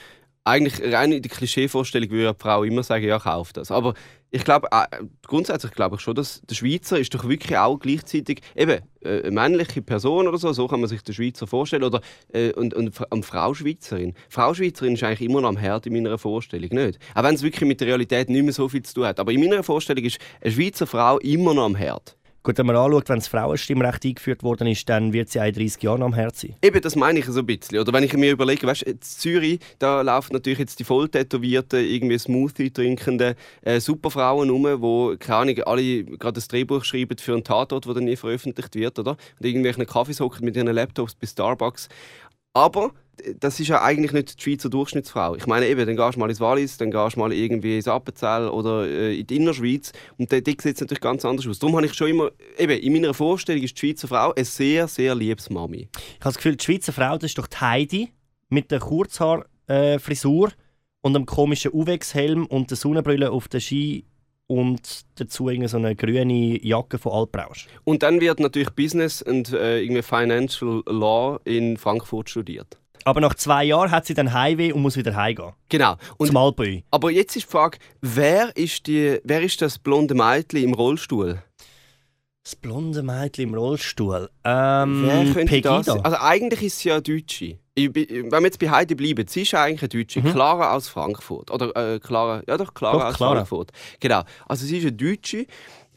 eigentlich 0.44 0.82
rein 0.94 1.12
in 1.12 1.22
die 1.22 1.30
Klischeevorstellung 1.30 2.10
würde 2.10 2.24
ja 2.24 2.34
die 2.34 2.42
Frau 2.42 2.64
immer 2.64 2.84
sagen, 2.84 3.06
ja, 3.06 3.20
kauf 3.20 3.54
das. 3.54 3.72
Aber 3.72 3.94
ich 4.32 4.46
glaube, 4.46 4.70
äh, 4.72 4.86
grundsätzlich 5.28 5.74
glaube 5.74 5.98
ich 5.98 6.02
schon, 6.02 6.16
dass 6.16 6.42
der 6.42 6.56
Schweizer 6.56 6.98
ist 6.98 7.14
doch 7.14 7.28
wirklich 7.28 7.58
auch 7.58 7.78
gleichzeitig 7.78 8.42
eben 8.56 8.82
äh, 9.02 9.22
eine 9.22 9.32
männliche 9.32 9.82
Person 9.82 10.28
oder 10.28 10.38
so, 10.38 10.54
so 10.54 10.68
kann 10.68 10.80
man 10.80 10.90
sich 10.90 11.04
den 11.04 11.14
Schweizer 11.14 11.46
vorstellen. 11.48 11.84
Oder 11.84 12.02
äh, 12.34 12.54
und, 12.54 12.74
und 12.74 12.98
eine 13.12 13.24
Frau 13.24 13.54
Schweizerin. 13.54 14.14
Frau 14.30 14.54
Schweizerin 14.54 14.94
ist 14.94 15.04
eigentlich 15.04 15.30
immer 15.30 15.42
noch 15.42 15.50
am 15.50 15.58
Herd 15.58 15.86
in 15.86 15.94
meiner 15.94 16.18
Vorstellung, 16.18 16.70
nicht? 16.72 16.98
Auch 17.14 17.24
wenn 17.24 17.36
es 17.36 17.44
wirklich 17.44 17.68
mit 17.68 17.82
der 17.82 17.90
Realität 17.90 18.30
nicht 18.30 18.44
mehr 18.44 18.54
so 18.54 18.70
viel 18.70 18.84
zu 18.84 18.94
tun 18.96 19.06
hat. 19.06 19.20
Aber 19.20 19.32
in 19.32 19.42
meiner 19.42 19.64
Vorstellung 19.64 20.04
ist 20.04 20.18
eine 20.42 20.52
Schweizer 20.52 20.88
Frau 20.88 21.20
immer 21.20 21.54
noch 21.54 21.66
am 21.66 21.76
Herd. 21.76 22.16
Gut, 22.44 22.58
wenn 22.58 22.66
man 22.66 22.76
anschaut, 22.76 23.08
wenn 23.08 23.20
das 23.20 23.28
Frauenstimmrecht 23.28 24.04
eingeführt 24.04 24.42
worden 24.42 24.66
ist, 24.66 24.90
dann 24.90 25.14
wird 25.14 25.30
sie 25.30 25.40
auch 25.40 25.46
in 25.46 25.54
30 25.54 25.84
Jahren 25.84 26.02
am 26.02 26.16
Herz 26.16 26.42
sein. 26.42 26.56
Eben, 26.64 26.82
das 26.82 26.96
meine 26.96 27.20
ich 27.20 27.26
so 27.26 27.42
ein 27.42 27.46
bisschen. 27.46 27.78
Oder 27.78 27.94
wenn 27.94 28.04
ich 28.04 28.14
mir 28.14 28.32
überlege, 28.32 28.66
weißt, 28.66 28.82
in 28.82 29.00
Zürich, 29.00 29.60
da 29.78 30.02
laufen 30.02 30.34
natürlich 30.34 30.58
jetzt 30.58 30.80
die 30.80 30.84
volltätowierten, 30.84 31.86
irgendwie 31.86 32.18
Smoothie 32.18 32.72
trinkenden 32.72 33.36
äh, 33.62 33.80
Superfrauen 33.80 34.50
rum, 34.50 34.64
wo, 34.82 35.16
keine 35.20 35.38
Ahnung, 35.38 35.60
alle 35.66 36.04
gerade 36.04 36.34
das 36.34 36.48
Drehbuch 36.48 36.84
schreiben 36.84 37.16
für 37.20 37.34
einen 37.34 37.44
Tatort, 37.44 37.86
der 37.86 37.94
dann 37.94 38.06
nie 38.06 38.16
veröffentlicht 38.16 38.74
wird, 38.74 38.98
oder? 38.98 39.12
Und 39.12 39.46
irgendwelchen 39.46 39.86
Kaffees 39.86 40.20
hocken 40.20 40.44
mit 40.44 40.56
ihren 40.56 40.74
Laptops 40.74 41.14
bei 41.14 41.28
Starbucks. 41.28 41.90
Aber 42.54 42.92
das 43.40 43.60
ist 43.60 43.68
ja 43.68 43.82
eigentlich 43.82 44.14
nicht 44.14 44.38
die 44.38 44.44
Schweizer 44.44 44.70
Durchschnittsfrau. 44.70 45.36
Ich 45.36 45.48
meine 45.48 45.68
eben, 45.68 45.86
dann 45.86 45.96
gehst 45.96 46.16
du 46.16 46.20
mal 46.20 46.30
ins 46.30 46.40
Wallis, 46.40 46.78
dann 46.78 46.92
gehst 46.92 47.16
du 47.16 47.20
mal 47.20 47.32
irgendwie 47.32 47.76
ins 47.76 47.88
Appenzell 47.88 48.48
oder 48.48 48.88
äh, 48.88 49.20
in 49.20 49.28
die 49.28 49.36
Innerschweiz 49.36 49.92
und 50.18 50.32
dort 50.32 50.46
sieht 50.46 50.66
es 50.66 50.82
natürlich 50.82 51.02
ganz 51.02 51.26
anders 51.26 51.48
aus. 51.48 51.60
Darum 51.60 51.76
habe 51.76 51.86
ich 51.86 51.94
schon 51.94 52.10
immer, 52.10 52.32
eben, 52.58 52.80
in 52.80 52.94
meiner 52.94 53.14
Vorstellung 53.14 53.64
ist 53.64 53.76
die 53.76 53.88
Schweizer 53.88 54.08
Frau 54.08 54.34
ein 54.34 54.46
sehr, 54.46 54.88
sehr 54.88 55.16
liebes 55.16 55.50
Mami. 55.50 55.90
Ich 55.94 56.20
habe 56.20 56.34
das 56.34 56.38
Gefühl, 56.38 56.56
die 56.56 56.64
Schweizer 56.64 56.94
Frau, 56.94 57.18
das 57.18 57.32
ist 57.32 57.38
doch 57.38 57.48
die 57.48 57.58
Heidi 57.58 58.12
mit 58.50 58.72
der 58.72 58.80
Kurzhaarfrisur 58.80 60.52
und 61.02 61.16
einem 61.16 61.26
komischen 61.26 61.72
Uwex-Helm 61.74 62.46
und 62.46 62.70
der 62.70 62.78
Sonnenbrille 62.78 63.32
auf 63.32 63.48
der 63.48 63.60
Ski 63.60 64.06
und 64.48 65.06
dazu 65.16 65.50
so 65.66 65.78
eine 65.78 65.96
grüne 65.96 66.64
Jacke 66.66 66.98
von 66.98 67.14
Alprausch. 67.14 67.68
Und 67.86 68.04
dann 68.04 68.20
wird 68.20 68.42
natürlich 68.42 68.72
Business 68.72 69.22
und 69.22 69.54
äh, 69.54 69.80
irgendwie 69.82 70.02
Financial 70.02 70.84
Law 70.88 71.40
in 71.46 71.78
Frankfurt 71.78 72.30
studiert. 72.30 72.81
Aber 73.06 73.22
nach 73.22 73.34
zwei 73.36 73.64
Jahren 73.64 73.92
hat 73.92 74.06
sie 74.06 74.14
dann 74.14 74.34
Heimweh 74.34 74.72
und 74.72 74.82
muss 74.82 74.98
wieder 74.98 75.16
heimgehen. 75.16 75.54
Genau. 75.70 75.96
Und, 76.18 76.28
Zum 76.28 76.38
Alpöi. 76.38 76.84
aber 76.92 77.12
jetzt 77.12 77.36
ist 77.36 77.48
die 77.48 77.52
Frage, 77.52 77.78
wer 78.02 78.56
ist, 78.56 78.88
die, 78.88 79.20
wer 79.24 79.42
ist 79.42 79.62
das 79.62 79.80
blonde 79.80 80.14
Mädchen 80.14 80.64
im 80.64 80.74
Rollstuhl? 80.74 81.42
Das 82.44 82.56
blonde 82.56 83.04
Mädchen 83.04 83.50
im 83.50 83.54
Rollstuhl. 83.54 84.30
Ähm, 84.44 85.04
wer 85.06 85.24
könnte 85.26 85.46
Pegida. 85.46 85.78
das 85.78 85.86
sein? 85.86 86.04
Also 86.04 86.18
eigentlich 86.20 86.64
ist 86.64 86.80
sie 86.80 86.90
ja 86.90 87.00
Deutsche. 87.00 87.60
Ich, 87.76 87.94
wenn 87.96 88.32
wir 88.32 88.42
jetzt 88.42 88.60
bei 88.60 88.70
Heidi 88.70 88.96
bleiben, 88.96 89.26
sie 89.28 89.44
ist 89.44 89.54
eigentlich 89.54 89.82
eine 89.82 89.90
Deutsche. 89.90 90.22
Mhm. 90.22 90.32
Clara 90.32 90.76
aus 90.76 90.90
Frankfurt. 90.90 91.52
Oder 91.52 91.76
äh, 91.94 92.00
Clara, 92.00 92.42
ja 92.48 92.58
doch, 92.58 92.74
Clara 92.74 92.98
Doch, 92.98 93.06
aus 93.06 93.16
Clara. 93.16 93.36
Frankfurt. 93.36 93.72
Genau. 94.00 94.24
Also 94.48 94.66
sie 94.66 94.78
ist 94.80 94.84
eine 94.84 94.94
Deutsche. 94.94 95.46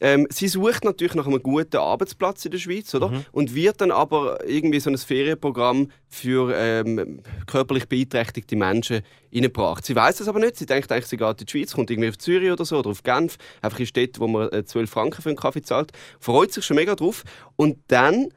Ähm, 0.01 0.27
sie 0.31 0.49
sucht 0.49 0.85
natürlich 0.85 1.15
nach 1.15 1.27
einem 1.27 1.43
guten 1.43 1.77
Arbeitsplatz 1.77 2.45
in 2.45 2.51
der 2.51 2.59
Schweiz, 2.59 2.95
oder? 2.95 3.09
Mhm. 3.09 3.25
Und 3.33 3.55
wird 3.55 3.81
dann 3.81 3.91
aber 3.91 4.47
irgendwie 4.47 4.81
so 4.81 4.91
ein 4.91 4.99
Ferienprogramm 4.99 5.91
für 6.09 6.53
ähm, 6.55 7.23
körperlich 7.47 7.89
beeinträchtigte 7.89 8.57
Menschen 8.57 9.03
reingebracht. 9.33 9.85
Sie 9.85 9.95
weiß 9.95 10.17
das 10.17 10.29
aber 10.29 10.41
nicht. 10.41 10.57
Sie 10.57 10.67
denkt 10.67 10.91
eigentlich, 10.91 11.07
sie 11.07 11.17
geht 11.17 11.41
in 11.41 11.47
die 11.47 11.51
Schweiz, 11.51 11.73
kommt 11.73 11.91
irgendwie 11.91 12.09
auf 12.09 12.19
Zürich 12.19 12.51
oder 12.51 12.65
so 12.65 12.79
oder 12.79 12.91
auf 12.91 13.03
Genf, 13.03 13.37
einfach 13.63 13.79
in 13.79 13.87
Städte, 13.87 14.21
wo 14.21 14.27
man 14.27 14.51
äh, 14.53 14.65
12 14.65 14.91
Franken 14.91 15.23
für 15.23 15.29
einen 15.29 15.39
Kaffee 15.39 15.63
zahlt. 15.63 15.93
Freut 16.19 16.53
sich 16.53 16.65
schon 16.65 16.77
mega 16.77 16.95
drauf. 16.95 17.25
Und 17.57 17.79
dann 17.89 18.29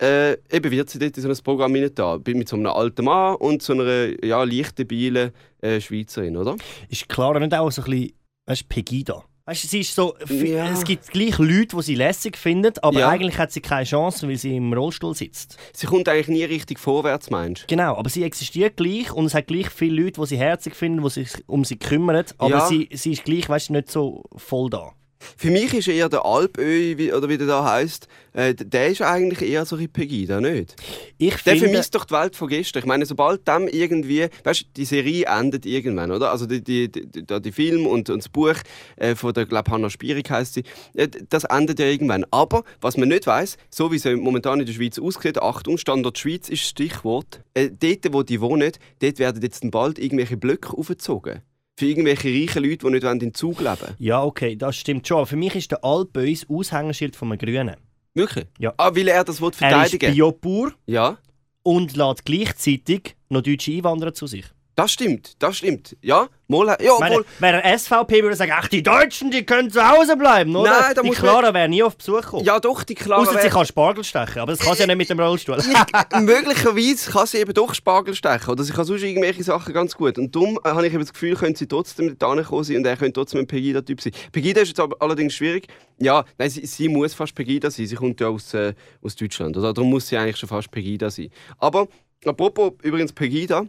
äh, 0.00 0.32
eben 0.54 0.70
wird 0.70 0.90
sie 0.90 0.98
dort 0.98 1.16
in 1.16 1.22
so 1.22 1.28
ein 1.28 1.36
Programm 1.42 1.74
da, 1.94 2.18
mit 2.26 2.48
so 2.48 2.56
einem 2.56 2.66
alten 2.66 3.04
Mann 3.04 3.36
und 3.36 3.62
so 3.62 3.72
einer 3.72 4.24
ja, 4.24 4.42
leicht 4.44 4.78
debilen 4.78 5.32
äh, 5.62 5.80
Schweizerin, 5.80 6.36
oder? 6.36 6.56
Ist 6.88 7.08
Clara 7.08 7.38
nicht 7.38 7.54
auch 7.54 7.70
so 7.70 7.82
ein 7.82 7.90
bisschen, 7.90 8.12
weißt 8.46 8.68
Pegida? 8.68 9.24
Weißt 9.48 9.62
du, 9.62 9.68
sie 9.68 9.80
ist 9.80 9.94
so, 9.94 10.16
Ja. 10.28 10.72
es 10.72 10.82
gibt 10.82 11.08
gleich 11.08 11.38
Leute, 11.38 11.76
die 11.76 11.82
sie 11.82 11.94
lässig 11.94 12.36
finden, 12.36 12.72
aber 12.82 12.98
Ja. 12.98 13.08
eigentlich 13.10 13.38
hat 13.38 13.52
sie 13.52 13.60
keine 13.60 13.84
Chance, 13.84 14.26
weil 14.28 14.36
sie 14.36 14.56
im 14.56 14.72
Rollstuhl 14.72 15.14
sitzt. 15.14 15.56
Sie 15.72 15.86
kommt 15.86 16.08
eigentlich 16.08 16.26
nie 16.26 16.42
richtig 16.44 16.80
vorwärts, 16.80 17.30
meinst 17.30 17.62
du? 17.62 17.66
Genau, 17.68 17.94
aber 17.96 18.10
sie 18.10 18.24
existiert 18.24 18.76
gleich 18.76 19.12
und 19.12 19.26
es 19.26 19.34
hat 19.34 19.46
gleich 19.46 19.70
viele 19.70 20.02
Leute, 20.02 20.20
die 20.20 20.26
sie 20.26 20.36
herzig 20.38 20.74
finden, 20.74 21.00
die 21.04 21.10
sich 21.10 21.30
um 21.46 21.64
sie 21.64 21.76
kümmern, 21.76 22.24
aber 22.38 22.50
Ja. 22.50 22.66
sie, 22.66 22.88
sie 22.92 23.12
ist 23.12 23.24
gleich, 23.24 23.48
weißt 23.48 23.68
du, 23.68 23.74
nicht 23.74 23.88
so 23.90 24.24
voll 24.36 24.68
da. 24.68 24.92
Für 25.18 25.50
mich 25.50 25.72
ist 25.74 25.88
eher 25.88 26.08
der 26.08 26.24
Alpöi, 26.24 26.98
wie, 26.98 27.12
oder 27.12 27.28
wie 27.28 27.38
der 27.38 27.46
da 27.46 27.64
heisst, 27.64 28.08
äh, 28.32 28.54
der 28.54 28.88
ist 28.88 29.00
eigentlich 29.02 29.48
eher 29.48 29.64
so 29.64 29.76
ein 29.76 29.88
Pegida, 29.88 30.40
nicht? 30.40 30.76
Ich 31.16 31.34
Der 31.42 31.54
finde, 31.54 31.70
vermisst 31.70 31.94
doch 31.94 32.04
die 32.04 32.14
Welt 32.14 32.36
von 32.36 32.48
gestern. 32.48 32.80
Ich 32.80 32.86
meine, 32.86 33.06
sobald 33.06 33.48
dem 33.48 33.66
irgendwie, 33.66 34.28
weißt 34.44 34.62
du, 34.62 34.64
die 34.76 34.84
Serie 34.84 35.24
endet 35.26 35.64
irgendwann, 35.64 36.10
oder? 36.10 36.30
Also 36.30 36.46
die, 36.46 36.62
die, 36.62 36.90
die, 36.90 37.24
die, 37.24 37.52
Film 37.52 37.86
und, 37.86 38.10
und 38.10 38.18
das 38.18 38.28
Buch 38.28 38.56
äh, 38.96 39.14
von 39.14 39.32
der, 39.32 39.46
glaube 39.46 39.70
Hannah 39.70 39.90
Spierig 39.90 40.30
heißt 40.30 40.54
sie, 40.54 40.64
äh, 40.94 41.08
das 41.28 41.44
endet 41.44 41.78
ja 41.80 41.86
irgendwann. 41.86 42.26
Aber 42.30 42.64
was 42.80 42.96
man 42.96 43.08
nicht 43.08 43.26
weiß, 43.26 43.56
so 43.70 43.90
wie 43.90 43.96
es 43.96 44.04
momentan 44.04 44.60
in 44.60 44.66
der 44.66 44.74
Schweiz 44.74 44.98
aussieht, 44.98 45.38
Achtung, 45.38 45.78
Standort 45.78 46.18
Schweiz 46.18 46.48
ist 46.48 46.62
das 46.62 46.68
Stichwort. 46.68 47.40
Äh, 47.54 47.70
dort, 47.70 48.12
wo 48.12 48.22
die 48.22 48.40
wohnen, 48.40 48.72
dort 49.00 49.18
werden 49.18 49.42
jetzt 49.42 49.68
bald 49.70 49.98
irgendwelche 49.98 50.36
Blöcke 50.36 50.76
aufgezogen. 50.76 51.42
Für 51.78 51.84
irgendwelche 51.86 52.28
reichen 52.28 52.64
Leute, 52.64 52.86
die 52.86 52.90
nicht 52.90 53.22
in 53.22 53.34
Zug 53.34 53.60
leben 53.60 53.78
wollen. 53.80 53.94
ja, 53.98 54.22
okay, 54.22 54.56
das 54.56 54.76
stimmt 54.76 55.06
schon. 55.06 55.18
Aber 55.18 55.26
für 55.26 55.36
mich 55.36 55.54
ist 55.54 55.70
der 55.70 55.84
Alpöis 55.84 56.46
Aushängeschild 56.48 57.14
von 57.14 57.28
einem 57.30 57.38
Grünen. 57.38 57.76
Wirklich? 58.14 58.46
Ja. 58.58 58.72
Ah, 58.78 58.90
weil 58.96 59.08
er 59.08 59.24
das 59.24 59.42
will 59.42 59.48
Er 59.48 59.50
ist 59.50 59.58
verteidigen 59.90 60.14
Biopur 60.14 60.72
Ja. 60.86 61.18
und 61.62 61.94
lädt 61.94 62.24
gleichzeitig 62.24 63.14
noch 63.28 63.42
deutsche 63.42 63.72
Einwanderer 63.72 64.14
zu 64.14 64.26
sich. 64.26 64.46
Das 64.76 64.92
stimmt, 64.92 65.42
das 65.42 65.56
stimmt. 65.56 65.96
Ja, 66.02 66.28
mal, 66.48 66.76
ja, 66.82 66.92
meine, 67.00 67.16
obwohl, 67.16 67.26
wäre 67.38 67.62
er 67.62 67.78
SVP, 67.78 68.22
würde 68.22 68.36
sagen, 68.36 68.52
ach, 68.54 68.68
die 68.68 68.82
Deutschen, 68.82 69.30
die 69.30 69.42
können 69.46 69.70
zu 69.70 69.82
Hause 69.88 70.18
bleiben, 70.18 70.54
oder? 70.54 70.70
Nein, 70.70 70.92
da 70.94 71.00
die 71.00 71.08
muss 71.08 71.16
man- 71.22 71.30
Clara 71.30 71.54
wäre 71.54 71.66
nie 71.66 71.82
auf 71.82 71.96
Besuch 71.96 72.20
gekommen. 72.20 72.44
ja 72.44 72.60
doch, 72.60 72.84
die 72.84 72.94
Clara 72.94 73.22
Ausser 73.22 73.40
sie 73.40 73.48
kann 73.48 73.64
Spargel 73.64 74.04
stechen, 74.04 74.38
aber 74.40 74.52
das 74.52 74.60
kann 74.60 74.74
sie 74.74 74.80
ja 74.80 74.86
nicht 74.86 74.98
mit 74.98 75.08
dem 75.08 75.18
Rollstuhl. 75.18 75.56
ich, 75.58 75.66
möglicherweise 76.20 77.10
kann 77.10 77.26
sie 77.26 77.38
eben 77.38 77.54
doch 77.54 77.74
Spargel 77.74 78.14
stechen 78.14 78.50
oder 78.50 78.62
sie 78.64 78.72
kann 78.74 78.84
sonst 78.84 79.02
irgendwelche 79.02 79.42
Sachen 79.42 79.72
ganz 79.72 79.94
gut. 79.94 80.18
Und 80.18 80.36
darum 80.36 80.58
äh, 80.62 80.68
habe 80.68 80.86
ich 80.86 80.92
eben 80.92 81.02
das 81.02 81.14
Gefühl, 81.14 81.36
könnte 81.36 81.58
sie 81.58 81.68
trotzdem 81.68 82.14
da 82.18 82.42
kommen 82.42 82.64
sein 82.64 82.76
und 82.76 82.86
er 82.86 82.98
könnte 82.98 83.14
trotzdem 83.14 83.40
ein 83.40 83.46
Pegida-Typ 83.46 83.98
sein. 84.02 84.12
Pegida 84.30 84.60
ist 84.60 84.68
jetzt 84.68 84.80
aber 84.80 84.96
allerdings 85.00 85.32
schwierig. 85.32 85.68
Ja, 85.98 86.22
nein, 86.36 86.50
sie, 86.50 86.66
sie 86.66 86.90
muss 86.90 87.14
fast 87.14 87.34
Pegida 87.34 87.70
sein. 87.70 87.86
Sie 87.86 87.94
kommt 87.94 88.20
ja 88.20 88.28
aus, 88.28 88.52
äh, 88.52 88.74
aus 89.02 89.16
Deutschland. 89.16 89.56
Oder? 89.56 89.72
Darum 89.72 89.88
muss 89.88 90.06
sie 90.08 90.18
eigentlich 90.18 90.36
schon 90.36 90.50
fast 90.50 90.70
Pegida 90.70 91.08
sein. 91.08 91.30
Aber 91.56 91.88
apropos 92.26 92.72
übrigens 92.82 93.14
Pegida, 93.14 93.64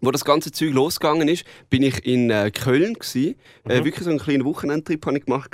wo 0.00 0.10
das 0.10 0.24
ganze 0.24 0.52
Zeug 0.52 0.72
losgegangen 0.72 1.28
ist, 1.28 1.44
bin 1.70 1.82
ich 1.82 2.04
in 2.04 2.30
äh, 2.30 2.50
Köln 2.50 2.94
gsi. 2.94 3.36
Äh, 3.64 3.84
wirklich 3.84 4.04
so 4.04 4.10
einen 4.10 4.18
kleinen 4.18 4.44
Wochenendtrip 4.44 5.04
habe 5.06 5.18
ich 5.18 5.24
gemacht 5.24 5.50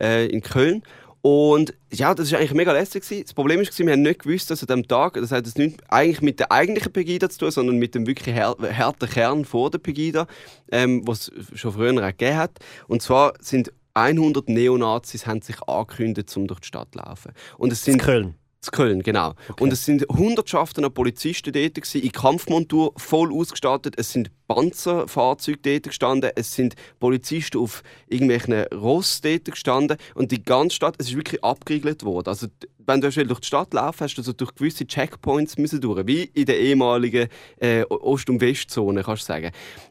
äh, 0.00 0.26
in 0.26 0.42
Köln. 0.42 0.82
Und 1.22 1.72
ja, 1.90 2.14
das 2.14 2.30
war 2.32 2.38
eigentlich 2.38 2.52
mega 2.52 2.72
lässig. 2.72 3.02
gewesen. 3.02 3.22
Das 3.22 3.32
Problem 3.32 3.58
war, 3.58 3.66
wir 3.66 3.92
haben 3.92 4.02
nicht 4.02 4.24
gewusst, 4.24 4.50
dass 4.50 4.60
an 4.60 4.66
diesem 4.66 4.88
Tag, 4.88 5.14
das 5.14 5.32
hat 5.32 5.46
es 5.46 5.56
nicht 5.56 5.80
eigentlich 5.88 6.20
mit 6.20 6.38
der 6.38 6.52
eigentlichen 6.52 6.92
Pegida 6.92 7.30
zu 7.30 7.38
tun, 7.38 7.50
sondern 7.50 7.78
mit 7.78 7.94
dem 7.94 8.06
wirklich 8.06 8.36
har 8.36 8.56
harten 8.76 9.08
Kern 9.08 9.46
vor 9.46 9.70
der 9.70 9.78
Pegida, 9.78 10.26
ähm, 10.70 11.00
was 11.06 11.28
es 11.28 11.58
schon 11.58 11.72
früher 11.72 11.92
auch 11.92 12.08
gegeben 12.08 12.36
hat. 12.36 12.58
Und 12.88 13.00
zwar 13.00 13.32
sind 13.40 13.72
100 13.94 14.48
Neonazis 14.50 15.26
haben 15.26 15.40
sich 15.40 15.62
angekündigt, 15.62 16.36
um 16.36 16.46
durch 16.46 16.60
die 16.60 16.66
Stadt 16.66 16.88
zu 16.92 16.98
laufen. 16.98 17.32
Und 17.56 17.72
es 17.72 17.86
In 17.86 17.92
sind 17.92 18.02
Köln. 18.02 18.34
Zu 18.64 18.70
Köln, 18.70 19.02
genau. 19.02 19.34
Und 19.60 19.72
es 19.72 19.84
sind 19.84 20.04
Hundertschaften 20.08 20.84
an 20.84 20.92
Polizisten 20.92 21.52
dort, 21.52 21.74
gewesen, 21.74 22.02
in 22.02 22.12
Kampfmontur, 22.12 22.92
voll 22.96 23.32
ausgestattet. 23.32 23.94
Es 23.96 24.12
sind 24.12 24.30
Panzerfahrzeuge 24.48 25.58
dort 25.62 25.82
gestanden. 25.84 26.30
Es 26.34 26.54
sind 26.54 26.74
Polizisten 27.00 27.58
auf 27.58 27.82
irgendwelchen 28.08 28.64
Ross 28.74 29.20
dort 29.20 29.46
gestanden. 29.46 29.96
Und 30.14 30.32
die 30.32 30.42
ganze 30.42 30.76
Stadt, 30.76 30.96
es 30.98 31.08
ist 31.08 31.16
wirklich 31.16 31.42
abgeriegelt 31.42 32.04
worden. 32.04 32.28
Also, 32.28 32.48
wenn 32.86 33.00
du 33.00 33.10
durch 33.10 33.40
die 33.40 33.46
Stadt 33.46 33.72
laufst, 33.72 34.00
hast 34.00 34.14
du 34.16 34.22
so 34.22 34.32
durch 34.32 34.54
gewisse 34.54 34.86
Checkpoints 34.86 35.56
müssen 35.56 35.80
durch, 35.80 36.06
wie 36.06 36.24
in 36.24 36.46
der 36.46 36.58
ehemaligen 36.58 37.28
äh, 37.58 37.82
Ost- 37.84 38.28
und 38.28 38.40
Westzone, 38.40 39.02
kannst 39.02 39.22
du 39.22 39.26
sagen. 39.26 39.50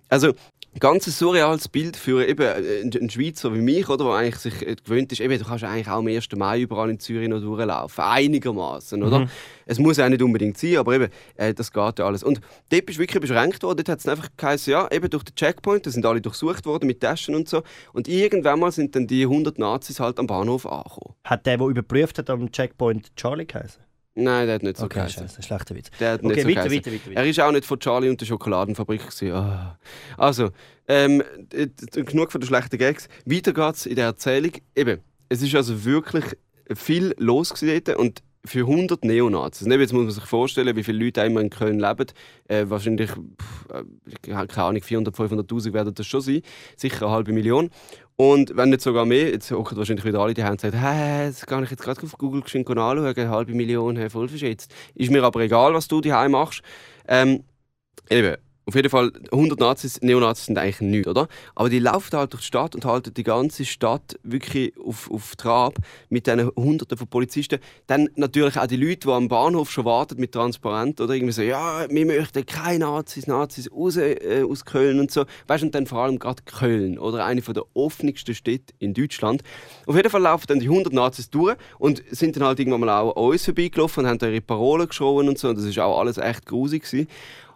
Also, 0.09 0.33
ganz 0.79 1.07
ein 1.07 1.11
surreales 1.11 1.67
Bild 1.67 1.95
für 1.97 2.27
eben 2.27 2.47
einen 2.47 2.93
einen 2.93 3.09
Schweizer 3.09 3.53
wie 3.53 3.61
mich, 3.61 3.89
oder, 3.89 4.05
der 4.05 4.13
eigentlich 4.13 4.37
sich 4.37 4.67
äh, 4.67 4.75
gewöhnt 4.75 5.11
ist, 5.11 5.21
eben, 5.21 5.37
du 5.37 5.45
kannst 5.45 5.63
eigentlich 5.63 5.87
auch 5.87 5.97
am 5.97 6.07
1. 6.07 6.27
Mai 6.35 6.61
überall 6.61 6.89
in 6.89 6.99
Zürich 6.99 7.29
noch 7.29 7.39
durchlaufen, 7.39 8.03
einigermaßen, 8.03 9.03
oder? 9.03 9.19
Mhm. 9.19 9.29
Es 9.65 9.79
muss 9.79 9.97
ja 9.97 10.05
auch 10.05 10.09
nicht 10.09 10.21
unbedingt 10.21 10.57
sein, 10.57 10.77
aber 10.77 10.93
eben, 10.95 11.09
äh, 11.35 11.53
das 11.53 11.71
geht 11.71 11.99
ja 11.99 12.05
alles. 12.05 12.23
Und 12.23 12.41
dort 12.69 12.85
bist 12.85 12.97
du 12.97 13.01
wirklich 13.01 13.21
beschränkt 13.21 13.63
worden, 13.63 13.77
dort 13.77 13.89
hat 13.89 13.99
es 13.99 14.07
einfach 14.07 14.29
geheißen, 14.35 14.71
ja, 14.71 14.89
eben 14.91 15.09
durch 15.09 15.23
den 15.23 15.35
Checkpoint, 15.35 15.85
da 15.85 15.91
sind 15.91 16.05
alle 16.05 16.21
durchsucht 16.21 16.65
worden 16.65 16.87
mit 16.87 17.01
Taschen 17.01 17.35
und 17.35 17.47
so. 17.47 17.63
Und 17.93 18.07
irgendwann 18.07 18.59
mal 18.59 18.71
sind 18.71 18.95
dann 18.95 19.07
die 19.07 19.23
100 19.23 19.59
Nazis 19.59 19.99
halt 19.99 20.19
am 20.19 20.27
Bahnhof 20.27 20.65
angekommen. 20.65 21.15
Hat 21.23 21.45
der, 21.45 21.57
der 21.57 21.67
überprüft 21.67 22.17
hat, 22.17 22.29
am 22.29 22.51
Checkpoint 22.51 23.15
Charlie 23.15 23.45
geheißen? 23.45 23.83
Nein, 24.15 24.45
der 24.45 24.55
hat 24.55 24.63
nicht 24.63 24.77
so 24.77 24.85
Okay, 24.85 24.99
geheißen. 24.99 25.27
scheiße, 25.27 25.41
schlechter 25.41 25.75
Witz. 25.75 25.89
Der 25.99 26.13
hat 26.13 26.23
Okay, 26.23 26.43
nicht 26.43 26.43
so 26.43 26.49
weiter, 26.49 26.71
weiter, 26.71 26.91
weiter, 26.91 27.09
weiter. 27.09 27.19
Er 27.19 27.25
ist 27.29 27.39
auch 27.39 27.51
nicht 27.51 27.65
von 27.65 27.79
Charlie 27.79 28.09
und 28.09 28.21
der 28.21 28.25
Schokoladenfabrik. 28.27 29.01
Ah. 29.31 29.77
Also, 30.17 30.49
ähm, 30.87 31.23
d- 31.51 31.69
genug 32.03 32.31
von 32.31 32.39
den 32.41 32.47
schlechten 32.47 32.77
Gags. 32.77 33.07
Weiter 33.25 33.53
geht's 33.53 33.85
in 33.87 33.95
der 33.95 34.05
Erzählung. 34.05 34.51
Eben, 34.75 34.99
es 35.29 35.41
ist 35.41 35.55
also 35.55 35.83
wirklich 35.83 36.25
viel 36.75 37.15
los 37.17 37.53
dort 37.59 37.89
und 37.97 38.21
für 38.45 38.59
100 38.67 39.05
Neonazis. 39.05 39.65
Jetzt 39.67 39.93
muss 39.93 40.03
man 40.03 40.11
sich 40.11 40.25
vorstellen, 40.25 40.75
wie 40.75 40.83
viele 40.83 41.05
Leute 41.05 41.21
einmal 41.21 41.43
in 41.43 41.49
Köln 41.49 41.79
leben. 41.79 42.07
Äh, 42.49 42.65
wahrscheinlich, 42.67 43.09
pff, 43.09 43.69
äh, 43.73 43.83
keine 44.33 44.63
Ahnung, 44.65 44.81
400, 44.81 45.15
500'000 45.15 45.71
werden 45.73 45.93
das 45.93 46.05
schon 46.05 46.19
sein. 46.19 46.41
Sicher 46.75 47.05
eine 47.05 47.15
halbe 47.15 47.31
Million. 47.31 47.69
Und 48.15 48.55
wenn 48.55 48.69
nicht 48.69 48.81
sogar 48.81 49.05
mehr, 49.05 49.31
jetzt 49.31 49.49
hocken 49.51 49.77
wahrscheinlich 49.77 50.05
wieder 50.05 50.19
alle 50.19 50.33
die 50.33 50.43
Hände 50.43 50.53
und 50.53 50.61
sagen, 50.61 50.79
hä, 50.79 51.27
das 51.27 51.45
kann 51.45 51.63
ich 51.63 51.71
jetzt 51.71 51.81
gerade 51.81 52.01
auf 52.03 52.17
Google 52.17 52.41
geschwind 52.41 52.69
anschauen, 52.69 53.05
eine 53.05 53.29
halbe 53.29 53.53
Million, 53.53 53.95
hey, 53.95 54.09
voll 54.09 54.27
verschätzt. 54.27 54.73
Ist 54.93 55.11
mir 55.11 55.23
aber 55.23 55.41
egal, 55.41 55.73
was 55.73 55.87
du 55.87 55.99
daheim 55.99 56.31
machst. 56.31 56.61
Ähm, 57.07 57.43
eben, 58.09 58.37
auf 58.65 58.75
jeden 58.75 58.89
Fall, 58.89 59.11
100 59.31 59.59
Nazis, 59.59 60.01
Neonazis 60.01 60.45
sind 60.45 60.57
eigentlich 60.57 60.79
nichts, 60.79 61.07
oder? 61.07 61.27
Aber 61.53 61.69
die 61.69 61.79
laufen 61.79 62.17
halt 62.17 62.31
durch 62.31 62.43
die 62.43 62.47
Stadt 62.47 62.75
und 62.75 62.85
halten 62.85 63.13
die 63.13 63.23
ganze 63.23 63.65
Stadt 63.65 64.17
wirklich 64.23 64.73
auf, 64.77 65.11
auf 65.11 65.35
Trab 65.35 65.75
mit 66.09 66.27
diesen 66.27 66.49
Hunderten 66.55 66.97
von 66.97 67.07
Polizisten. 67.07 67.59
Dann 67.87 68.07
natürlich 68.15 68.57
auch 68.57 68.67
die 68.67 68.77
Leute, 68.77 69.07
die 69.07 69.09
am 69.09 69.27
Bahnhof 69.27 69.69
schon 69.69 69.83
warten 69.83 70.17
mit 70.17 70.31
Transparent 70.31 71.01
oder 71.01 71.13
irgendwie 71.13 71.33
so, 71.33 71.41
ja, 71.41 71.85
wir 71.89 72.05
möchten 72.05 72.45
keine 72.45 72.85
Nazis, 72.85 73.27
Nazis 73.27 73.69
raus 73.69 73.97
äh, 73.97 74.43
aus 74.49 74.63
Köln 74.63 75.01
und 75.01 75.11
so. 75.11 75.25
Weißt 75.47 75.63
du, 75.63 75.67
und 75.67 75.75
dann 75.75 75.85
vor 75.85 75.99
allem 75.99 76.17
gerade 76.17 76.43
Köln, 76.43 76.97
oder? 76.97 77.25
Eine 77.25 77.41
der 77.41 77.63
offensten 77.73 78.33
Städte 78.33 78.73
in 78.79 78.93
Deutschland. 78.93 79.43
Auf 79.87 79.97
jeden 79.97 80.09
Fall 80.09 80.21
laufen 80.21 80.45
dann 80.47 80.59
die 80.59 80.69
100 80.69 80.93
Nazis 80.93 81.29
durch 81.29 81.57
und 81.79 82.01
sind 82.11 82.37
dann 82.37 82.43
halt 82.43 82.59
irgendwann 82.59 82.81
mal 82.81 83.01
auch 83.01 83.15
an 83.17 83.31
uns 83.31 83.43
vorbeigelaufen 83.43 84.05
und 84.05 84.09
haben 84.09 84.19
ihre 84.21 84.39
Parolen 84.41 84.87
geschrien 84.87 85.27
und 85.27 85.37
so. 85.37 85.49
Und 85.49 85.57
das 85.57 85.65
ist 85.65 85.77
auch 85.79 85.99
alles 85.99 86.17
echt 86.17 86.45
grusig. 86.45 86.87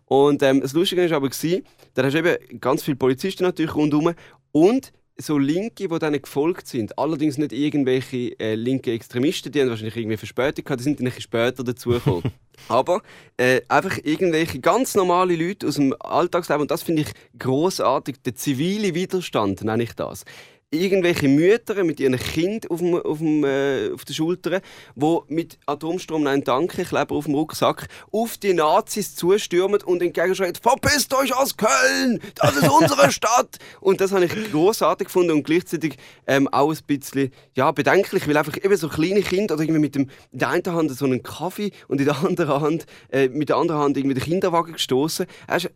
Und 0.08 0.42
ähm, 0.42 0.62
das 0.62 0.74
Lustige 0.74 1.10
war 1.10 1.18
aber, 1.18 1.30
gewesen, 1.30 1.64
da 1.94 2.04
hast 2.04 2.14
du 2.14 2.20
eben 2.20 2.60
ganz 2.60 2.84
viele 2.84 2.98
Polizisten 2.98 3.44
natürlich 3.44 3.76
rundherum 3.76 4.14
und 4.52 4.94
so 5.20 5.38
Linke, 5.38 5.88
die 5.88 6.00
denen 6.00 6.22
gefolgt 6.22 6.68
sind. 6.68 6.98
Allerdings 6.98 7.38
nicht 7.38 7.52
irgendwelche 7.52 8.40
äh, 8.40 8.56
linke 8.56 8.92
Extremisten, 8.92 9.52
die 9.52 9.62
haben 9.62 9.70
wahrscheinlich 9.70 9.98
irgendwie 9.98 10.18
Verspätung 10.18 10.64
gehabt, 10.64 10.80
die 10.80 10.84
sind 10.84 11.00
dann 11.00 11.08
ein 11.08 11.10
bisschen 11.10 11.24
später 11.24 11.64
dazugekommen. 11.64 12.32
aber 12.70 13.02
äh, 13.36 13.62
einfach 13.68 13.98
irgendwelche 14.04 14.60
ganz 14.60 14.96
normale 14.96 15.36
Leute 15.36 15.68
aus 15.68 15.76
dem 15.76 15.96
Alltagsleben 16.00 16.62
und 16.62 16.72
das 16.72 16.84
finde 16.84 17.02
ich 17.04 17.10
großartig. 17.40 18.18
Der 18.24 18.36
zivile 18.36 18.94
Widerstand 18.94 19.64
nenne 19.64 19.84
ich 19.84 19.94
das 19.94 20.24
irgendwelche 20.72 21.30
Mütter 21.30 21.84
mit 21.86 22.00
ihren 22.00 22.18
Kind 22.18 22.70
auf, 22.70 22.80
dem, 22.80 22.96
auf, 22.96 23.20
dem, 23.20 23.46
äh, 23.46 23.90
auf 23.94 24.04
den 24.04 24.14
Schultern, 24.14 24.62
die 24.96 25.20
mit 25.30 25.58
Atomstrom 25.66 26.24
Nein 26.24 26.44
Danke 26.44 26.84
Kleber 26.84 27.16
auf 27.16 27.26
dem 27.26 27.36
Rucksack 27.36 27.88
auf 28.12 28.38
die 28.38 28.54
Nazis 28.54 29.16
zustürmen 29.16 29.82
und 29.84 30.02
entgegenschreien: 30.02 30.56
Verpisst 30.56 31.14
euch 31.14 31.34
aus 31.34 31.56
Köln! 31.56 32.20
Das 32.36 32.56
ist 32.58 32.70
unsere 32.70 33.12
Stadt! 33.12 33.58
Und 33.80 34.02
das 34.02 34.12
habe 34.12 34.26
ich 34.26 34.52
großartig 34.52 35.08
gefunden 35.08 35.32
und 35.32 35.44
gleichzeitig 35.44 35.98
ähm, 36.26 36.50
auch 36.50 36.72
ein 36.72 36.80
bisschen 36.86 37.32
ja, 37.56 37.72
bedenklich, 37.72 38.28
weil 38.28 38.36
einfach 38.36 38.58
eben 38.58 38.76
so 38.76 38.90
kleine 38.90 39.22
Kinder 39.22 39.56
oder 39.56 39.64
irgendwie 39.64 39.80
mit 39.80 39.96
dem, 39.96 40.10
in 40.32 40.40
der 40.40 40.50
einen 40.50 40.66
Hand 40.66 40.92
so 40.92 41.06
einen 41.06 41.24
Kaffee 41.24 41.72
und 41.88 42.00
in 42.00 42.06
der 42.06 42.18
anderen 42.18 42.62
Hand 42.62 42.86
äh, 43.10 43.30
mit 43.30 43.48
der 43.48 43.56
anderen 43.56 43.82
Hand 43.82 43.98
irgendwie 43.98 44.16
den 44.16 44.24
Kinderwagen 44.24 44.74
gestoßen. 44.74 45.28
Also, 45.48 45.70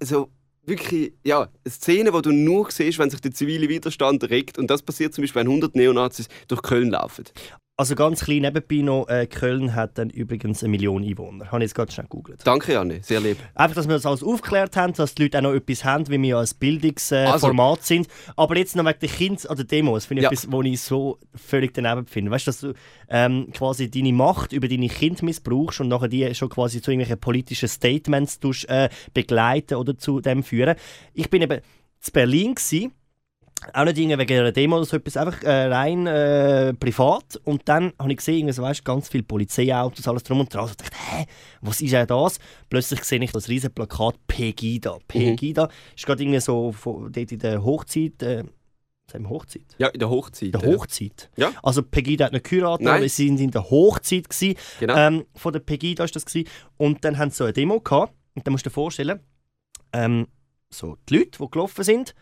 wirklich, 0.65 1.13
ja, 1.23 1.41
eine 1.41 1.71
Szene, 1.71 2.11
die 2.11 2.21
du 2.21 2.31
nur 2.31 2.71
siehst, 2.71 2.99
wenn 2.99 3.09
sich 3.09 3.21
der 3.21 3.31
zivile 3.31 3.69
Widerstand 3.69 4.29
regt. 4.29 4.57
Und 4.57 4.69
das 4.69 4.81
passiert 4.81 5.13
zum 5.13 5.23
Beispiel, 5.23 5.41
wenn 5.41 5.47
100 5.47 5.75
Neonazis 5.75 6.27
durch 6.47 6.61
Köln 6.61 6.89
laufen. 6.91 7.25
Also 7.81 7.95
ganz 7.95 8.23
klein 8.25 8.43
nebenbei 8.43 8.75
noch, 8.83 9.07
äh, 9.07 9.25
Köln 9.25 9.73
hat 9.73 9.97
dann 9.97 10.11
übrigens 10.11 10.61
eine 10.63 10.69
Million 10.69 11.03
Einwohner. 11.03 11.47
Habe 11.51 11.57
ich 11.63 11.69
jetzt 11.69 11.73
gerade 11.73 11.91
schnell 11.91 12.05
gegoogelt. 12.05 12.39
Danke, 12.43 12.73
Janne, 12.73 12.99
sehr 13.01 13.19
lieb. 13.19 13.37
Einfach, 13.55 13.73
dass 13.75 13.87
wir 13.87 13.95
das 13.95 14.05
alles 14.05 14.21
aufgeklärt 14.21 14.77
haben, 14.77 14.93
dass 14.93 15.15
die 15.15 15.23
Leute 15.23 15.39
auch 15.39 15.41
noch 15.41 15.53
etwas 15.55 15.83
haben, 15.83 16.07
wie 16.09 16.21
wir 16.21 16.29
ja 16.29 16.37
als 16.37 16.53
Bildungsformat 16.53 17.33
Also- 17.33 17.77
sind. 17.81 18.07
Aber 18.35 18.55
jetzt 18.55 18.75
noch 18.75 18.85
wegen 18.85 18.99
der 18.99 19.09
Kind 19.09 19.49
oder 19.49 19.63
Demos, 19.63 20.05
finde 20.05 20.21
ich 20.21 20.23
Ja. 20.25 20.29
etwas, 20.31 20.51
wo 20.51 20.61
ich 20.61 20.79
so 20.79 21.17
völlig 21.33 21.73
daneben 21.73 22.05
finde. 22.05 22.29
Weißt 22.29 22.45
du, 22.45 22.49
dass 22.51 22.59
du 22.61 22.73
ähm, 23.09 23.47
quasi 23.51 23.89
deine 23.89 24.13
Macht 24.13 24.53
über 24.53 24.67
deine 24.67 24.87
Kinder 24.87 25.25
missbrauchst 25.25 25.81
und 25.81 25.87
nachher 25.87 26.07
die 26.07 26.35
schon 26.35 26.49
quasi 26.49 26.83
zu 26.83 26.91
irgendwelchen 26.91 27.19
politischen 27.19 27.67
Statements 27.67 28.39
tust, 28.39 28.69
äh, 28.69 28.89
begleiten 29.15 29.73
oder 29.73 29.97
zu 29.97 30.19
dem 30.21 30.43
führen. 30.43 30.75
Ich 31.15 31.31
bin 31.31 31.41
eben 31.41 31.61
zu 31.99 32.11
Berlin 32.11 32.53
gewesen, 32.53 32.91
auch 33.73 33.85
nicht 33.85 33.97
irgendwie 33.97 34.17
wegen 34.17 34.39
einer 34.39 34.51
Demo 34.51 34.77
oder 34.77 34.85
so 34.85 34.97
etwas, 34.97 35.17
einfach 35.17 35.43
äh, 35.43 35.67
rein 35.67 36.07
äh, 36.07 36.73
privat. 36.73 37.39
Und 37.43 37.61
dann 37.65 37.93
habe 37.99 38.11
ich 38.11 38.17
gesehen, 38.17 38.51
so, 38.51 38.63
weißt, 38.63 38.83
ganz 38.83 39.09
viele 39.09 39.23
Polizeiautos, 39.23 40.07
alles 40.07 40.23
drum 40.23 40.39
und 40.39 40.53
dran. 40.53 40.63
Und 40.63 40.71
ich 40.71 40.77
dachte, 40.77 40.95
hä, 40.95 41.25
was 41.61 41.81
ist 41.81 41.93
denn 41.93 42.07
das? 42.07 42.39
Plötzlich 42.69 43.03
sehe 43.03 43.23
ich 43.23 43.31
das 43.31 43.49
riesige 43.49 43.73
Plakat 43.73 44.15
Pegida. 44.27 44.97
Pegida 45.07 45.69
ist 45.95 46.05
gerade 46.05 46.23
irgendwie 46.23 46.39
so 46.39 46.71
von, 46.71 47.11
dort 47.11 47.31
in 47.31 47.39
der 47.39 47.63
Hochzeit. 47.63 48.21
Äh, 48.23 48.43
wir 49.13 49.29
Hochzeit? 49.29 49.75
Ja, 49.77 49.87
in 49.89 49.99
der 49.99 50.09
Hochzeit. 50.09 50.53
In 50.53 50.59
der 50.59 50.71
Hochzeit. 50.71 51.29
Ja. 51.35 51.51
Also 51.63 51.83
Pegida 51.83 52.25
hat 52.25 52.33
nicht 52.33 52.49
geheiratet, 52.49 52.87
aber 52.87 53.09
sie 53.09 53.27
sind 53.27 53.41
in 53.41 53.51
der 53.51 53.69
Hochzeit 53.69 54.29
gewesen. 54.29 54.55
Genau. 54.79 54.95
Ähm, 54.95 55.25
von 55.35 55.51
der 55.51 55.59
Pegida 55.59 56.05
ist 56.05 56.15
das 56.15 56.25
gewesen. 56.25 56.47
Und 56.77 57.03
dann 57.03 57.17
haben 57.17 57.29
sie 57.29 57.37
so 57.37 57.43
eine 57.43 57.53
Demo 57.53 57.81
gehabt. 57.81 58.13
Und 58.35 58.47
dann 58.47 58.53
musst 58.53 58.65
du 58.65 58.69
dir 58.69 58.73
vorstellen, 58.73 59.19
ähm, 59.91 60.27
so 60.69 60.97
die 61.09 61.17
Leute, 61.17 61.39
die 61.39 61.51
gelaufen 61.51 61.83
sind 61.83 62.15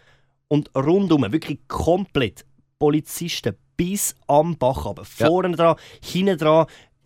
und 0.49 0.69
rundum 0.75 1.31
wirklich 1.31 1.59
komplett 1.67 2.45
Polizisten 2.77 3.55
bis 3.77 4.13
am 4.27 4.57
Bach 4.57 4.85
runter. 4.85 5.05
Vorne 5.05 5.55
dran, 5.55 5.77
hinten 6.03 6.38
dran, 6.38 6.65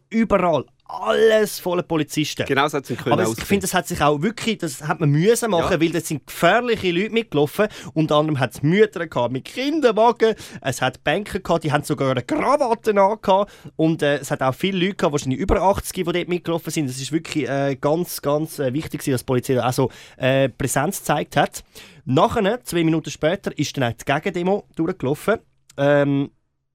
überall. 0.09 0.65
Alles 0.85 1.59
voller 1.59 1.81
Polizisten. 1.83 2.45
Genau 2.45 2.67
so 2.67 2.77
hat 2.77 2.85
Köln 2.85 3.13
Aber 3.13 3.23
ich 3.23 3.43
finde, 3.45 3.61
das 3.61 3.73
hat 3.73 3.87
sich 3.87 4.01
auch 4.01 4.21
wirklich, 4.21 4.57
das 4.57 4.85
hat 4.85 4.99
man 4.99 5.09
müssen 5.09 5.49
machen, 5.49 5.71
Ja. 5.73 5.81
weil 5.81 5.89
das 5.91 6.07
sind 6.07 6.27
gefährliche 6.27 6.91
Leute 6.91 7.11
mitgelaufen. 7.11 7.67
Unter 7.93 8.15
anderem 8.17 8.39
hat 8.39 8.53
es 8.53 8.63
Mütter 8.63 9.07
gehabt 9.07 9.31
mit 9.31 9.45
Kinderwagen, 9.45 10.35
es 10.61 10.81
hat 10.81 11.03
Banker 11.03 11.39
gehabt, 11.39 11.63
die 11.63 11.71
haben 11.71 11.83
sogar 11.83 12.11
eine 12.11 12.21
Krawatte 12.21 12.91
angehabt 12.91 13.51
und 13.77 14.01
äh, 14.03 14.17
es 14.17 14.29
hat 14.29 14.41
auch 14.41 14.53
viele 14.53 14.77
Leute 14.77 14.95
gehabt, 14.95 15.13
wahrscheinlich 15.13 15.39
über 15.39 15.61
80, 15.61 15.93
die 15.93 16.03
dort 16.03 16.27
mitgelaufen 16.27 16.69
sind. 16.71 16.89
Es 16.89 17.01
ist 17.01 17.11
wirklich 17.11 17.47
äh, 17.49 17.77
ganz, 17.79 18.21
ganz 18.21 18.59
äh, 18.59 18.73
wichtig, 18.73 19.03
dass 19.05 19.21
die 19.21 19.25
Polizei 19.25 19.63
auch 19.63 19.73
so 19.73 19.89
äh, 20.17 20.49
Präsenz 20.49 20.99
gezeigt 20.99 21.37
hat. 21.37 21.63
Nachher, 22.05 22.61
zwei 22.63 22.83
Minuten 22.83 23.09
später, 23.09 23.57
ist 23.57 23.77
dann 23.77 23.85
auch 23.85 23.93
die 23.97 24.03
Gegendemo 24.05 24.67
durchgelaufen. 24.75 25.39
Ähm, 25.77 26.29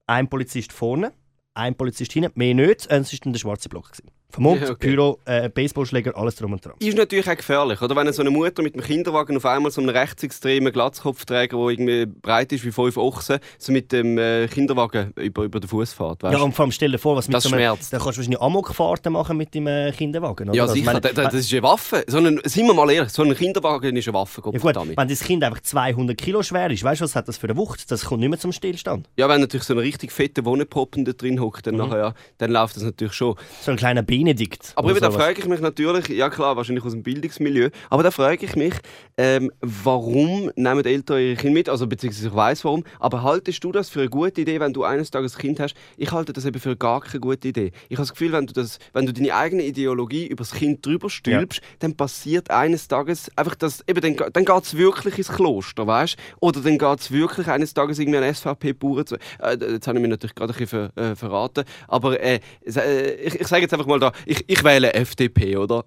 ein 0.07 0.29
Polizist 0.29 0.73
vorne, 0.73 1.13
ein 1.59 1.75
Polizist 1.75 2.13
hinten, 2.13 2.33
mehr 2.39 2.55
nicht. 2.55 2.87
Äh, 2.91 2.99
Es 2.99 3.13
war 3.13 3.19
dann 3.23 3.33
der 3.33 3.41
schwarze 3.41 3.69
Block. 3.69 3.91
Gewesen. 3.93 4.11
Vermummt, 4.31 4.61
Ja, 4.61 4.71
okay. 4.73 4.89
Pyro, 4.91 5.19
äh, 5.25 5.49
Baseballschläger, 5.49 6.15
alles 6.15 6.37
drum 6.37 6.53
und 6.53 6.63
dran. 6.63 6.75
Ist 6.81 6.99
natürlich 6.99 7.29
auch 7.31 7.35
gefährlich, 7.37 7.81
oder? 7.81 7.97
Wenn 7.97 8.13
so 8.13 8.21
eine 8.21 8.31
Mutter 8.31 8.63
mit 8.63 8.75
dem 8.75 8.83
Kinderwagen 8.83 9.35
auf 9.39 9.47
einmal 9.47 9.71
so 9.73 9.81
einen 9.81 9.89
rechtsextremen 9.89 10.71
Glatzkopfträger, 10.71 11.57
der 11.57 11.67
irgendwie 11.69 12.05
breit 12.05 12.53
ist 12.53 12.63
wie 12.67 12.71
fünf 12.71 12.99
Ochsen, 12.99 13.39
so 13.59 13.73
mit 13.73 13.91
dem 13.91 14.19
äh, 14.19 14.47
Kinderwagen 14.49 15.13
über, 15.17 15.45
über 15.45 15.61
den 15.61 15.67
Fuß 15.69 15.95
fährt. 15.95 16.23
Weißt? 16.23 16.37
Ja, 16.37 16.43
und 16.45 16.53
vor 16.53 16.65
allem 16.65 16.73
stell 16.73 16.91
dir 16.93 16.99
vor, 16.99 17.17
was 17.17 17.27
mit 17.27 17.37
Das 17.37 17.45
so 17.45 17.49
einem, 17.49 17.59
schmerzt. 17.61 17.91
Da 17.91 17.97
kannst 17.97 18.17
du 18.17 18.19
wahrscheinlich 18.19 18.41
Amokfahrten 18.43 19.13
machen 19.15 19.39
mit 19.39 19.55
dem 19.55 19.67
äh, 19.67 19.93
Kinderwagen. 19.93 20.51
Oder? 20.51 20.57
ja 20.57 20.63
Also, 20.65 20.75
sicher, 20.75 20.83
ich 20.83 20.87
meine, 20.87 21.01
da- 21.01 21.13
da- 21.13 21.25
das 21.31 21.35
ist 21.35 21.53
eine 21.53 21.63
Waffe. 21.63 22.05
So 22.07 22.19
ein, 22.19 22.39
sind 22.45 22.67
wir 22.67 22.75
mal 22.75 22.91
ehrlich, 22.91 23.11
so 23.11 23.23
ein 23.23 23.35
Kinderwagen 23.35 23.97
ist 23.97 24.09
eine 24.09 24.15
Waffe, 24.15 24.43
ja, 24.45 24.51
gut, 24.51 24.61
verdammt. 24.61 24.95
wenn 24.95 25.09
das 25.09 25.21
Kind 25.21 25.43
einfach 25.43 25.61
200 25.63 26.19
Kilo 26.19 26.43
schwer 26.43 26.71
ist, 26.71 26.85
weißt 26.85 27.01
du, 27.01 27.05
was 27.05 27.17
hat 27.17 27.29
das 27.29 27.39
für 27.39 27.47
eine 27.47 27.57
Wucht? 27.57 27.91
Das 27.91 28.05
kommt 28.05 28.21
nicht 28.21 28.29
mehr 28.29 28.39
zum 28.39 28.53
Stillstand. 28.53 29.09
Ja, 29.17 29.27
wenn 29.31 29.41
natürlich 29.41 29.65
so 29.65 29.73
ein 29.73 29.79
richtig 29.79 30.13
fetter 30.13 30.45
Wohnpoppen 30.45 31.07
da 31.07 31.13
drin 31.13 31.41
hockt, 31.41 31.65
Mhm. 31.65 31.79
dann, 31.79 31.89
nachher, 31.89 31.99
ja, 31.99 32.15
dann 32.37 32.51
läuft 32.51 32.77
das 32.77 32.83
natürlich 32.83 33.15
schon. 33.15 33.35
So 33.63 33.71
ein 33.71 33.79
kleiner 33.79 34.03
Benedikt. 34.19 34.73
Aber 34.75 34.91
eben, 34.91 35.01
da 35.01 35.11
frage 35.11 35.41
ich 35.41 35.47
mich 35.47 35.61
natürlich, 35.61 36.09
ja 36.09 36.29
klar, 36.29 36.57
wahrscheinlich 36.57 36.85
aus 36.85 36.93
dem 36.93 37.03
Bildungsmilieu, 37.03 37.71
aber 37.89 38.03
da 38.03 38.11
frage 38.11 38.45
ich 38.45 38.57
mich, 38.57 38.75
ähm, 39.17 39.51
warum 39.61 40.51
nehmen 40.57 40.83
die 40.83 40.89
Eltern 40.91 41.21
ihre 41.21 41.37
Kinder 41.37 41.55
mit? 41.55 41.69
Also 41.69 41.87
beziehungsweise 41.87 42.29
ich 42.29 42.35
weiß 42.35 42.65
warum, 42.65 42.85
aber 42.99 43.23
haltest 43.23 43.63
du 43.63 43.71
das 43.71 43.89
für 43.89 44.01
eine 44.01 44.09
gute 44.09 44.41
Idee, 44.41 44.59
wenn 44.59 44.73
du 44.73 44.85
eines 44.85 45.11
Tages 45.11 45.37
ein 45.37 45.41
Kind 45.41 45.61
hast? 45.61 45.75
Ich 45.97 46.11
halte 46.11 46.33
das 46.33 46.45
eben 46.45 46.59
für 46.61 46.77
gar 46.77 47.01
keine 47.01 47.21
gute 47.21 47.49
Idee. 47.49 47.71
Ich 47.89 47.97
habe 47.97 48.03
das 48.03 48.11
Gefühl, 48.11 48.33
wenn 48.33 48.47
du, 48.47 48.53
das, 48.53 48.79
wenn 48.93 49.07
du 49.07 49.13
deine 49.13 49.35
eigene 49.35 49.65
Ideologie 49.65 50.27
über 50.27 50.43
das 50.43 50.53
Kind 50.53 50.85
drüber 50.85 51.11
stülpst, 51.11 51.61
dann 51.79 51.97
passiert 51.97 52.51
eines 52.51 52.89
Tages 52.89 53.31
einfach 53.37 53.55
das, 53.55 53.85
eben 53.87 54.01
dann, 54.01 54.33
dann 54.33 54.45
geht 54.45 54.65
es 54.65 54.77
wirklich 54.77 55.19
ins 55.19 55.29
Kloster, 55.29 55.87
weißt 55.87 56.17
Oder 56.41 56.61
dann 56.61 56.79
geht 56.79 57.01
es 57.01 57.13
wirklich 57.13 57.47
eines 57.47 57.73
Tages 57.73 57.99
irgendwie 57.99 58.19
an 58.19 58.35
SVP-Bauern 58.35 59.07
zu. 59.07 59.17
Äh, 59.39 59.57
jetzt 59.73 59.87
habe 59.87 59.99
ich 59.99 60.03
mich 60.03 60.11
natürlich 60.11 60.35
gerade 60.35 60.53
ein 60.53 60.59
bisschen 60.59 60.91
ver, 60.93 61.11
äh, 61.13 61.15
verraten, 61.15 61.65
aber 61.87 62.21
äh, 62.21 62.41
äh, 62.65 63.15
ich, 63.15 63.41
ich 63.41 63.47
sage 63.47 63.63
jetzt 63.63 63.73
einfach 63.73 63.87
mal 63.87 64.01
da, 64.01 64.08
ich, 64.27 64.45
ich 64.47 64.65
wähle 64.65 64.93
FDP, 64.95 65.57
oder? 65.57 65.85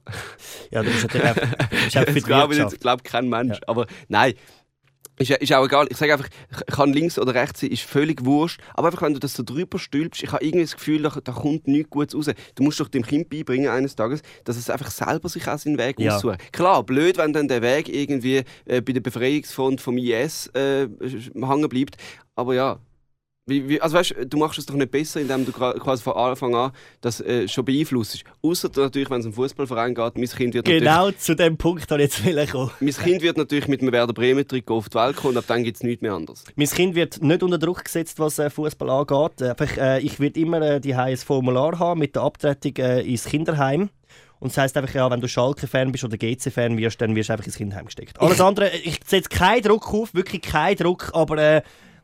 Ja, 0.72 0.84
du 0.84 0.90
bist 0.90 1.04
natürlich 1.04 1.28
auch, 1.28 1.36
du 1.36 1.42
bist 1.86 1.98
auch 1.98 2.02
für 2.02 2.06
Das 2.06 2.14
die 2.14 2.22
glaube 2.22 2.56
jetzt, 2.56 2.80
glaube 2.80 3.04
kein 3.04 3.30
Mensch. 3.30 3.58
Ja. 3.58 3.64
Aber 3.68 3.86
nein. 4.08 4.34
Ist, 5.18 5.30
ist 5.30 5.54
auch 5.54 5.64
egal. 5.64 5.86
Ich 5.92 5.98
sage 5.98 6.14
einfach, 6.14 6.30
kann 6.68 6.94
links 6.94 7.20
oder 7.20 7.36
rechts 7.36 7.60
sein, 7.62 7.70
ist 7.70 7.84
völlig 7.84 8.26
wurscht. 8.26 8.60
Aber 8.74 8.88
einfach, 8.88 9.04
wenn 9.04 9.14
du 9.14 9.20
das 9.20 9.36
so 9.36 9.44
drüber 9.44 9.78
stülpst, 9.78 10.24
ich 10.24 10.32
habe 10.32 10.44
irgendwie 10.44 10.64
das 10.64 10.76
Gefühl, 10.76 11.04
da, 11.04 11.10
da 11.24 11.32
kommt 11.32 11.68
nichts 11.68 11.92
Gutes 11.92 12.16
raus. 12.16 12.34
Du 12.56 12.64
musst 12.64 12.80
doch 12.80 12.88
dem 12.88 13.06
Kind 13.06 13.30
beibringen 13.30 13.70
eines 13.70 13.96
Tages, 13.96 14.22
dass 14.46 14.58
es 14.58 14.70
einfach 14.72 14.90
selber 14.90 15.30
sich 15.30 15.48
auch 15.48 15.60
seinen 15.60 15.78
Weg 15.78 16.00
Ja. 16.00 16.16
aussucht. 16.16 16.40
Klar, 16.52 16.84
blöd, 16.84 17.18
wenn 17.20 17.34
dann 17.34 17.48
der 17.48 17.62
Weg 17.62 17.88
irgendwie 17.88 18.44
äh, 18.66 18.82
bei 18.82 18.94
der 18.94 19.02
Befreiungsfront 19.02 19.80
vom 19.80 19.98
IS 20.00 20.48
äh, 20.56 20.88
hängen 21.36 21.70
bleibt. 21.70 21.98
Aber 22.36 22.56
ja, 22.56 22.80
Wie, 23.48 23.68
wie, 23.68 23.82
also 23.82 23.98
weißt, 23.98 24.16
du 24.28 24.38
machst 24.38 24.60
es 24.60 24.68
doch 24.68 24.76
nicht 24.76 24.92
besser, 24.92 25.20
indem 25.20 25.46
du 25.46 25.52
quasi 25.52 26.04
von 26.04 26.14
Anfang 26.14 26.54
an 26.54 26.72
das 27.02 27.22
äh, 27.22 27.48
schon 27.48 27.66
beeinflusst. 27.66 28.24
Außer 28.44 28.70
natürlich, 28.76 29.10
wenn 29.10 29.22
es 29.22 29.26
um 29.26 29.34
Fußballverein 29.34 29.96
geht, 29.96 30.16
mein 30.16 30.28
Kind 30.28 30.54
wird 30.54 30.66
Genau 30.66 31.10
zu 31.10 31.36
dem 31.36 31.58
Punkt 31.58 31.90
habe 31.90 32.04
ich 32.04 32.24
jetzt 32.24 32.52
kommen. 32.52 32.70
Mein 32.80 32.94
Kind 32.94 33.24
wird 33.24 33.38
natürlich 33.38 33.68
mit 33.68 33.82
dem 33.82 33.92
Werder 33.92 34.14
Bremen 34.14 34.48
Trikot 34.48 34.78
auf 34.78 34.90
die 34.90 34.96
Welt 34.96 35.16
kommen 35.16 35.34
und 35.34 35.38
ab 35.40 35.46
dann 35.48 35.64
gibt 35.64 35.78
es 35.78 35.84
nichts 35.84 36.04
mehr 36.04 36.14
anderes. 36.14 36.44
Mein 36.56 36.68
Kind 36.68 36.94
wird 36.94 37.24
nicht 37.24 37.42
unter 37.42 37.58
Druck 37.58 37.84
gesetzt, 37.84 38.20
was 38.20 38.38
äh, 38.38 38.52
Fußball 38.52 38.90
angeht. 38.92 39.42
Einfach, 39.42 39.78
äh, 39.78 40.00
ich 40.02 40.20
werde 40.20 40.40
immer 40.40 40.62
äh, 40.62 40.80
die 40.80 40.94
ein 40.94 41.18
Formular 41.18 41.80
haben 41.80 42.00
mit 42.00 42.16
der 42.16 42.22
Abtretung 42.22 42.76
äh, 42.78 43.02
ins 43.02 43.26
Kinderheim. 43.26 43.90
Und 44.40 44.52
das 44.52 44.58
heisst 44.58 44.78
einfach, 44.78 44.94
ja, 44.94 45.10
wenn 45.10 45.22
du 45.22 45.28
Schalke-Fan 45.28 45.92
bist 45.92 46.04
oder 46.04 46.18
GC-Fan 46.18 46.78
wirst, 46.78 47.02
dann 47.02 47.16
wirst 47.16 47.30
du 47.30 47.34
einfach 47.34 47.48
ins 47.48 47.58
Kinderheim 47.58 47.86
gesteckt. 47.86 48.22
Alles 48.22 48.40
andere, 48.40 48.70
ich 48.70 49.00
setze 49.06 49.30
keinen 49.30 49.64
Druck 49.64 49.92
auf, 49.92 50.14
wirklich 50.14 50.44
keinen 50.44 50.78
Druck, 50.78 51.10
aber 51.14 51.64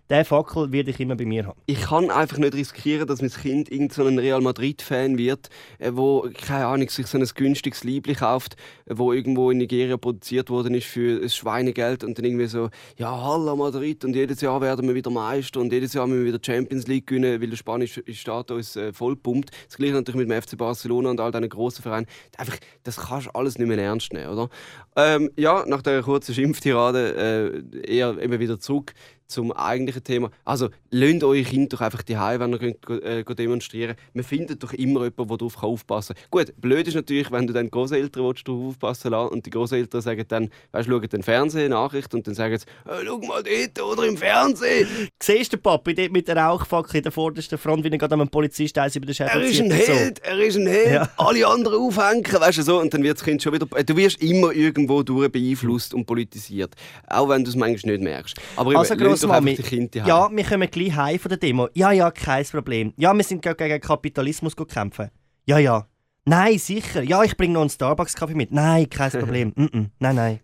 der 0.09 0.23
Fackel 0.25 0.71
werde 0.71 0.91
ich 0.91 0.99
immer 0.99 1.15
bei 1.15 1.25
mir 1.25 1.45
haben. 1.47 1.59
Ich 1.65 1.81
kann 1.81 2.09
einfach 2.09 2.37
nicht 2.37 2.53
riskieren, 2.53 3.07
dass 3.07 3.21
mein 3.21 3.29
Kind 3.29 3.69
irgend 3.71 3.93
so 3.93 4.03
Real 4.03 4.41
Madrid-Fan 4.41 5.17
wird, 5.17 5.49
äh, 5.79 5.91
wo 5.93 6.29
keine 6.33 6.67
Ahnung 6.67 6.89
sich 6.89 7.07
so 7.07 7.17
ein 7.17 7.25
günstiges 7.35 7.83
Liebling 7.83 8.15
kauft, 8.15 8.55
äh, 8.85 8.93
wo 8.97 9.11
irgendwo 9.11 9.51
in 9.51 9.57
Nigeria 9.57 9.97
produziert 9.97 10.49
worden 10.49 10.75
ist 10.75 10.87
für 10.87 11.21
ein 11.21 11.29
Schweinegeld 11.29 12.03
und 12.03 12.17
dann 12.17 12.25
irgendwie 12.25 12.47
so, 12.47 12.69
ja, 12.97 13.11
Halla 13.21 13.55
Madrid 13.55 14.05
und 14.05 14.15
jedes 14.15 14.41
Jahr 14.41 14.61
werden 14.61 14.87
wir 14.87 14.95
wieder 14.95 15.09
Meister 15.09 15.59
und 15.59 15.73
jedes 15.73 15.93
Jahr 15.93 16.07
müssen 16.07 16.25
wir 16.25 16.33
wieder 16.33 16.43
Champions 16.43 16.87
League 16.87 17.07
gewinnen, 17.07 17.41
weil 17.41 17.49
der 17.49 17.57
spanische 17.57 18.03
Staat 18.13 18.51
uns 18.51 18.75
äh, 18.75 18.93
vollpumpt. 18.93 19.51
Das 19.67 19.77
gleiche 19.77 19.93
natürlich 19.93 20.25
mit 20.25 20.29
dem 20.29 20.41
FC 20.41 20.57
Barcelona 20.57 21.09
und 21.09 21.19
all 21.19 21.31
diesen 21.31 21.49
grossen 21.49 21.81
Vereinen. 21.81 22.07
Einfach, 22.37 22.57
das 22.83 22.97
kannst 22.97 23.27
du 23.27 23.31
alles 23.31 23.57
nicht 23.57 23.67
mehr 23.67 23.77
ernst 23.77 24.13
nehmen, 24.13 24.29
oder? 24.29 24.49
Ähm, 24.95 25.29
ja, 25.35 25.63
nach 25.67 25.81
der 25.81 26.01
kurzen 26.01 26.33
Schimpftirade 26.33 27.63
äh, 27.83 27.95
eher 27.95 28.17
immer 28.17 28.39
wieder 28.39 28.59
zurück 28.59 28.93
zum 29.27 29.51
eigentlichen 29.51 30.03
Thema. 30.03 30.31
Also, 30.45 30.69
lasst 30.89 31.23
eure 31.23 31.43
Kinder 31.43 31.67
doch 31.69 31.81
einfach 31.81 32.01
die 32.01 32.17
wenn 32.17 32.53
ihr 32.53 32.59
könnt, 32.59 33.03
äh, 33.03 33.23
demonstrieren 33.23 33.95
Man 34.13 34.23
findet 34.23 34.63
doch 34.63 34.73
immer 34.73 35.03
jemanden, 35.03 35.27
der 35.27 35.37
darauf 35.37 35.61
aufpassen 35.61 36.15
kann. 36.15 36.25
Gut, 36.31 36.53
blöd 36.59 36.87
ist 36.87 36.95
natürlich, 36.95 37.31
wenn 37.31 37.45
du 37.45 37.53
dann 37.53 37.69
Großeltern 37.69 38.23
darauf 38.23 38.67
aufpassen 38.67 39.11
willst 39.11 39.31
und 39.31 39.45
die 39.45 39.49
Großeltern 39.49 40.01
sagen 40.01 40.25
dann, 40.27 40.49
weißt 40.71 40.87
du, 40.87 40.93
schauen 40.93 41.09
den 41.09 41.23
Fernsehen, 41.23 41.71
Nachricht 41.71 42.13
und 42.13 42.25
dann 42.25 42.33
sagen 42.33 42.57
sie, 42.57 42.65
äh, 42.89 43.05
schau 43.05 43.19
mal 43.19 43.43
dort 43.43 43.81
oder 43.81 44.07
im 44.07 44.17
Fernsehen. 44.17 44.87
Siehst 45.21 45.53
du 45.53 45.57
Papi 45.57 45.93
dort 45.93 46.11
mit 46.11 46.27
der 46.27 46.37
Rauchfackel 46.37 46.97
in 46.97 47.03
der 47.03 47.11
vordersten 47.11 47.57
Front, 47.57 47.83
wie 47.83 47.89
er 47.89 47.97
gerade 47.97 48.13
einem 48.13 48.29
Polizist 48.29 48.77
eins 48.77 48.95
über 48.95 49.05
den 49.05 49.15
Schädel 49.15 49.41
Er 49.41 49.41
ist 49.41 49.59
ein 49.59 49.71
Held, 49.71 50.17
so. 50.17 50.23
er 50.23 50.39
ist 50.39 50.55
ein 50.55 50.67
Held. 50.67 50.91
Ja. 50.91 51.09
Alle 51.17 51.47
anderen 51.47 51.79
aufhängen, 51.79 52.23
weißt 52.23 52.57
du 52.59 52.63
so, 52.63 52.79
und 52.79 52.93
dann 52.93 53.03
wird 53.03 53.17
das 53.17 53.23
Kind 53.23 53.41
schon 53.41 53.53
wieder... 53.53 53.65
Du 53.65 53.95
wirst 53.95 54.21
immer 54.21 54.51
irgendwo 54.51 55.03
durch 55.03 55.31
beeinflusst 55.31 55.93
und 55.93 56.05
politisiert. 56.05 56.73
Auch 57.07 57.29
wenn 57.29 57.43
du 57.43 57.49
es 57.49 57.55
manchmal 57.55 57.93
nicht 57.93 58.03
merkst. 58.03 58.37
Aber 58.55 58.77
also, 58.77 58.95
Grossmami, 59.19 59.57
ja, 59.93 60.29
wir 60.31 60.43
kommen 60.43 60.69
gleich 60.69 60.95
heim 60.95 61.19
von 61.19 61.29
der 61.29 61.37
Demo. 61.37 61.69
Ja, 61.73 61.91
ja, 61.91 62.11
kein 62.11 62.45
Problem. 62.45 62.93
Ja, 62.97 63.13
wir 63.13 63.23
sind 63.23 63.41
gegen 63.41 63.81
Kapitalismus 63.81 64.55
kämpfen. 64.55 65.09
Ja, 65.45 65.57
ja. 65.57 65.87
Nein, 66.25 66.57
sicher. 66.59 67.03
Ja, 67.03 67.23
ich 67.23 67.37
bringe 67.37 67.53
noch 67.53 67.61
einen 67.61 67.69
Starbucks-Kaffee 67.69 68.35
mit. 68.35 68.51
Nein, 68.51 68.89
kein 68.89 69.11
Problem. 69.19 69.53
mm 69.55 69.63
-mm. 69.65 69.89
Nein, 69.99 70.15
nein. 70.15 70.39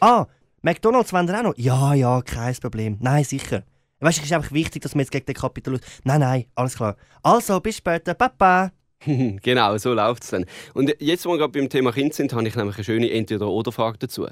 Ah, 0.00 0.26
McDonalds 0.62 1.12
wollen 1.12 1.26
wir 1.26 1.38
auch 1.38 1.42
noch? 1.42 1.54
Ja, 1.56 1.94
ja, 1.94 2.22
kein 2.22 2.54
Problem. 2.56 2.96
Nein, 3.00 3.24
sicher. 3.24 3.64
Weißt 4.00 4.18
du, 4.18 4.22
es 4.22 4.26
ist 4.26 4.32
einfach 4.32 4.52
wichtig, 4.52 4.82
dass 4.82 4.94
wir 4.94 5.00
jetzt 5.00 5.10
gegen 5.10 5.26
den 5.26 5.34
Kapitalismus. 5.34 5.90
Nein, 6.04 6.20
nein, 6.20 6.44
alles 6.54 6.76
klar. 6.76 6.96
Also, 7.22 7.60
bis 7.60 7.78
später. 7.78 8.14
Papa. 8.14 8.70
genau, 9.04 9.76
so 9.78 9.94
läuft 9.94 10.22
es 10.22 10.30
dann. 10.30 10.44
Und 10.74 10.94
jetzt, 11.00 11.24
wo 11.26 11.30
wir 11.30 11.38
gerade 11.38 11.52
beim 11.52 11.68
Thema 11.68 11.92
Kind 11.92 12.14
sind, 12.14 12.32
habe 12.32 12.46
ich 12.46 12.54
nämlich 12.54 12.76
eine 12.76 12.84
schöne 12.84 13.10
Entweder-Oder-Frage 13.10 13.98
dazu. 13.98 14.26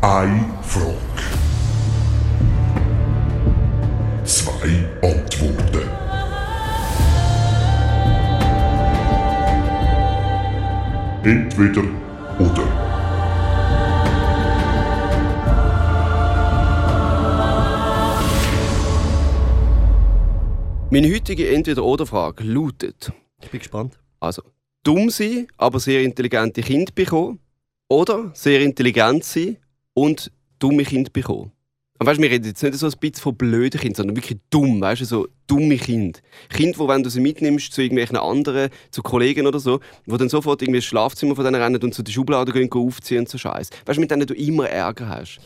Eine 0.00 0.44
Frage. 0.62 1.43
Entweder 11.26 11.82
oder. 12.38 12.66
Meine 20.90 21.10
heutige 21.10 21.48
Entweder-Oder-Frage 21.48 22.44
lautet: 22.44 23.10
Ich 23.42 23.48
bin 23.48 23.58
gespannt. 23.58 23.98
Also, 24.20 24.42
dumm 24.82 25.08
sein, 25.08 25.46
aber 25.56 25.80
sehr 25.80 26.02
intelligente 26.02 26.60
Kinder 26.60 26.92
bekommen. 26.94 27.38
Oder 27.88 28.30
sehr 28.34 28.60
intelligent 28.60 29.24
sein 29.24 29.56
und 29.94 30.30
dumme 30.58 30.84
Kinder 30.84 31.10
bekommen. 31.10 31.53
Und 31.98 32.08
weißt, 32.08 32.20
wir 32.20 32.30
reden 32.30 32.46
jetzt 32.46 32.62
nicht 32.62 32.74
so 32.74 32.86
ein 32.86 32.92
bisschen 32.98 33.22
von 33.22 33.36
blöden 33.36 33.80
Kindern, 33.80 33.94
sondern 33.94 34.16
wirklich 34.16 34.38
dumm, 34.50 34.80
weißt 34.80 35.02
du, 35.02 35.04
so 35.04 35.28
dumme 35.46 35.76
Kinder. 35.76 36.18
Kinder, 36.48 36.78
wo 36.78 36.88
wenn 36.88 37.04
du 37.04 37.08
sie 37.10 37.20
mitnimmst 37.20 37.72
zu 37.72 37.82
irgendwelchen 37.82 38.16
anderen, 38.16 38.70
zu 38.90 39.02
Kollegen 39.02 39.46
oder 39.46 39.60
so, 39.60 39.78
wo 40.06 40.16
dann 40.16 40.28
sofort 40.28 40.60
irgendwie 40.62 40.80
das 40.80 40.86
Schlafzimmer 40.86 41.36
von 41.36 41.44
denen 41.44 41.62
rennen 41.62 41.80
und 41.80 41.94
zu 41.94 42.02
den 42.02 42.12
Schubladen 42.12 42.52
gehen, 42.52 42.70
aufziehen 42.72 43.20
und 43.20 43.28
so 43.28 43.38
Scheiß. 43.38 43.70
Weißt 43.86 43.96
du, 43.96 44.00
mit 44.00 44.10
denen 44.10 44.26
du 44.26 44.34
immer 44.34 44.68
Ärger 44.68 45.08
hast. 45.08 45.38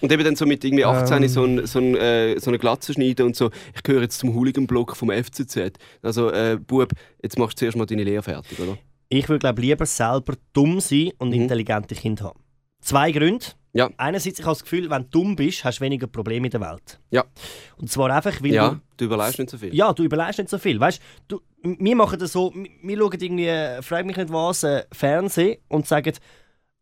Und 0.00 0.12
eben 0.12 0.22
dann 0.24 0.36
so 0.36 0.46
mit 0.46 0.62
irgendwie 0.62 0.84
18 0.84 1.22
ähm. 1.22 1.28
so, 1.28 1.44
ein, 1.44 1.66
so, 1.66 1.78
ein, 1.78 1.96
äh, 1.96 2.38
so 2.38 2.50
eine 2.50 2.58
Glatze 2.58 2.92
schneiden 2.92 3.26
und 3.26 3.34
so, 3.34 3.50
ich 3.74 3.82
gehöre 3.82 4.02
jetzt 4.02 4.18
zum 4.18 4.34
Hooligan-Block 4.34 4.94
vom 4.94 5.10
FCZ. 5.10 5.72
Also, 6.02 6.30
äh, 6.30 6.58
Bub, 6.64 6.92
jetzt 7.22 7.38
machst 7.38 7.54
du 7.54 7.60
zuerst 7.60 7.76
mal 7.76 7.86
deine 7.86 8.04
Lehre 8.04 8.22
fertig, 8.22 8.60
oder? 8.60 8.78
Ich 9.08 9.28
würde, 9.28 9.40
glaube 9.40 9.62
lieber 9.62 9.86
selber 9.86 10.34
dumm 10.52 10.80
sein 10.80 11.10
und 11.18 11.28
mhm. 11.28 11.42
intelligente 11.42 11.94
Kinder 11.94 12.26
haben. 12.26 12.40
Zwei 12.80 13.10
Gründe. 13.10 13.46
Ja. 13.72 13.90
Einerseits, 13.96 14.38
ich 14.38 14.44
habe 14.44 14.54
das 14.54 14.62
Gefühl, 14.62 14.90
wenn 14.90 15.02
du 15.02 15.08
dumm 15.10 15.36
bist, 15.36 15.64
hast 15.64 15.78
du 15.78 15.84
weniger 15.84 16.06
Probleme 16.06 16.46
in 16.46 16.50
der 16.50 16.60
Welt. 16.60 16.98
Ja. 17.10 17.24
Und 17.76 17.90
zwar 17.90 18.10
einfach, 18.10 18.42
weil 18.42 18.52
ja, 18.52 18.70
du... 18.70 18.80
du 18.96 19.04
überleist 19.04 19.38
nicht 19.38 19.50
so 19.50 19.58
viel. 19.58 19.74
Ja, 19.74 19.92
du 19.92 20.02
überleist 20.02 20.38
nicht 20.38 20.50
so 20.50 20.58
viel. 20.58 20.80
Weißt 20.80 21.00
du, 21.28 21.40
wir 21.62 21.96
machen 21.96 22.18
das 22.18 22.32
so, 22.32 22.52
wir 22.54 22.98
schauen 22.98 23.20
irgendwie, 23.20 23.82
frag 23.82 24.06
mich 24.06 24.16
nicht 24.16 24.32
was, 24.32 24.64
äh, 24.64 24.84
Fernsehen 24.92 25.58
und 25.68 25.86
sagen, 25.86 26.14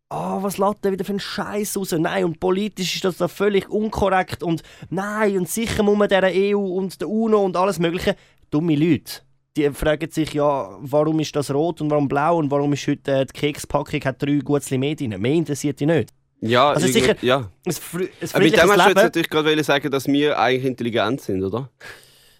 oh, 0.09 0.41
was 0.41 0.57
lädt 0.57 0.83
der 0.83 0.91
wieder 0.91 1.05
für 1.05 1.11
einen 1.11 1.19
Scheiß 1.19 1.77
raus? 1.77 1.91
Nein, 1.91 2.25
und 2.25 2.39
politisch 2.39 2.95
ist 2.95 3.05
das 3.05 3.17
da 3.17 3.27
völlig 3.27 3.69
unkorrekt 3.69 4.43
und 4.43 4.63
nein, 4.89 5.37
und 5.37 5.49
sicher 5.49 5.83
muss 5.83 5.97
man 5.97 6.07
dieser 6.07 6.31
EU 6.33 6.59
und 6.59 7.01
der 7.01 7.09
UNO 7.09 7.43
und 7.43 7.57
alles 7.57 7.79
Mögliche. 7.79 8.15
Dumme 8.49 8.75
Leute. 8.75 9.21
Die 9.57 9.69
fragen 9.71 10.09
sich 10.11 10.33
ja, 10.33 10.69
warum 10.79 11.19
ist 11.19 11.35
das 11.35 11.51
rot 11.51 11.81
und 11.81 11.89
warum 11.89 12.07
blau 12.07 12.37
und 12.37 12.51
warum 12.51 12.73
ist 12.73 12.87
heute 12.87 13.11
äh, 13.11 13.25
die 13.25 13.33
Kekspackung 13.33 13.99
hat 14.01 14.21
drei 14.21 14.37
Gutzli 14.37 14.77
mehr 14.77 14.95
drin. 14.95 15.19
Mehr 15.19 15.33
interessiert 15.33 15.79
die 15.79 15.87
nicht. 15.87 16.13
Ja, 16.39 16.69
also 16.69 16.87
sicher, 16.87 17.15
ja. 17.21 17.49
Es, 17.65 17.81
es 18.21 18.35
Aber 18.35 18.43
mit 18.43 18.53
dem 18.53 18.69
hast 18.69 18.77
du 18.77 18.89
jetzt 18.89 18.95
natürlich 18.95 19.29
gerade 19.29 19.63
sagen, 19.63 19.89
dass 19.89 20.07
wir 20.07 20.39
eigentlich 20.39 20.65
intelligent 20.65 21.21
sind, 21.21 21.43
oder? 21.43 21.69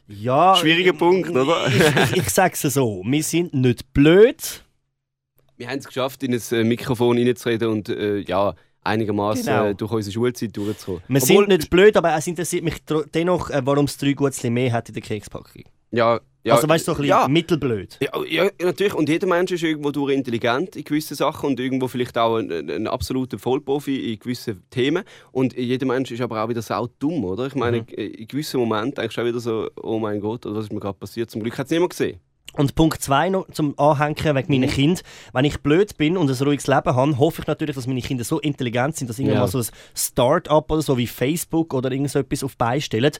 Ja. 0.07 0.55
Schwieriger 0.55 0.93
Punkt, 0.93 1.31
oder? 1.31 1.67
ich, 1.67 2.11
ich, 2.11 2.17
ich 2.17 2.29
sag's 2.29 2.61
so, 2.61 3.03
wir 3.05 3.23
sind 3.23 3.53
nicht 3.53 3.93
blöd. 3.93 4.63
Wir 5.57 5.67
haben 5.67 5.79
es 5.79 5.87
geschafft, 5.87 6.21
in 6.23 6.33
ein 6.33 6.41
äh, 6.51 6.63
Mikrofon 6.63 7.17
reinzureden 7.17 7.69
und 7.69 7.89
äh, 7.89 8.19
ja, 8.19 8.53
einigermaßen 8.83 9.45
genau. 9.45 9.65
äh, 9.65 9.75
durch 9.75 9.91
unsere 9.91 10.13
Schulzeit 10.13 10.55
durchzukommen. 10.55 11.01
Wir 11.07 11.21
Obwohl, 11.21 11.37
sind 11.37 11.47
nicht 11.49 11.69
blöd, 11.69 11.97
aber 11.97 12.15
es 12.15 12.27
interessiert 12.27 12.63
mich 12.63 12.75
dennoch, 13.13 13.49
äh, 13.49 13.61
warum 13.65 13.85
es 13.85 13.97
drei 13.97 14.13
Gutzli 14.13 14.49
mehr 14.49 14.71
hat 14.71 14.87
in 14.89 14.93
der 14.93 15.03
Kekspackung. 15.03 15.63
Ja, 15.91 16.19
ja, 16.47 16.55
also 16.55 16.69
weißt 16.69 16.87
du, 16.87 16.93
so 16.93 16.97
ein 16.97 17.01
bisschen 17.01 17.09
ja. 17.09 17.27
mittelblöd. 17.27 17.97
Ja, 17.99 18.11
ja, 18.25 18.49
natürlich. 18.61 18.93
Und 18.93 19.09
jeder 19.09 19.27
Mensch 19.27 19.51
ist 19.51 19.63
irgendwo 19.63 19.91
durch 19.91 20.13
intelligent 20.13 20.77
in 20.77 20.85
gewissen 20.85 21.15
Sachen 21.15 21.49
und 21.49 21.59
irgendwo 21.59 21.89
vielleicht 21.89 22.17
auch 22.17 22.37
ein, 22.37 22.69
ein 22.69 22.87
absoluter 22.87 23.37
Vollprofi 23.37 24.13
in 24.13 24.19
gewissen 24.19 24.63
Themen. 24.69 25.03
Und 25.33 25.57
jeder 25.57 25.85
Mensch 25.85 26.09
ist 26.11 26.21
aber 26.21 26.41
auch 26.41 26.47
wieder 26.47 26.61
sau 26.61 26.87
dumm, 26.99 27.25
oder? 27.25 27.47
Ich 27.47 27.55
meine, 27.55 27.81
mhm. 27.81 27.87
in 27.87 28.27
gewissen 28.27 28.61
Momenten 28.61 28.95
denkst 28.95 29.15
du 29.15 29.21
auch 29.21 29.25
wieder 29.25 29.41
so, 29.41 29.69
oh 29.81 29.99
mein 29.99 30.21
Gott, 30.21 30.45
was 30.45 30.65
ist 30.65 30.73
mir 30.73 30.79
gerade 30.79 30.97
passiert? 30.97 31.29
Zum 31.29 31.41
Glück 31.41 31.57
hat 31.57 31.65
es 31.65 31.71
niemand 31.71 31.89
gesehen. 31.89 32.21
Und 32.53 32.75
Punkt 32.75 33.01
2 33.01 33.29
noch 33.29 33.51
zum 33.51 33.77
Anhängen 33.77 34.35
wegen 34.35 34.51
meiner 34.51 34.67
mhm. 34.67 34.75
Kinder. 34.75 35.01
Wenn 35.33 35.45
ich 35.45 35.59
blöd 35.59 35.97
bin 35.97 36.15
und 36.17 36.29
ein 36.29 36.43
ruhiges 36.47 36.67
Leben 36.67 36.95
habe, 36.95 37.17
hoffe 37.17 37.41
ich 37.41 37.47
natürlich, 37.47 37.75
dass 37.75 37.87
meine 37.87 38.01
Kinder 38.01 38.23
so 38.23 38.39
intelligent 38.39 38.95
sind, 38.95 39.09
dass 39.09 39.19
irgendwann 39.19 39.35
ja. 39.35 39.41
mal 39.41 39.47
so 39.47 39.59
ein 39.59 39.67
Start-up 39.93 40.71
oder 40.71 40.81
so 40.81 40.97
wie 40.97 41.07
Facebook 41.07 41.73
oder 41.73 41.91
irgend 41.91 42.09
so 42.09 42.19
etwas 42.19 42.43
auf 42.43 42.57
beistellen 42.57 43.11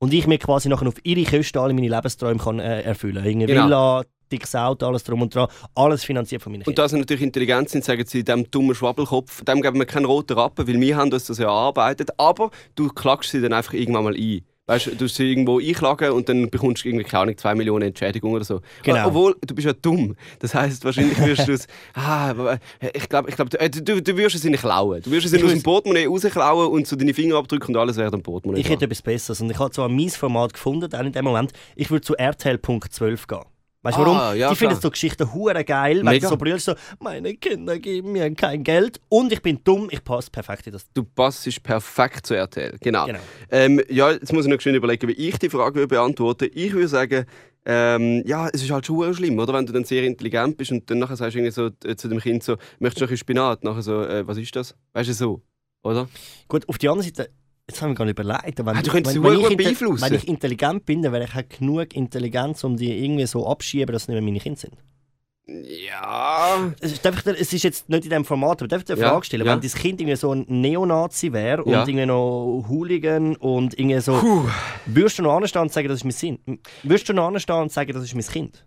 und 0.00 0.12
ich 0.12 0.26
mir 0.26 0.38
quasi 0.38 0.68
nachher 0.68 0.88
auf 0.88 0.94
ihre 1.04 1.24
Kosten 1.24 1.58
alle 1.58 1.74
meine 1.74 1.88
Lebensträume 1.88 2.40
kann, 2.40 2.58
äh, 2.58 2.82
erfüllen 2.82 3.22
kann. 3.22 3.46
Genau. 3.46 3.66
Villa, 3.66 4.02
dickes 4.32 4.54
Auto, 4.54 4.86
alles 4.86 5.04
drum 5.04 5.22
und 5.22 5.34
dran, 5.34 5.48
alles 5.74 6.04
finanziert 6.04 6.42
von 6.42 6.52
meinen 6.52 6.62
Kindern. 6.62 6.72
Und 6.72 6.78
da 6.78 6.88
sie 6.88 6.98
natürlich 6.98 7.22
intelligent 7.22 7.68
sind, 7.68 7.84
sagen 7.84 8.04
sie, 8.06 8.24
dem 8.24 8.50
dummen 8.50 8.74
Schwabbelkopf, 8.74 9.44
dem 9.44 9.60
geben 9.60 9.78
wir 9.78 9.86
keinen 9.86 10.06
roten 10.06 10.38
Rappen, 10.38 10.66
weil 10.66 10.80
wir 10.80 10.96
haben 10.96 11.12
uns 11.12 11.26
das 11.26 11.38
ja 11.38 11.46
erarbeitet, 11.46 12.10
aber 12.16 12.50
du 12.74 12.88
klagst 12.88 13.30
sie 13.30 13.40
dann 13.40 13.52
einfach 13.52 13.74
irgendwann 13.74 14.04
mal 14.04 14.14
ein. 14.14 14.42
Weißt 14.70 14.86
du, 14.86 14.94
du 14.94 15.08
sie 15.08 15.28
irgendwo 15.28 15.58
einklagen 15.58 16.12
und 16.12 16.28
dann 16.28 16.48
bekommst 16.48 16.84
du 16.84 16.88
irgendwie, 16.88 17.04
keine 17.04 17.22
Ahnung, 17.22 17.36
2 17.36 17.56
Millionen 17.56 17.88
Entschädigung 17.88 18.30
oder 18.30 18.44
so. 18.44 18.60
Genau. 18.84 19.08
Obwohl, 19.08 19.34
du 19.44 19.52
bist 19.52 19.66
ja 19.66 19.72
dumm. 19.72 20.14
Das 20.38 20.54
heisst, 20.54 20.84
wahrscheinlich 20.84 21.18
wirst 21.18 21.48
du 21.48 21.52
es. 21.52 21.66
Ah, 21.94 22.56
ich 22.94 23.08
glaube, 23.08 23.30
ich 23.30 23.36
glaub, 23.36 23.50
du, 23.50 23.58
du, 23.82 24.00
du 24.00 24.16
wirst 24.16 24.36
es 24.36 24.44
nicht 24.44 24.60
klauen. 24.60 25.02
Du 25.02 25.10
wirst 25.10 25.26
es 25.26 25.42
aus 25.42 25.50
dem 25.50 25.62
Portemonnaie 25.62 26.06
rausklauen 26.06 26.70
und 26.70 26.86
so 26.86 26.94
deine 26.94 27.12
Finger 27.12 27.36
abdrücken 27.36 27.74
und 27.74 27.80
alles 27.80 27.96
wäre 27.96 28.12
dann 28.12 28.22
Portemonnaie. 28.22 28.60
Ich 28.60 28.68
hätte 28.68 28.84
etwas 28.84 29.02
Besseres. 29.02 29.40
Und 29.40 29.50
ich 29.50 29.58
habe 29.58 29.72
zwar 29.72 29.88
ein 29.88 29.96
mies 29.96 30.16
Format 30.16 30.52
gefunden, 30.52 30.94
auch 30.94 31.00
in 31.00 31.12
dem 31.12 31.24
Moment. 31.24 31.52
Ich 31.74 31.90
würde 31.90 32.02
zu 32.02 32.14
RTL.12 32.16 33.26
gehen. 33.26 33.44
Weißt 33.82 33.96
du 33.96 34.02
warum? 34.02 34.16
Ah, 34.18 34.34
ja, 34.34 34.50
die 34.50 34.56
finden 34.56 34.78
so 34.78 34.90
Geschichten 34.90 35.32
hure 35.32 35.64
geil, 35.64 36.02
Mega. 36.02 36.18
du 36.18 36.28
so 36.28 36.36
brüllst, 36.36 36.66
so, 36.66 36.74
meine 36.98 37.34
Kinder 37.34 37.78
geben 37.78 38.12
mir 38.12 38.34
kein 38.34 38.62
Geld 38.62 39.00
und 39.08 39.32
ich 39.32 39.40
bin 39.40 39.64
dumm, 39.64 39.88
ich 39.90 40.04
passe 40.04 40.30
perfekt 40.30 40.66
in 40.66 40.74
das. 40.74 40.84
Du 40.92 41.02
passest 41.02 41.62
perfekt 41.62 42.26
zu 42.26 42.34
RTL. 42.34 42.76
Genau. 42.80 43.06
Genau. 43.06 43.18
Ähm, 43.50 43.80
ja, 43.88 44.10
jetzt 44.10 44.34
muss 44.34 44.44
ich 44.44 44.52
noch 44.52 44.60
schnell 44.60 44.74
überlegen, 44.74 45.08
wie 45.08 45.12
ich 45.12 45.38
die 45.38 45.48
Frage 45.48 45.76
würde 45.76 45.88
beantworten 45.88 46.50
Ich 46.52 46.74
würde 46.74 46.88
sagen, 46.88 47.24
ähm, 47.64 48.22
ja, 48.26 48.48
es 48.52 48.62
ist 48.62 48.70
halt 48.70 48.84
schon 48.84 49.14
schlimm, 49.14 49.38
oder? 49.38 49.54
Wenn 49.54 49.64
du 49.64 49.72
dann 49.72 49.84
sehr 49.84 50.02
intelligent 50.04 50.58
bist 50.58 50.72
und 50.72 50.90
dann 50.90 50.98
nachher 50.98 51.16
sagst 51.16 51.34
du 51.34 51.38
irgendwie 51.38 51.52
so 51.52 51.70
äh, 51.88 51.96
zu 51.96 52.08
dem 52.08 52.20
Kind 52.20 52.42
so, 52.42 52.56
möchtest 52.80 53.00
du 53.00 53.04
noch 53.06 53.10
ein 53.10 53.16
Spinat? 53.16 53.64
Nachher 53.64 53.82
so, 53.82 54.02
äh, 54.02 54.26
was 54.26 54.36
ist 54.36 54.54
das? 54.56 54.74
Weißt 54.92 55.08
du 55.08 55.14
so, 55.14 55.42
oder? 55.82 56.06
Gut, 56.48 56.68
auf 56.68 56.76
die 56.76 56.88
andere 56.88 57.04
Seite, 57.04 57.30
jetzt 57.70 57.80
haben 57.82 57.90
wir 57.90 57.94
gar 57.94 58.04
nicht 58.04 58.18
überlegt. 58.18 58.58
Wenn, 58.58 58.68
Ah, 58.68 58.82
du 58.82 58.90
könntest 58.90 59.16
wenn, 59.16 59.22
sie 59.22 59.42
wenn, 59.42 59.50
ich 59.52 59.56
beeinflussen. 59.56 60.02
wenn 60.02 60.14
ich 60.14 60.28
intelligent 60.28 60.84
bin, 60.86 61.02
dann 61.02 61.12
wäre 61.12 61.24
ich 61.24 61.34
halt 61.34 61.50
genug 61.58 61.94
Intelligenz, 61.94 62.62
um 62.64 62.76
die 62.76 63.04
irgendwie 63.04 63.26
so 63.26 63.46
abschieben, 63.46 63.92
dass 63.92 64.02
es 64.02 64.08
nicht 64.08 64.14
mehr 64.16 64.22
meine 64.22 64.40
Kinder 64.40 64.58
sind. 64.60 64.74
Ja. 65.46 66.72
Es 66.80 66.92
ist, 66.92 67.04
einfach, 67.06 67.26
es 67.26 67.52
ist 67.52 67.62
jetzt 67.64 67.88
nicht 67.88 68.04
in 68.04 68.10
diesem 68.10 68.24
Format, 68.24 68.60
aber 68.62 68.68
darf 68.68 68.80
ich 68.80 68.84
dir 68.86 68.92
eine 68.94 69.02
Ja, 69.02 69.10
Frage 69.10 69.24
stellen? 69.26 69.46
ja. 69.46 69.52
Wenn 69.52 69.60
dein 69.60 69.70
Kind 69.70 70.00
irgendwie 70.00 70.16
so 70.16 70.32
ein 70.32 70.44
Neonazi 70.48 71.32
wäre 71.32 71.64
und 71.64 71.72
Ja. 71.72 71.80
irgendwie 71.86 72.06
noch 72.06 72.64
Hooligan 72.68 73.36
und 73.36 73.78
irgendwie 73.78 74.00
so, 74.00 74.12
Puh. 74.18 74.48
würdest 74.86 75.18
du 75.18 75.22
noch 75.22 75.36
anstehen 75.36 75.62
und 75.62 75.72
sagen, 75.72 75.88
das 75.88 75.98
ist 75.98 76.04
mein 76.04 76.14
Kind? 76.14 76.60
Würdest 76.84 77.08
du 77.08 77.12
noch 77.14 77.26
anstehen 77.28 77.56
und 77.56 77.72
sagen, 77.72 77.92
das 77.92 78.04
ist 78.04 78.14
mein 78.14 78.24
Kind? 78.24 78.64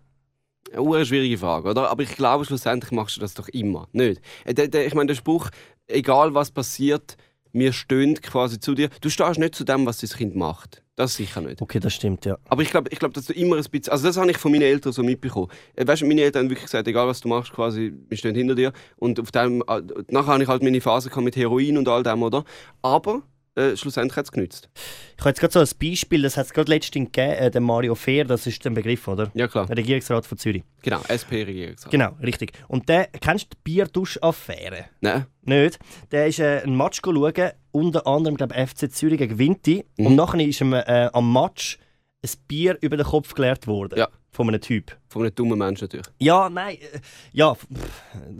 Eine 0.76 1.06
schwierige 1.06 1.38
Frage, 1.38 1.68
oder? 1.70 1.90
Aber 1.90 2.02
ich 2.02 2.14
glaube, 2.16 2.44
schlussendlich 2.44 2.90
machst 2.92 3.16
du 3.16 3.20
das 3.20 3.34
doch 3.34 3.48
immer. 3.48 3.88
Nicht? 3.92 4.20
Äh, 4.44 4.86
Ich 4.86 4.94
meine, 4.94 5.06
der 5.08 5.14
Spruch, 5.14 5.48
egal 5.86 6.34
was 6.34 6.50
passiert, 6.50 7.16
wir 7.54 7.72
stehen 7.72 8.20
quasi 8.20 8.60
zu 8.60 8.74
dir. 8.74 8.90
Du 9.00 9.08
stehst 9.08 9.38
nicht 9.38 9.54
zu 9.54 9.64
dem, 9.64 9.86
was 9.86 9.98
dein 9.98 10.10
Kind 10.10 10.36
macht. 10.36 10.82
Das 10.96 11.14
sicher 11.14 11.40
nicht. 11.40 11.60
Okay, 11.60 11.80
das 11.80 11.94
stimmt, 11.94 12.24
ja. 12.24 12.36
Aber 12.48 12.62
ich 12.62 12.70
glaube, 12.70 12.88
ich 12.92 12.98
glaub, 12.98 13.12
dass 13.14 13.26
du 13.26 13.32
immer 13.32 13.56
ein 13.56 13.64
bisschen. 13.64 13.92
Also, 13.92 14.06
das 14.06 14.16
habe 14.16 14.30
ich 14.30 14.38
von 14.38 14.52
meinen 14.52 14.62
Eltern 14.62 14.92
so 14.92 15.02
mitbekommen. 15.02 15.48
Äh, 15.74 15.86
Weißt 15.86 16.02
du, 16.02 16.06
meine 16.06 16.22
Eltern 16.22 16.44
haben 16.44 16.50
wirklich 16.50 16.66
gesagt, 16.66 16.86
egal 16.86 17.08
was 17.08 17.20
du 17.20 17.28
machst, 17.28 17.52
quasi, 17.52 17.92
wir 18.08 18.16
stehen 18.16 18.34
hinter 18.34 18.54
dir. 18.54 18.72
Und 18.96 19.18
auf 19.18 19.32
dem, 19.32 19.62
äh, 19.66 19.82
nachher 20.08 20.34
habe 20.34 20.42
ich 20.42 20.48
halt 20.48 20.62
meine 20.62 20.80
Phase 20.80 21.10
mit 21.20 21.36
Heroin 21.36 21.78
und 21.78 21.88
all 21.88 22.02
dem, 22.02 22.22
oder? 22.22 22.44
Aber 22.82 23.22
äh, 23.56 23.76
schlussendlich 23.76 24.16
hat 24.16 24.24
es 24.26 24.32
genützt. 24.32 24.68
Ich 25.16 25.20
habe 25.20 25.30
jetzt 25.30 25.40
gerade 25.40 25.52
so 25.52 25.60
ein 25.60 25.90
Beispiel, 25.90 26.22
das 26.22 26.36
hat 26.36 26.46
es 26.46 26.52
gerade 26.52 26.70
letztens 26.70 27.12
gegeben, 27.12 27.32
äh, 27.34 27.50
der 27.50 27.60
Mario 27.60 27.94
Fehr, 27.94 28.24
das 28.24 28.46
ist 28.46 28.64
der 28.64 28.70
Begriff, 28.70 29.06
oder? 29.06 29.30
Ja, 29.34 29.46
klar. 29.48 29.66
Der 29.66 29.76
Regierungsrat 29.76 30.26
von 30.26 30.38
Zürich. 30.38 30.64
Genau, 30.82 31.00
SP-Regierungsrat. 31.06 31.90
Genau, 31.90 32.10
richtig. 32.22 32.52
Und 32.68 32.88
der, 32.88 33.06
kennst 33.06 33.44
du 33.46 33.48
die 33.56 33.60
Bierdusch-Affäre? 33.64 34.86
Nein. 35.00 35.26
Nicht. 35.42 35.78
Der 36.10 36.26
ist 36.26 36.40
äh, 36.40 36.62
einen 36.64 36.76
Match 36.76 37.00
schauen, 37.04 37.32
unter 37.70 38.06
anderem 38.06 38.36
glaube 38.36 38.54
FC 38.54 38.90
Zürich 38.90 39.18
gegen 39.18 39.38
Vinti. 39.38 39.84
Mhm. 39.96 40.06
Und 40.06 40.16
nachher 40.16 40.40
ist 40.40 40.60
ihm 40.60 40.72
äh, 40.72 41.10
am 41.12 41.32
Match 41.32 41.78
ein 42.24 42.30
Bier 42.48 42.78
über 42.80 42.96
den 42.96 43.06
Kopf 43.06 43.34
geleert 43.34 43.66
worden. 43.66 43.98
Ja. 43.98 44.08
Von 44.30 44.48
einem 44.48 44.60
Typ. 44.60 44.96
Von 45.08 45.22
einem 45.22 45.34
dummen 45.34 45.56
Menschen 45.58 45.84
natürlich. 45.84 46.06
Ja, 46.18 46.48
nein, 46.50 46.76
äh, 46.76 46.98
ja, 47.32 47.54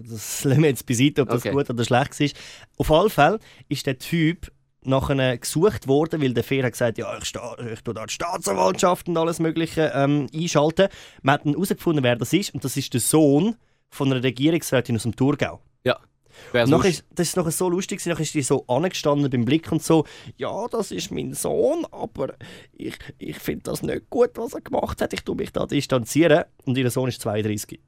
das 0.02 0.42
lassen 0.42 0.62
wir 0.62 0.70
jetzt 0.70 0.86
beiseite, 0.86 1.22
ob 1.22 1.28
das 1.28 1.42
Okay. 1.42 1.52
gut 1.52 1.70
oder 1.70 1.84
schlecht 1.84 2.18
war. 2.18 2.28
Auf 2.78 2.90
alle 2.90 3.10
Fälle 3.10 3.38
ist 3.68 3.86
der 3.86 3.96
Typ 3.98 4.50
nachher 4.86 5.38
gesucht 5.38 5.88
worden, 5.88 6.22
weil 6.22 6.34
der 6.34 6.44
hat 6.44 6.72
gesagt, 6.72 6.98
ja, 6.98 7.16
ich, 7.16 7.32
ich 7.72 7.80
tue 7.82 7.94
da 7.94 8.06
die 8.06 8.12
Staatsanwaltschaft 8.12 9.08
und 9.08 9.16
alles 9.16 9.38
Mögliche 9.38 9.92
ähm, 9.94 10.26
einschalten. 10.34 10.88
Man 11.22 11.34
hat 11.34 11.46
dann 11.46 11.52
herausgefunden, 11.52 12.04
wer 12.04 12.16
das 12.16 12.32
ist, 12.32 12.54
und 12.54 12.64
das 12.64 12.76
ist 12.76 12.92
der 12.92 13.00
Sohn 13.00 13.56
von 13.90 14.12
einer 14.12 14.22
Regierungsrätin 14.22 14.96
aus 14.96 15.02
dem 15.02 15.16
Thurgau. 15.16 15.60
Ja. 15.84 15.98
Und 16.52 16.70
nachher 16.70 16.90
ist, 16.90 17.04
das 17.10 17.28
ist 17.28 17.36
nachher 17.36 17.50
so 17.50 17.68
lustig, 17.68 18.04
nachher 18.06 18.22
ist 18.22 18.34
die 18.34 18.42
so 18.42 18.64
angestanden 18.66 19.30
beim 19.30 19.44
Blick 19.44 19.70
und 19.70 19.82
so, 19.82 20.04
ja, 20.36 20.66
das 20.68 20.90
ist 20.90 21.10
mein 21.10 21.34
Sohn, 21.34 21.86
aber 21.90 22.34
ich, 22.72 22.96
ich 23.18 23.38
finde 23.38 23.64
das 23.64 23.82
nicht 23.82 24.10
gut, 24.10 24.30
was 24.34 24.54
er 24.54 24.60
gemacht 24.60 25.00
hat, 25.00 25.12
ich 25.12 25.22
tue 25.22 25.36
mich 25.36 25.52
da 25.52 25.66
distanzieren. 25.66 26.44
Und 26.64 26.76
ihr 26.76 26.90
Sohn 26.90 27.08
ist 27.08 27.20
32. 27.20 27.78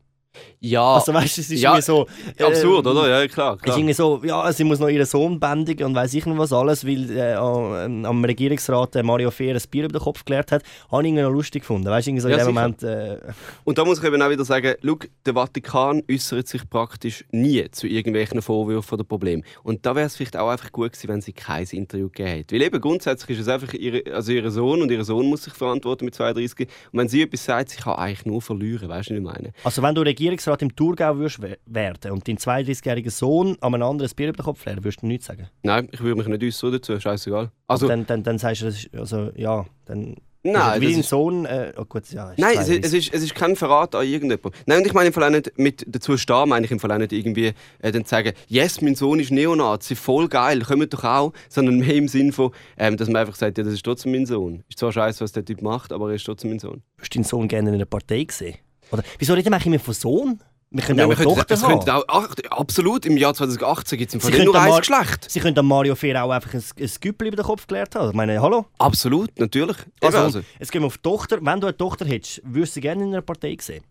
Ja, 0.60 0.94
Also 0.94 1.12
weißt 1.14 1.36
du, 1.36 1.40
es 1.42 1.50
ist 1.50 1.60
Ja, 1.60 1.70
irgendwie 1.72 1.82
so... 1.82 2.06
absurd, 2.44 2.86
ähm, 2.86 2.92
oder? 2.92 3.08
Ja, 3.22 3.28
klar. 3.28 3.58
Es 3.62 3.70
ist 3.70 3.76
irgendwie 3.76 3.92
so, 3.94 4.20
ja, 4.24 4.52
sie 4.52 4.64
muss 4.64 4.78
noch 4.78 4.88
ihren 4.88 5.06
Sohn 5.06 5.38
bändigen 5.38 5.86
und 5.86 5.94
weiß 5.94 6.14
ich 6.14 6.24
nicht 6.26 6.38
was 6.38 6.52
alles, 6.52 6.86
weil 6.86 7.10
äh, 7.16 7.34
am 7.34 8.04
am 8.04 8.24
Regierungsrat 8.24 8.96
äh, 8.96 9.02
Mario 9.02 9.30
Fehr 9.30 9.54
ein 9.54 9.62
Bier 9.70 9.84
über 9.84 9.98
den 9.98 10.02
Kopf 10.02 10.24
geleert 10.24 10.52
hat. 10.52 10.62
Habe 10.90 11.02
ich 11.02 11.08
irgendwie 11.08 11.22
noch 11.22 11.30
lustig 11.30 11.62
gefunden. 11.62 11.86
Weißt 11.88 12.06
du, 12.06 12.10
irgendwie 12.10 12.22
so 12.22 12.28
Ja, 12.28 12.38
in 12.38 12.46
dem. 12.46 12.54
Moment... 12.54 12.82
Äh, 12.82 13.18
Und 13.64 13.78
da 13.78 13.84
muss 13.84 13.98
ich 13.98 14.04
eben 14.04 14.20
auch 14.22 14.30
wieder 14.30 14.44
sagen, 14.44 14.74
schau, 14.84 14.98
der 15.24 15.34
Vatikan 15.34 16.02
äußert 16.10 16.48
sich 16.48 16.68
praktisch 16.68 17.24
nie 17.30 17.70
zu 17.70 17.86
irgendwelchen 17.86 18.42
Vorwürfen 18.42 18.94
oder 18.94 19.04
Problemen. 19.04 19.44
Und 19.62 19.84
da 19.86 19.94
wäre 19.94 20.06
es 20.06 20.16
vielleicht 20.16 20.36
auch 20.36 20.48
einfach 20.48 20.72
gut 20.72 20.92
gewesen, 20.92 21.08
wenn 21.08 21.20
sie 21.20 21.32
kein 21.32 21.66
Interview 21.66 22.08
gegeben 22.08 22.28
hätte. 22.30 22.54
Weil 22.54 22.62
eben 22.62 22.80
grundsätzlich 22.80 23.38
ist 23.38 23.46
es 23.46 23.48
einfach 23.52 23.72
ihre, 23.74 24.02
also 24.12 24.32
ihr 24.32 24.50
Sohn 24.50 24.82
und 24.82 24.90
ihr 24.90 25.04
Sohn 25.04 25.26
muss 25.26 25.44
sich 25.44 25.52
verantworten 25.54 26.04
mit 26.04 26.14
32. 26.14 26.68
Und 26.92 26.98
wenn 26.98 27.08
sie 27.08 27.22
etwas 27.22 27.44
sagt, 27.44 27.70
sie 27.70 27.76
kann 27.78 27.94
eigentlich 27.94 28.24
nur 28.26 28.40
verlieren, 28.42 28.88
weißt 28.88 29.10
du, 29.10 29.14
was 29.14 29.18
ich 29.18 29.24
meine? 29.24 29.52
also 29.64 29.82
wenn 29.82 29.94
du 29.94 30.02
Regierungsrat 30.02 30.25
im 30.30 30.76
Thurgau 30.76 31.16
würdest 31.16 31.42
we- 31.42 31.58
werden 31.66 32.10
und 32.12 32.26
dein 32.28 32.38
32-jähriger 32.38 33.10
Sohn 33.10 33.56
an 33.60 33.74
einem 33.74 33.82
anderen 33.82 34.10
Bier 34.14 34.28
über 34.28 34.36
den 34.38 34.44
Kopf 34.44 34.64
leeren, 34.64 34.84
würdest 34.84 35.02
du 35.02 35.06
nichts 35.06 35.26
sagen? 35.26 35.48
Nein, 35.62 35.88
ich 35.92 36.00
würde 36.02 36.16
mich 36.16 36.26
nicht 36.26 36.42
äußern 36.42 36.72
dazu, 36.72 36.98
scheißegal. 36.98 37.50
Also, 37.68 37.88
dann, 37.88 38.06
dann, 38.06 38.22
dann 38.22 38.38
sagst 38.38 38.62
du, 38.62 38.66
das 38.66 38.76
ist, 38.76 38.94
also 38.94 39.30
ja, 39.36 39.64
dann... 39.84 40.16
nein, 40.42 40.56
also, 40.56 40.80
wie 40.80 40.90
dein 40.92 41.00
ist, 41.00 41.08
Sohn... 41.08 41.44
Äh, 41.46 41.72
oh 41.76 41.84
gut, 41.84 42.10
ja, 42.12 42.30
ist 42.30 42.38
Nein, 42.38 42.56
es, 42.58 42.66
32. 42.66 42.84
es, 42.84 42.92
ist, 42.92 43.14
es 43.14 43.22
ist 43.24 43.34
kein 43.34 43.56
Verrat 43.56 43.94
an 43.94 44.06
irgendjemandem. 44.06 44.52
Nein, 44.66 44.78
und 44.78 44.86
ich 44.86 44.92
meine 44.94 45.08
im 45.08 45.12
Fall 45.12 45.24
auch 45.24 45.30
nicht 45.30 45.58
mit 45.58 45.84
dazu 45.88 46.16
stehen, 46.16 46.48
meine 46.48 46.64
ich 46.66 46.70
im 46.72 46.78
Fall 46.78 46.92
auch 46.92 46.98
nicht 46.98 47.12
irgendwie 47.12 47.52
äh, 47.80 47.92
dann 47.92 48.04
zu 48.04 48.10
sagen, 48.10 48.32
yes, 48.46 48.80
mein 48.80 48.94
Sohn 48.94 49.18
ist 49.20 49.30
Neonazi, 49.32 49.96
voll 49.96 50.28
geil, 50.28 50.60
kommt 50.60 50.92
doch 50.94 51.04
auch, 51.04 51.32
sondern 51.48 51.78
mehr 51.78 51.94
im 51.94 52.08
Sinn 52.08 52.32
von, 52.32 52.52
ähm, 52.78 52.96
dass 52.96 53.08
man 53.08 53.16
einfach 53.16 53.34
sagt, 53.34 53.58
ja, 53.58 53.64
das 53.64 53.72
ist 53.74 53.84
trotzdem 53.84 54.12
mein 54.12 54.26
Sohn. 54.26 54.62
Ist 54.68 54.78
zwar 54.78 54.92
scheiße, 54.92 55.22
was 55.24 55.32
der 55.32 55.44
Typ 55.44 55.62
macht, 55.62 55.92
aber 55.92 56.10
er 56.10 56.14
ist 56.14 56.24
trotzdem 56.24 56.50
mein 56.50 56.58
Sohn. 56.60 56.82
Würdest 56.96 57.14
du 57.14 57.18
deinen 57.18 57.24
Sohn 57.24 57.48
gerne 57.48 57.68
in 57.70 57.74
einer 57.74 57.84
Partei 57.84 58.26
sehen? 58.30 58.54
Oder 58.90 59.02
wieso 59.18 59.34
reden 59.34 59.50
wir 59.52 59.66
immer 59.66 59.78
von 59.78 59.94
Sohn? 59.94 60.40
Wir 60.70 60.82
können 60.82 60.98
Ja, 60.98 61.04
auch 61.04 61.10
wir 61.10 61.16
eine 61.16 61.24
könnten- 61.26 61.46
Tochter 61.48 61.68
haben. 61.68 61.88
auch, 61.90 62.04
ach, 62.08 62.28
absolut, 62.50 63.06
im 63.06 63.16
Jahr 63.16 63.32
2018 63.34 63.98
gibt 63.98 64.08
es 64.10 64.14
im 64.14 64.20
Fall 64.20 64.30
nur 64.44 64.52
könnten 64.54 64.56
ein 64.72 64.78
Geschlecht. 64.80 65.30
Sie 65.30 65.38
können 65.40 65.64
Mario 65.66 65.94
Fehr 65.94 66.22
auch 66.24 66.30
einfach 66.30 66.52
ein, 66.54 66.62
ein 66.78 66.90
Güppel 67.00 67.28
über 67.28 67.36
den 67.36 67.44
Kopf 67.44 67.66
gelehrt 67.68 67.94
haben. 67.94 68.10
Ich 68.10 68.16
meine, 68.16 68.40
hallo? 68.42 68.66
Absolut, 68.78 69.38
natürlich. 69.38 69.76
Also, 70.02 70.18
also. 70.18 70.40
Jetzt 70.58 70.72
gehen 70.72 70.82
wir 70.82 70.86
auf 70.86 70.96
die 70.98 71.02
Tochter. 71.02 71.38
Wenn 71.40 71.60
du 71.60 71.68
eine 71.68 71.76
Tochter 71.76 72.04
hättest, 72.04 72.42
würdest 72.44 72.72
du 72.72 72.74
sie 72.74 72.80
gerne 72.80 73.02
in 73.04 73.08
einer 73.10 73.22
Partei 73.22 73.56
sehen? 73.60 73.84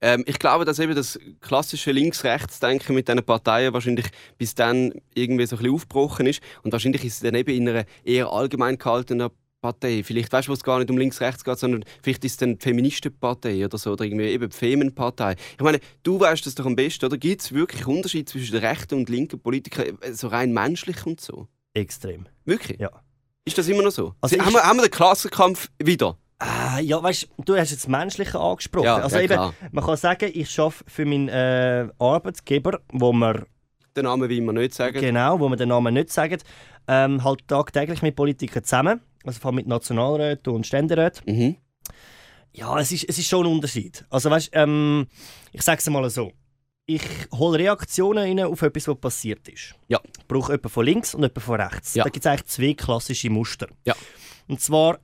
Ähm, 0.00 0.22
ich 0.26 0.38
glaube, 0.38 0.64
dass 0.64 0.78
eben 0.78 0.94
das 0.94 1.18
klassische 1.40 1.90
Links-Rechts-Denken 1.92 2.94
mit 2.94 3.08
diesen 3.08 3.22
Parteien 3.24 3.72
wahrscheinlich 3.72 4.06
bis 4.38 4.54
dann 4.54 4.92
irgendwie 5.14 5.46
so 5.46 5.56
ein 5.56 5.58
bisschen 5.62 5.74
aufgebrochen 5.74 6.26
ist. 6.26 6.40
Und 6.62 6.72
wahrscheinlich 6.72 7.04
ist 7.04 7.14
es 7.14 7.20
dann 7.20 7.34
eben 7.34 7.50
in 7.54 7.68
einer 7.68 7.84
eher 8.04 8.28
allgemein 8.30 8.78
gehaltenen 8.78 9.30
Partei. 9.64 10.02
Vielleicht 10.04 10.30
weißt 10.30 10.46
du, 10.46 10.50
wo 10.50 10.54
es 10.54 10.62
gar 10.62 10.78
nicht 10.78 10.90
um 10.90 10.98
links-rechts 10.98 11.42
geht, 11.42 11.58
sondern 11.58 11.86
vielleicht 12.02 12.22
ist 12.26 12.32
es 12.32 12.36
dann 12.36 12.58
die 12.58 12.62
Feministenpartei 12.62 13.64
oder 13.64 13.78
so, 13.78 13.92
oder 13.92 14.04
irgendwie 14.04 14.26
eben 14.26 14.50
die 14.50 14.54
Femenpartei. 14.54 15.36
Ich 15.56 15.62
meine, 15.62 15.80
du 16.02 16.20
weißt 16.20 16.44
das 16.44 16.54
doch 16.54 16.66
am 16.66 16.76
besten, 16.76 17.06
oder? 17.06 17.16
Gibt 17.16 17.40
es 17.40 17.52
wirklich 17.52 17.86
Unterschied 17.86 18.28
zwischen 18.28 18.52
den 18.52 18.62
rechten 18.62 18.96
und 18.96 19.08
linken 19.08 19.40
Politikern, 19.40 19.96
äh, 20.02 20.12
so 20.12 20.28
rein 20.28 20.52
menschlich 20.52 21.06
und 21.06 21.18
so? 21.18 21.48
Extrem. 21.72 22.26
Wirklich? 22.44 22.78
Ja. 22.78 22.90
Ist 23.46 23.56
das 23.56 23.66
immer 23.68 23.82
noch 23.82 23.90
so? 23.90 24.12
Also 24.20 24.38
haben, 24.38 24.52
wir, 24.52 24.62
haben 24.62 24.76
wir 24.76 24.82
den 24.82 24.90
Klassenkampf 24.90 25.70
wieder? 25.82 26.18
Ah, 26.38 26.78
ja, 26.80 27.02
weißt 27.02 27.28
du, 27.46 27.56
hast 27.56 27.70
jetzt 27.70 27.84
das 27.84 27.88
Menschliche 27.88 28.38
angesprochen. 28.38 28.84
Ja, 28.84 28.96
also 28.96 29.16
ja, 29.16 29.22
eben, 29.22 29.32
klar. 29.32 29.54
man 29.72 29.84
kann 29.84 29.96
sagen, 29.96 30.30
ich 30.34 30.60
arbeite 30.60 30.84
für 30.86 31.06
meinen 31.06 31.28
äh, 31.30 31.88
Arbeitgeber, 31.98 32.80
wo 32.92 33.14
man 33.14 33.46
Den 33.96 34.04
Namen 34.04 34.28
will 34.28 34.42
man 34.42 34.56
nicht 34.56 34.74
sagen. 34.74 35.00
genau, 35.00 35.40
wo 35.40 35.48
man 35.48 35.56
den 35.56 35.70
Namen 35.70 35.94
nicht 35.94 36.10
sagen, 36.10 36.38
ähm, 36.86 37.24
halt 37.24 37.48
tagtäglich 37.48 38.02
mit 38.02 38.14
Politikern 38.14 38.62
zusammen, 38.62 39.00
also 39.24 39.40
vor 39.40 39.48
allem 39.50 39.56
mit 39.56 39.66
Nationalräten 39.66 40.52
und 40.52 40.66
Ständeräten. 40.66 41.22
Mhm. 41.26 41.56
Ja, 42.52 42.78
es 42.78 42.92
ist, 42.92 43.08
es 43.08 43.18
ist 43.18 43.28
schon 43.28 43.46
ein 43.46 43.52
Unterschied. 43.52 44.04
Also 44.10 44.30
weißt, 44.30 44.50
ähm, 44.52 45.06
ich 45.52 45.62
sage 45.62 45.78
es 45.78 45.90
mal 45.90 46.08
so. 46.08 46.32
Ich 46.86 47.02
hole 47.32 47.58
Reaktionen 47.58 48.18
rein 48.18 48.40
auf 48.40 48.62
etwas, 48.62 48.86
was 48.86 49.00
passiert 49.00 49.48
ist. 49.48 49.74
Ja. 49.88 50.00
Ich 50.18 50.26
brauche 50.26 50.52
jemanden 50.52 50.68
von 50.68 50.84
links 50.84 51.14
und 51.14 51.22
jemanden 51.22 51.40
von 51.40 51.60
rechts. 51.60 51.94
Ja. 51.94 52.04
Da 52.04 52.10
gibt 52.10 52.24
es 52.24 52.30
eigentlich 52.30 52.46
zwei 52.46 52.74
klassische 52.74 53.30
Muster. 53.30 53.68
Ja. 53.84 53.96
Und 54.46 54.60
zwar, 54.60 55.00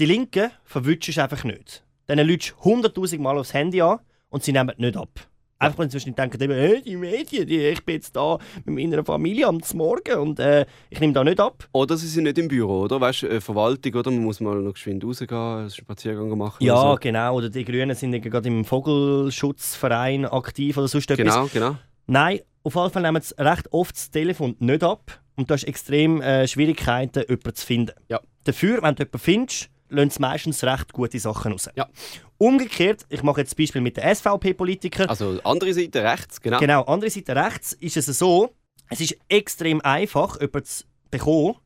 die 0.00 0.06
Linken 0.06 0.50
verwutschen 0.64 1.14
du 1.14 1.22
einfach 1.22 1.44
nicht. 1.44 1.84
Dann 2.06 2.18
lütst 2.20 2.54
du 2.64 2.70
100'000 2.70 3.18
Mal 3.20 3.38
aufs 3.38 3.52
Handy 3.52 3.82
an 3.82 4.00
und 4.30 4.42
sie 4.42 4.52
nehmen 4.52 4.72
nicht 4.78 4.96
ab. 4.96 5.27
Einfach 5.60 5.78
wenn 5.80 5.90
sie 5.90 5.98
zwischendurch 5.98 6.30
denken, 6.30 6.42
eben, 6.42 6.54
hey, 6.54 6.82
die 6.82 6.96
Medien, 6.96 7.46
die, 7.46 7.58
ich 7.58 7.84
bin 7.84 7.96
jetzt 7.96 8.14
da 8.14 8.38
mit 8.64 8.76
meiner 8.76 9.04
Familie 9.04 9.48
am 9.48 9.60
Morgen 9.74 10.18
und 10.18 10.38
äh, 10.38 10.64
ich 10.88 11.00
nehme 11.00 11.12
da 11.12 11.24
nicht 11.24 11.40
ab. 11.40 11.68
Oder 11.72 11.96
sie 11.96 12.06
sind 12.06 12.24
nicht 12.24 12.38
im 12.38 12.46
Büro, 12.46 12.82
oder? 12.82 13.00
Weißt 13.00 13.22
du, 13.22 13.26
äh, 13.26 13.40
Verwaltung, 13.40 13.94
oder? 13.94 14.10
Man 14.12 14.22
muss 14.22 14.38
mal 14.38 14.54
noch 14.54 14.74
geschwind 14.74 15.04
rausgehen, 15.04 15.30
einen 15.36 15.70
Spaziergang 15.70 16.36
machen. 16.38 16.64
Ja, 16.64 16.92
so. 16.92 16.98
genau. 17.00 17.34
Oder 17.34 17.50
die 17.50 17.64
Grünen 17.64 17.96
sind 17.96 18.12
ja 18.12 18.20
gerade 18.20 18.48
im 18.48 18.64
Vogelschutzverein 18.64 20.26
aktiv 20.26 20.76
oder 20.76 20.86
sonst 20.86 21.10
etwas. 21.10 21.34
Genau, 21.34 21.48
genau. 21.52 21.76
Nein, 22.06 22.40
auf 22.62 22.74
jeden 22.76 22.90
Fall 22.90 23.02
nehmen 23.02 23.20
sie 23.20 23.34
recht 23.38 23.72
oft 23.72 23.96
das 23.96 24.10
Telefon 24.10 24.54
nicht 24.60 24.84
ab 24.84 25.20
und 25.34 25.50
du 25.50 25.54
hast 25.54 25.64
extrem 25.64 26.22
äh, 26.22 26.46
Schwierigkeiten, 26.46 27.24
jemanden 27.28 27.54
zu 27.54 27.66
finden. 27.66 27.92
Ja. 28.08 28.20
Dafür, 28.44 28.80
wenn 28.82 28.94
du 28.94 29.02
jemanden 29.02 29.18
findest, 29.18 29.70
lassen 29.88 30.10
sie 30.10 30.20
meistens 30.20 30.62
recht 30.62 30.92
gute 30.92 31.18
Sachen 31.18 31.52
raus. 31.52 31.68
Ja. 31.74 31.88
Umgekehrt, 32.38 33.04
ich 33.08 33.22
mache 33.22 33.40
jetzt 33.40 33.50
das 33.50 33.56
Beispiel 33.56 33.80
mit 33.80 33.96
den 33.96 34.14
SVP-Politikern. 34.14 35.08
Also 35.08 35.40
andere 35.44 35.74
Seite 35.74 36.02
rechts, 36.04 36.40
genau. 36.40 36.58
Genau, 36.60 36.82
andere 36.84 37.10
Seite 37.10 37.34
rechts 37.34 37.72
ist 37.72 37.96
es 37.96 38.06
so, 38.06 38.50
es 38.88 39.00
ist 39.00 39.16
extrem 39.28 39.80
einfach, 39.80 40.40
jemanden 40.40 40.64
zu 40.64 40.84
bekommen. 41.10 41.56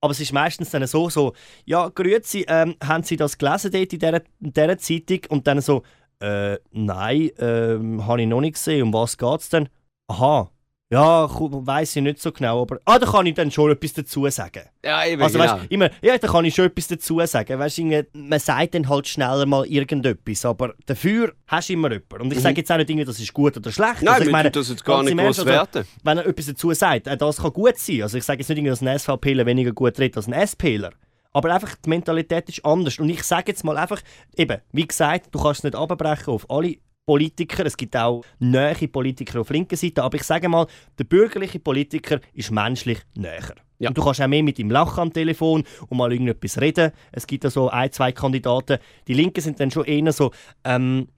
Aber 0.00 0.12
es 0.12 0.20
ist 0.20 0.32
meistens 0.32 0.70
dann 0.70 0.86
so, 0.86 1.08
so 1.08 1.32
ja, 1.64 1.88
grüezi, 1.88 2.44
ähm, 2.48 2.76
haben 2.82 3.02
Sie 3.02 3.16
das 3.16 3.38
gelesen 3.38 3.72
dort 3.72 3.92
in 3.92 3.98
dieser, 3.98 4.22
in 4.40 4.52
dieser 4.52 4.78
Zeitung? 4.78 5.20
Und 5.28 5.46
dann 5.46 5.60
so, 5.60 5.82
Äh, 6.20 6.58
nein, 6.72 7.30
ähm, 7.38 8.04
habe 8.04 8.22
ich 8.22 8.26
noch 8.26 8.40
nicht 8.40 8.54
gesehen. 8.54 8.82
Um 8.82 8.92
was 8.92 9.16
geht 9.16 9.40
es 9.40 9.50
denn? 9.50 9.68
Aha. 10.10 10.50
Ja, 10.90 11.28
weiß 11.28 11.96
ich 11.96 12.02
nicht 12.02 12.18
so 12.18 12.32
genau, 12.32 12.62
aber 12.62 12.78
ah, 12.86 12.98
da 12.98 13.06
kann 13.06 13.26
ich 13.26 13.34
dann 13.34 13.50
schon 13.50 13.70
etwas 13.70 13.92
dazu 13.92 14.26
sagen. 14.30 14.62
Ja, 14.82 15.04
eben, 15.04 15.20
Also 15.20 15.38
genau. 15.38 15.52
weißt, 15.52 15.66
immer, 15.68 15.90
ja, 16.00 16.16
da 16.16 16.28
kann 16.28 16.46
ich 16.46 16.54
schon 16.54 16.64
etwas 16.64 16.88
dazu 16.88 17.20
sagen. 17.26 17.58
Weißt, 17.58 17.82
man 18.14 18.38
sagt 18.38 18.74
dann 18.74 18.88
halt 18.88 19.06
schneller 19.06 19.44
mal 19.44 19.66
irgendetwas, 19.66 20.46
aber 20.46 20.74
dafür 20.86 21.34
hast 21.46 21.68
du 21.68 21.74
immer 21.74 21.92
jemanden. 21.92 22.22
Und 22.22 22.32
ich 22.32 22.40
sage 22.40 22.56
jetzt 22.56 22.72
auch 22.72 22.78
nicht, 22.78 22.88
irgendwie, 22.88 23.04
das 23.04 23.20
ist 23.20 23.34
gut 23.34 23.54
oder 23.58 23.70
schlecht. 23.70 24.00
Mhm. 24.00 24.06
Nein, 24.06 24.14
also, 24.14 24.24
ich 24.24 24.32
meine, 24.32 24.50
das 24.50 24.70
jetzt 24.70 24.84
gar 24.84 25.02
nicht 25.02 25.12
groß 25.14 25.24
Ernst, 25.24 25.40
also, 25.40 25.50
werten. 25.50 25.84
wenn 26.04 26.18
er 26.18 26.26
etwas 26.26 26.46
dazu 26.46 26.72
sagt, 26.72 27.06
äh, 27.06 27.16
das 27.18 27.36
kann 27.36 27.52
gut 27.52 27.76
sein. 27.76 28.02
Also 28.02 28.16
ich 28.16 28.24
sage 28.24 28.38
jetzt 28.38 28.48
nicht, 28.48 28.56
irgendwie, 28.56 28.70
dass 28.70 28.82
ein 28.82 28.98
SVPler 28.98 29.44
weniger 29.44 29.72
gut 29.72 29.98
redet 29.98 30.16
als 30.16 30.26
ein 30.26 30.46
SPler. 30.46 30.92
Aber 31.34 31.52
einfach 31.52 31.74
die 31.74 31.90
Mentalität 31.90 32.48
ist 32.48 32.64
anders. 32.64 32.98
Und 32.98 33.10
ich 33.10 33.22
sage 33.24 33.52
jetzt 33.52 33.62
mal 33.62 33.76
einfach, 33.76 34.00
eben, 34.36 34.62
wie 34.72 34.88
gesagt, 34.88 35.26
du 35.32 35.38
kannst 35.38 35.60
es 35.60 35.64
nicht 35.64 35.76
abbrechen 35.76 36.32
auf 36.32 36.50
alle 36.50 36.76
Politiker. 37.08 37.64
Es 37.64 37.74
gibt 37.74 37.96
auch 37.96 38.22
nähe 38.38 38.86
Politiker 38.86 39.40
auf 39.40 39.48
linker 39.48 39.76
Seite. 39.78 40.02
Aber 40.02 40.14
ich 40.16 40.24
sage 40.24 40.46
mal, 40.46 40.66
der 40.98 41.04
bürgerliche 41.04 41.58
Politiker 41.58 42.20
ist 42.34 42.50
menschlich 42.50 42.98
näher. 43.16 43.54
Ja. 43.78 43.88
Und 43.88 43.96
du 43.96 44.04
kannst 44.04 44.20
auch 44.20 44.26
mehr 44.26 44.42
mit 44.42 44.58
ihm 44.58 44.70
lachen 44.70 45.00
am 45.00 45.12
Telefon 45.12 45.64
und 45.88 45.96
mal 45.96 46.12
irgendetwas 46.12 46.60
reden. 46.60 46.92
Es 47.10 47.26
gibt 47.26 47.44
da 47.44 47.50
so 47.50 47.70
ein, 47.70 47.90
zwei 47.92 48.12
Kandidaten. 48.12 48.78
Die 49.06 49.14
Linken 49.14 49.40
sind 49.40 49.58
dann 49.58 49.70
schon 49.70 49.86
eher 49.86 50.12
so, 50.12 50.32
ähm, 50.64 51.08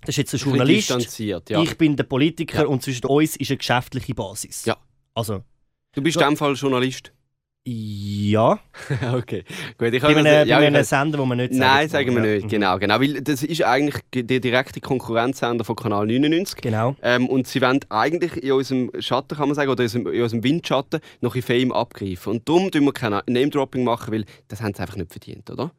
das 0.00 0.10
ist 0.10 0.16
jetzt 0.16 0.34
ein 0.34 0.40
Journalist, 0.50 1.18
ja. 1.18 1.40
ich 1.62 1.76
bin 1.76 1.94
der 1.96 2.04
Politiker 2.04 2.62
Ja. 2.62 2.66
und 2.66 2.82
zwischen 2.82 3.06
uns 3.06 3.36
ist 3.36 3.50
eine 3.50 3.58
geschäftliche 3.58 4.14
Basis. 4.14 4.64
Ja. 4.64 4.78
Also, 5.14 5.42
Du 5.94 6.02
bist 6.02 6.16
in 6.16 6.26
dem 6.26 6.36
Fall 6.38 6.54
Journalist. 6.54 7.12
Ja. 7.66 8.58
okay, 9.14 9.44
gut. 9.78 9.92
Ich 9.94 10.02
Bei 10.02 10.08
habe 10.08 10.18
einem, 10.18 10.24
das- 10.24 10.34
bei 10.42 10.44
ja, 10.46 10.58
einem 10.58 10.74
habe- 10.74 10.84
Sender, 10.84 11.18
wo 11.18 11.24
man 11.24 11.38
nicht 11.38 11.52
Nein, 11.52 11.88
sagt, 11.88 11.90
sagen 11.90 12.14
wir 12.16 12.24
ja. 12.26 12.34
nicht. 12.34 12.44
Mhm. 12.44 12.48
Genau, 12.50 12.78
genau. 12.78 13.00
Weil 13.00 13.22
das 13.22 13.42
ist 13.42 13.62
eigentlich 13.62 14.02
der 14.14 14.40
direkte 14.40 14.80
Konkurrenzsender 14.80 15.64
von 15.64 15.76
Kanal 15.76 16.06
99. 16.06 16.60
Genau. 16.60 16.94
Ähm, 17.02 17.26
und 17.28 17.46
sie 17.46 17.60
wollen 17.62 17.80
eigentlich 17.88 18.42
in 18.42 18.52
unserem 18.52 18.90
Schatten, 18.98 19.36
kann 19.36 19.48
man 19.48 19.54
sagen, 19.54 19.70
oder 19.70 19.82
in 19.84 20.06
unserem, 20.06 20.38
in 20.38 20.44
Windschatten 20.44 21.00
noch 21.20 21.34
ein 21.34 21.42
Fame 21.42 21.72
abgreifen. 21.72 22.32
Und 22.32 22.48
darum 22.48 22.70
tun 22.70 22.84
wir 22.84 22.92
kein 22.92 23.12
Name-Dropping 23.26 23.84
machen, 23.84 24.12
weil 24.12 24.24
das 24.48 24.60
haben 24.60 24.74
sie 24.74 24.80
einfach 24.82 24.96
nicht 24.96 25.10
verdient, 25.12 25.50
oder? 25.50 25.70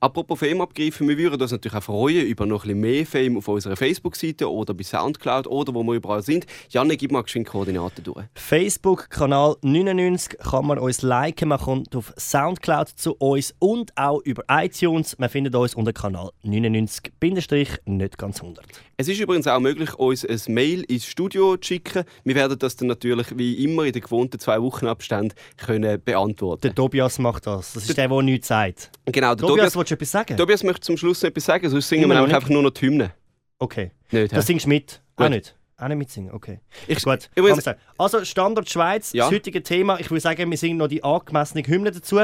Apropos 0.00 0.38
Fame 0.38 0.60
abgreifen, 0.60 1.08
wir 1.08 1.18
würden 1.18 1.40
uns 1.40 1.52
natürlich 1.52 1.76
auch 1.76 1.82
freuen 1.82 2.26
über 2.26 2.46
noch 2.46 2.64
ein 2.64 2.68
bisschen 2.68 2.80
mehr 2.80 3.06
Fame 3.06 3.36
auf 3.38 3.48
unserer 3.48 3.76
Facebook-Seite 3.76 4.50
oder 4.50 4.74
bei 4.74 4.82
Soundcloud 4.82 5.46
oder 5.46 5.74
wo 5.74 5.82
wir 5.82 5.94
überall 5.94 6.22
sind. 6.22 6.46
Janne, 6.70 6.96
gib 6.96 7.12
mal 7.12 7.22
geschwind 7.22 7.48
Koordinaten 7.48 8.04
durch. 8.04 8.24
Facebook-Kanal 8.34 9.56
99 9.62 10.38
kann 10.38 10.66
man 10.66 10.78
uns 10.78 11.02
liken. 11.02 11.48
Man 11.48 11.58
kommt 11.58 11.94
auf 11.96 12.12
Soundcloud 12.18 12.88
zu 12.88 13.14
uns 13.14 13.54
und 13.58 13.96
auch 13.96 14.20
über 14.22 14.44
iTunes. 14.48 15.18
Man 15.18 15.28
findet 15.28 15.54
uns 15.54 15.74
unter 15.74 15.92
Kanal 15.92 16.30
99-nicht 16.44 18.18
ganz 18.18 18.40
100. 18.40 18.64
Es 18.96 19.08
ist 19.08 19.18
übrigens 19.18 19.46
auch 19.46 19.60
möglich, 19.60 19.94
uns 19.94 20.26
ein 20.26 20.40
Mail 20.48 20.82
ins 20.82 21.06
Studio 21.06 21.56
zu 21.56 21.68
schicken. 21.68 22.04
Wir 22.24 22.34
werden 22.34 22.58
das 22.58 22.76
dann 22.76 22.88
natürlich 22.88 23.26
wie 23.38 23.64
immer 23.64 23.84
in 23.84 23.92
den 23.92 24.02
gewohnten 24.02 24.38
zwei 24.38 24.60
Wochen 24.60 24.86
Abständen 24.86 25.34
können 25.56 26.02
beantworten. 26.02 26.60
Der 26.62 26.74
Tobias 26.74 27.18
macht 27.18 27.46
das. 27.46 27.72
Das 27.72 27.88
ist 27.88 27.96
der, 27.96 28.08
der 28.08 28.22
nichts 28.22 28.48
sagt. 28.48 28.90
genau, 29.06 29.34
der 29.34 29.46
Tobias, 29.46 29.69
Tobias, 29.69 29.69
willst 29.76 29.90
du 29.90 29.94
etwas 29.94 30.10
sagen? 30.10 30.36
Tobias 30.36 30.62
möchte 30.62 30.80
zum 30.82 30.96
Schluss 30.96 31.22
etwas 31.22 31.44
sagen, 31.44 31.68
sonst 31.68 31.88
singen 31.88 32.04
Immer 32.04 32.14
wir 32.14 32.20
nämlich 32.20 32.34
einfach 32.36 32.48
nur 32.50 32.62
noch 32.62 32.70
die 32.70 32.86
Hymne. 32.86 33.12
Okay. 33.58 33.90
Nicht, 34.10 34.34
Das 34.36 34.46
singst 34.46 34.64
du 34.66 34.70
mit? 34.70 35.00
Auch 35.16 35.24
Gut. 35.24 35.30
nicht? 35.30 35.56
Auch 35.76 35.88
nicht 35.88 35.96
mitsingen? 35.98 36.32
Okay. 36.32 36.60
Ich- 36.86 37.02
Gut. 37.02 37.28
man 37.36 37.60
sagen. 37.60 37.80
Also 37.98 38.24
Standard 38.24 38.68
Schweiz, 38.68 39.12
Ja. 39.12 39.24
das 39.24 39.32
heutige 39.34 39.62
Thema. 39.62 39.98
Ich 40.00 40.10
würde 40.10 40.20
sagen, 40.20 40.50
wir 40.50 40.58
singen 40.58 40.78
noch 40.78 40.88
die 40.88 41.02
angemessene 41.04 41.62
Hymne 41.66 41.90
dazu. 41.90 42.20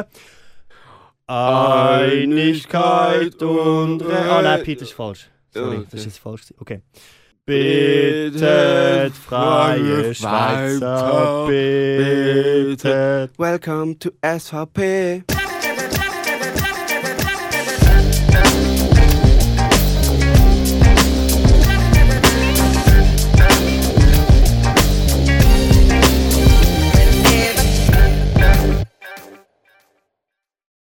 Einigkeit 1.29 3.43
und 3.43 4.01
Re- 4.03 4.31
Ah 4.31 4.43
nein, 4.43 4.63
Peter 4.63 4.83
ist 4.83 4.93
falsch. 4.93 5.29
Sorry, 5.53 5.85
das 5.91 6.07
ist 6.07 6.19
falsch. 6.19 6.43
Okay. 6.59 6.81
Bittet, 7.45 9.13
freie 9.15 10.15
Schweizer, 10.15 11.47
bittet. 11.47 13.31
Welcome 13.39 13.99
to 13.99 14.11
SVP. 14.23 15.23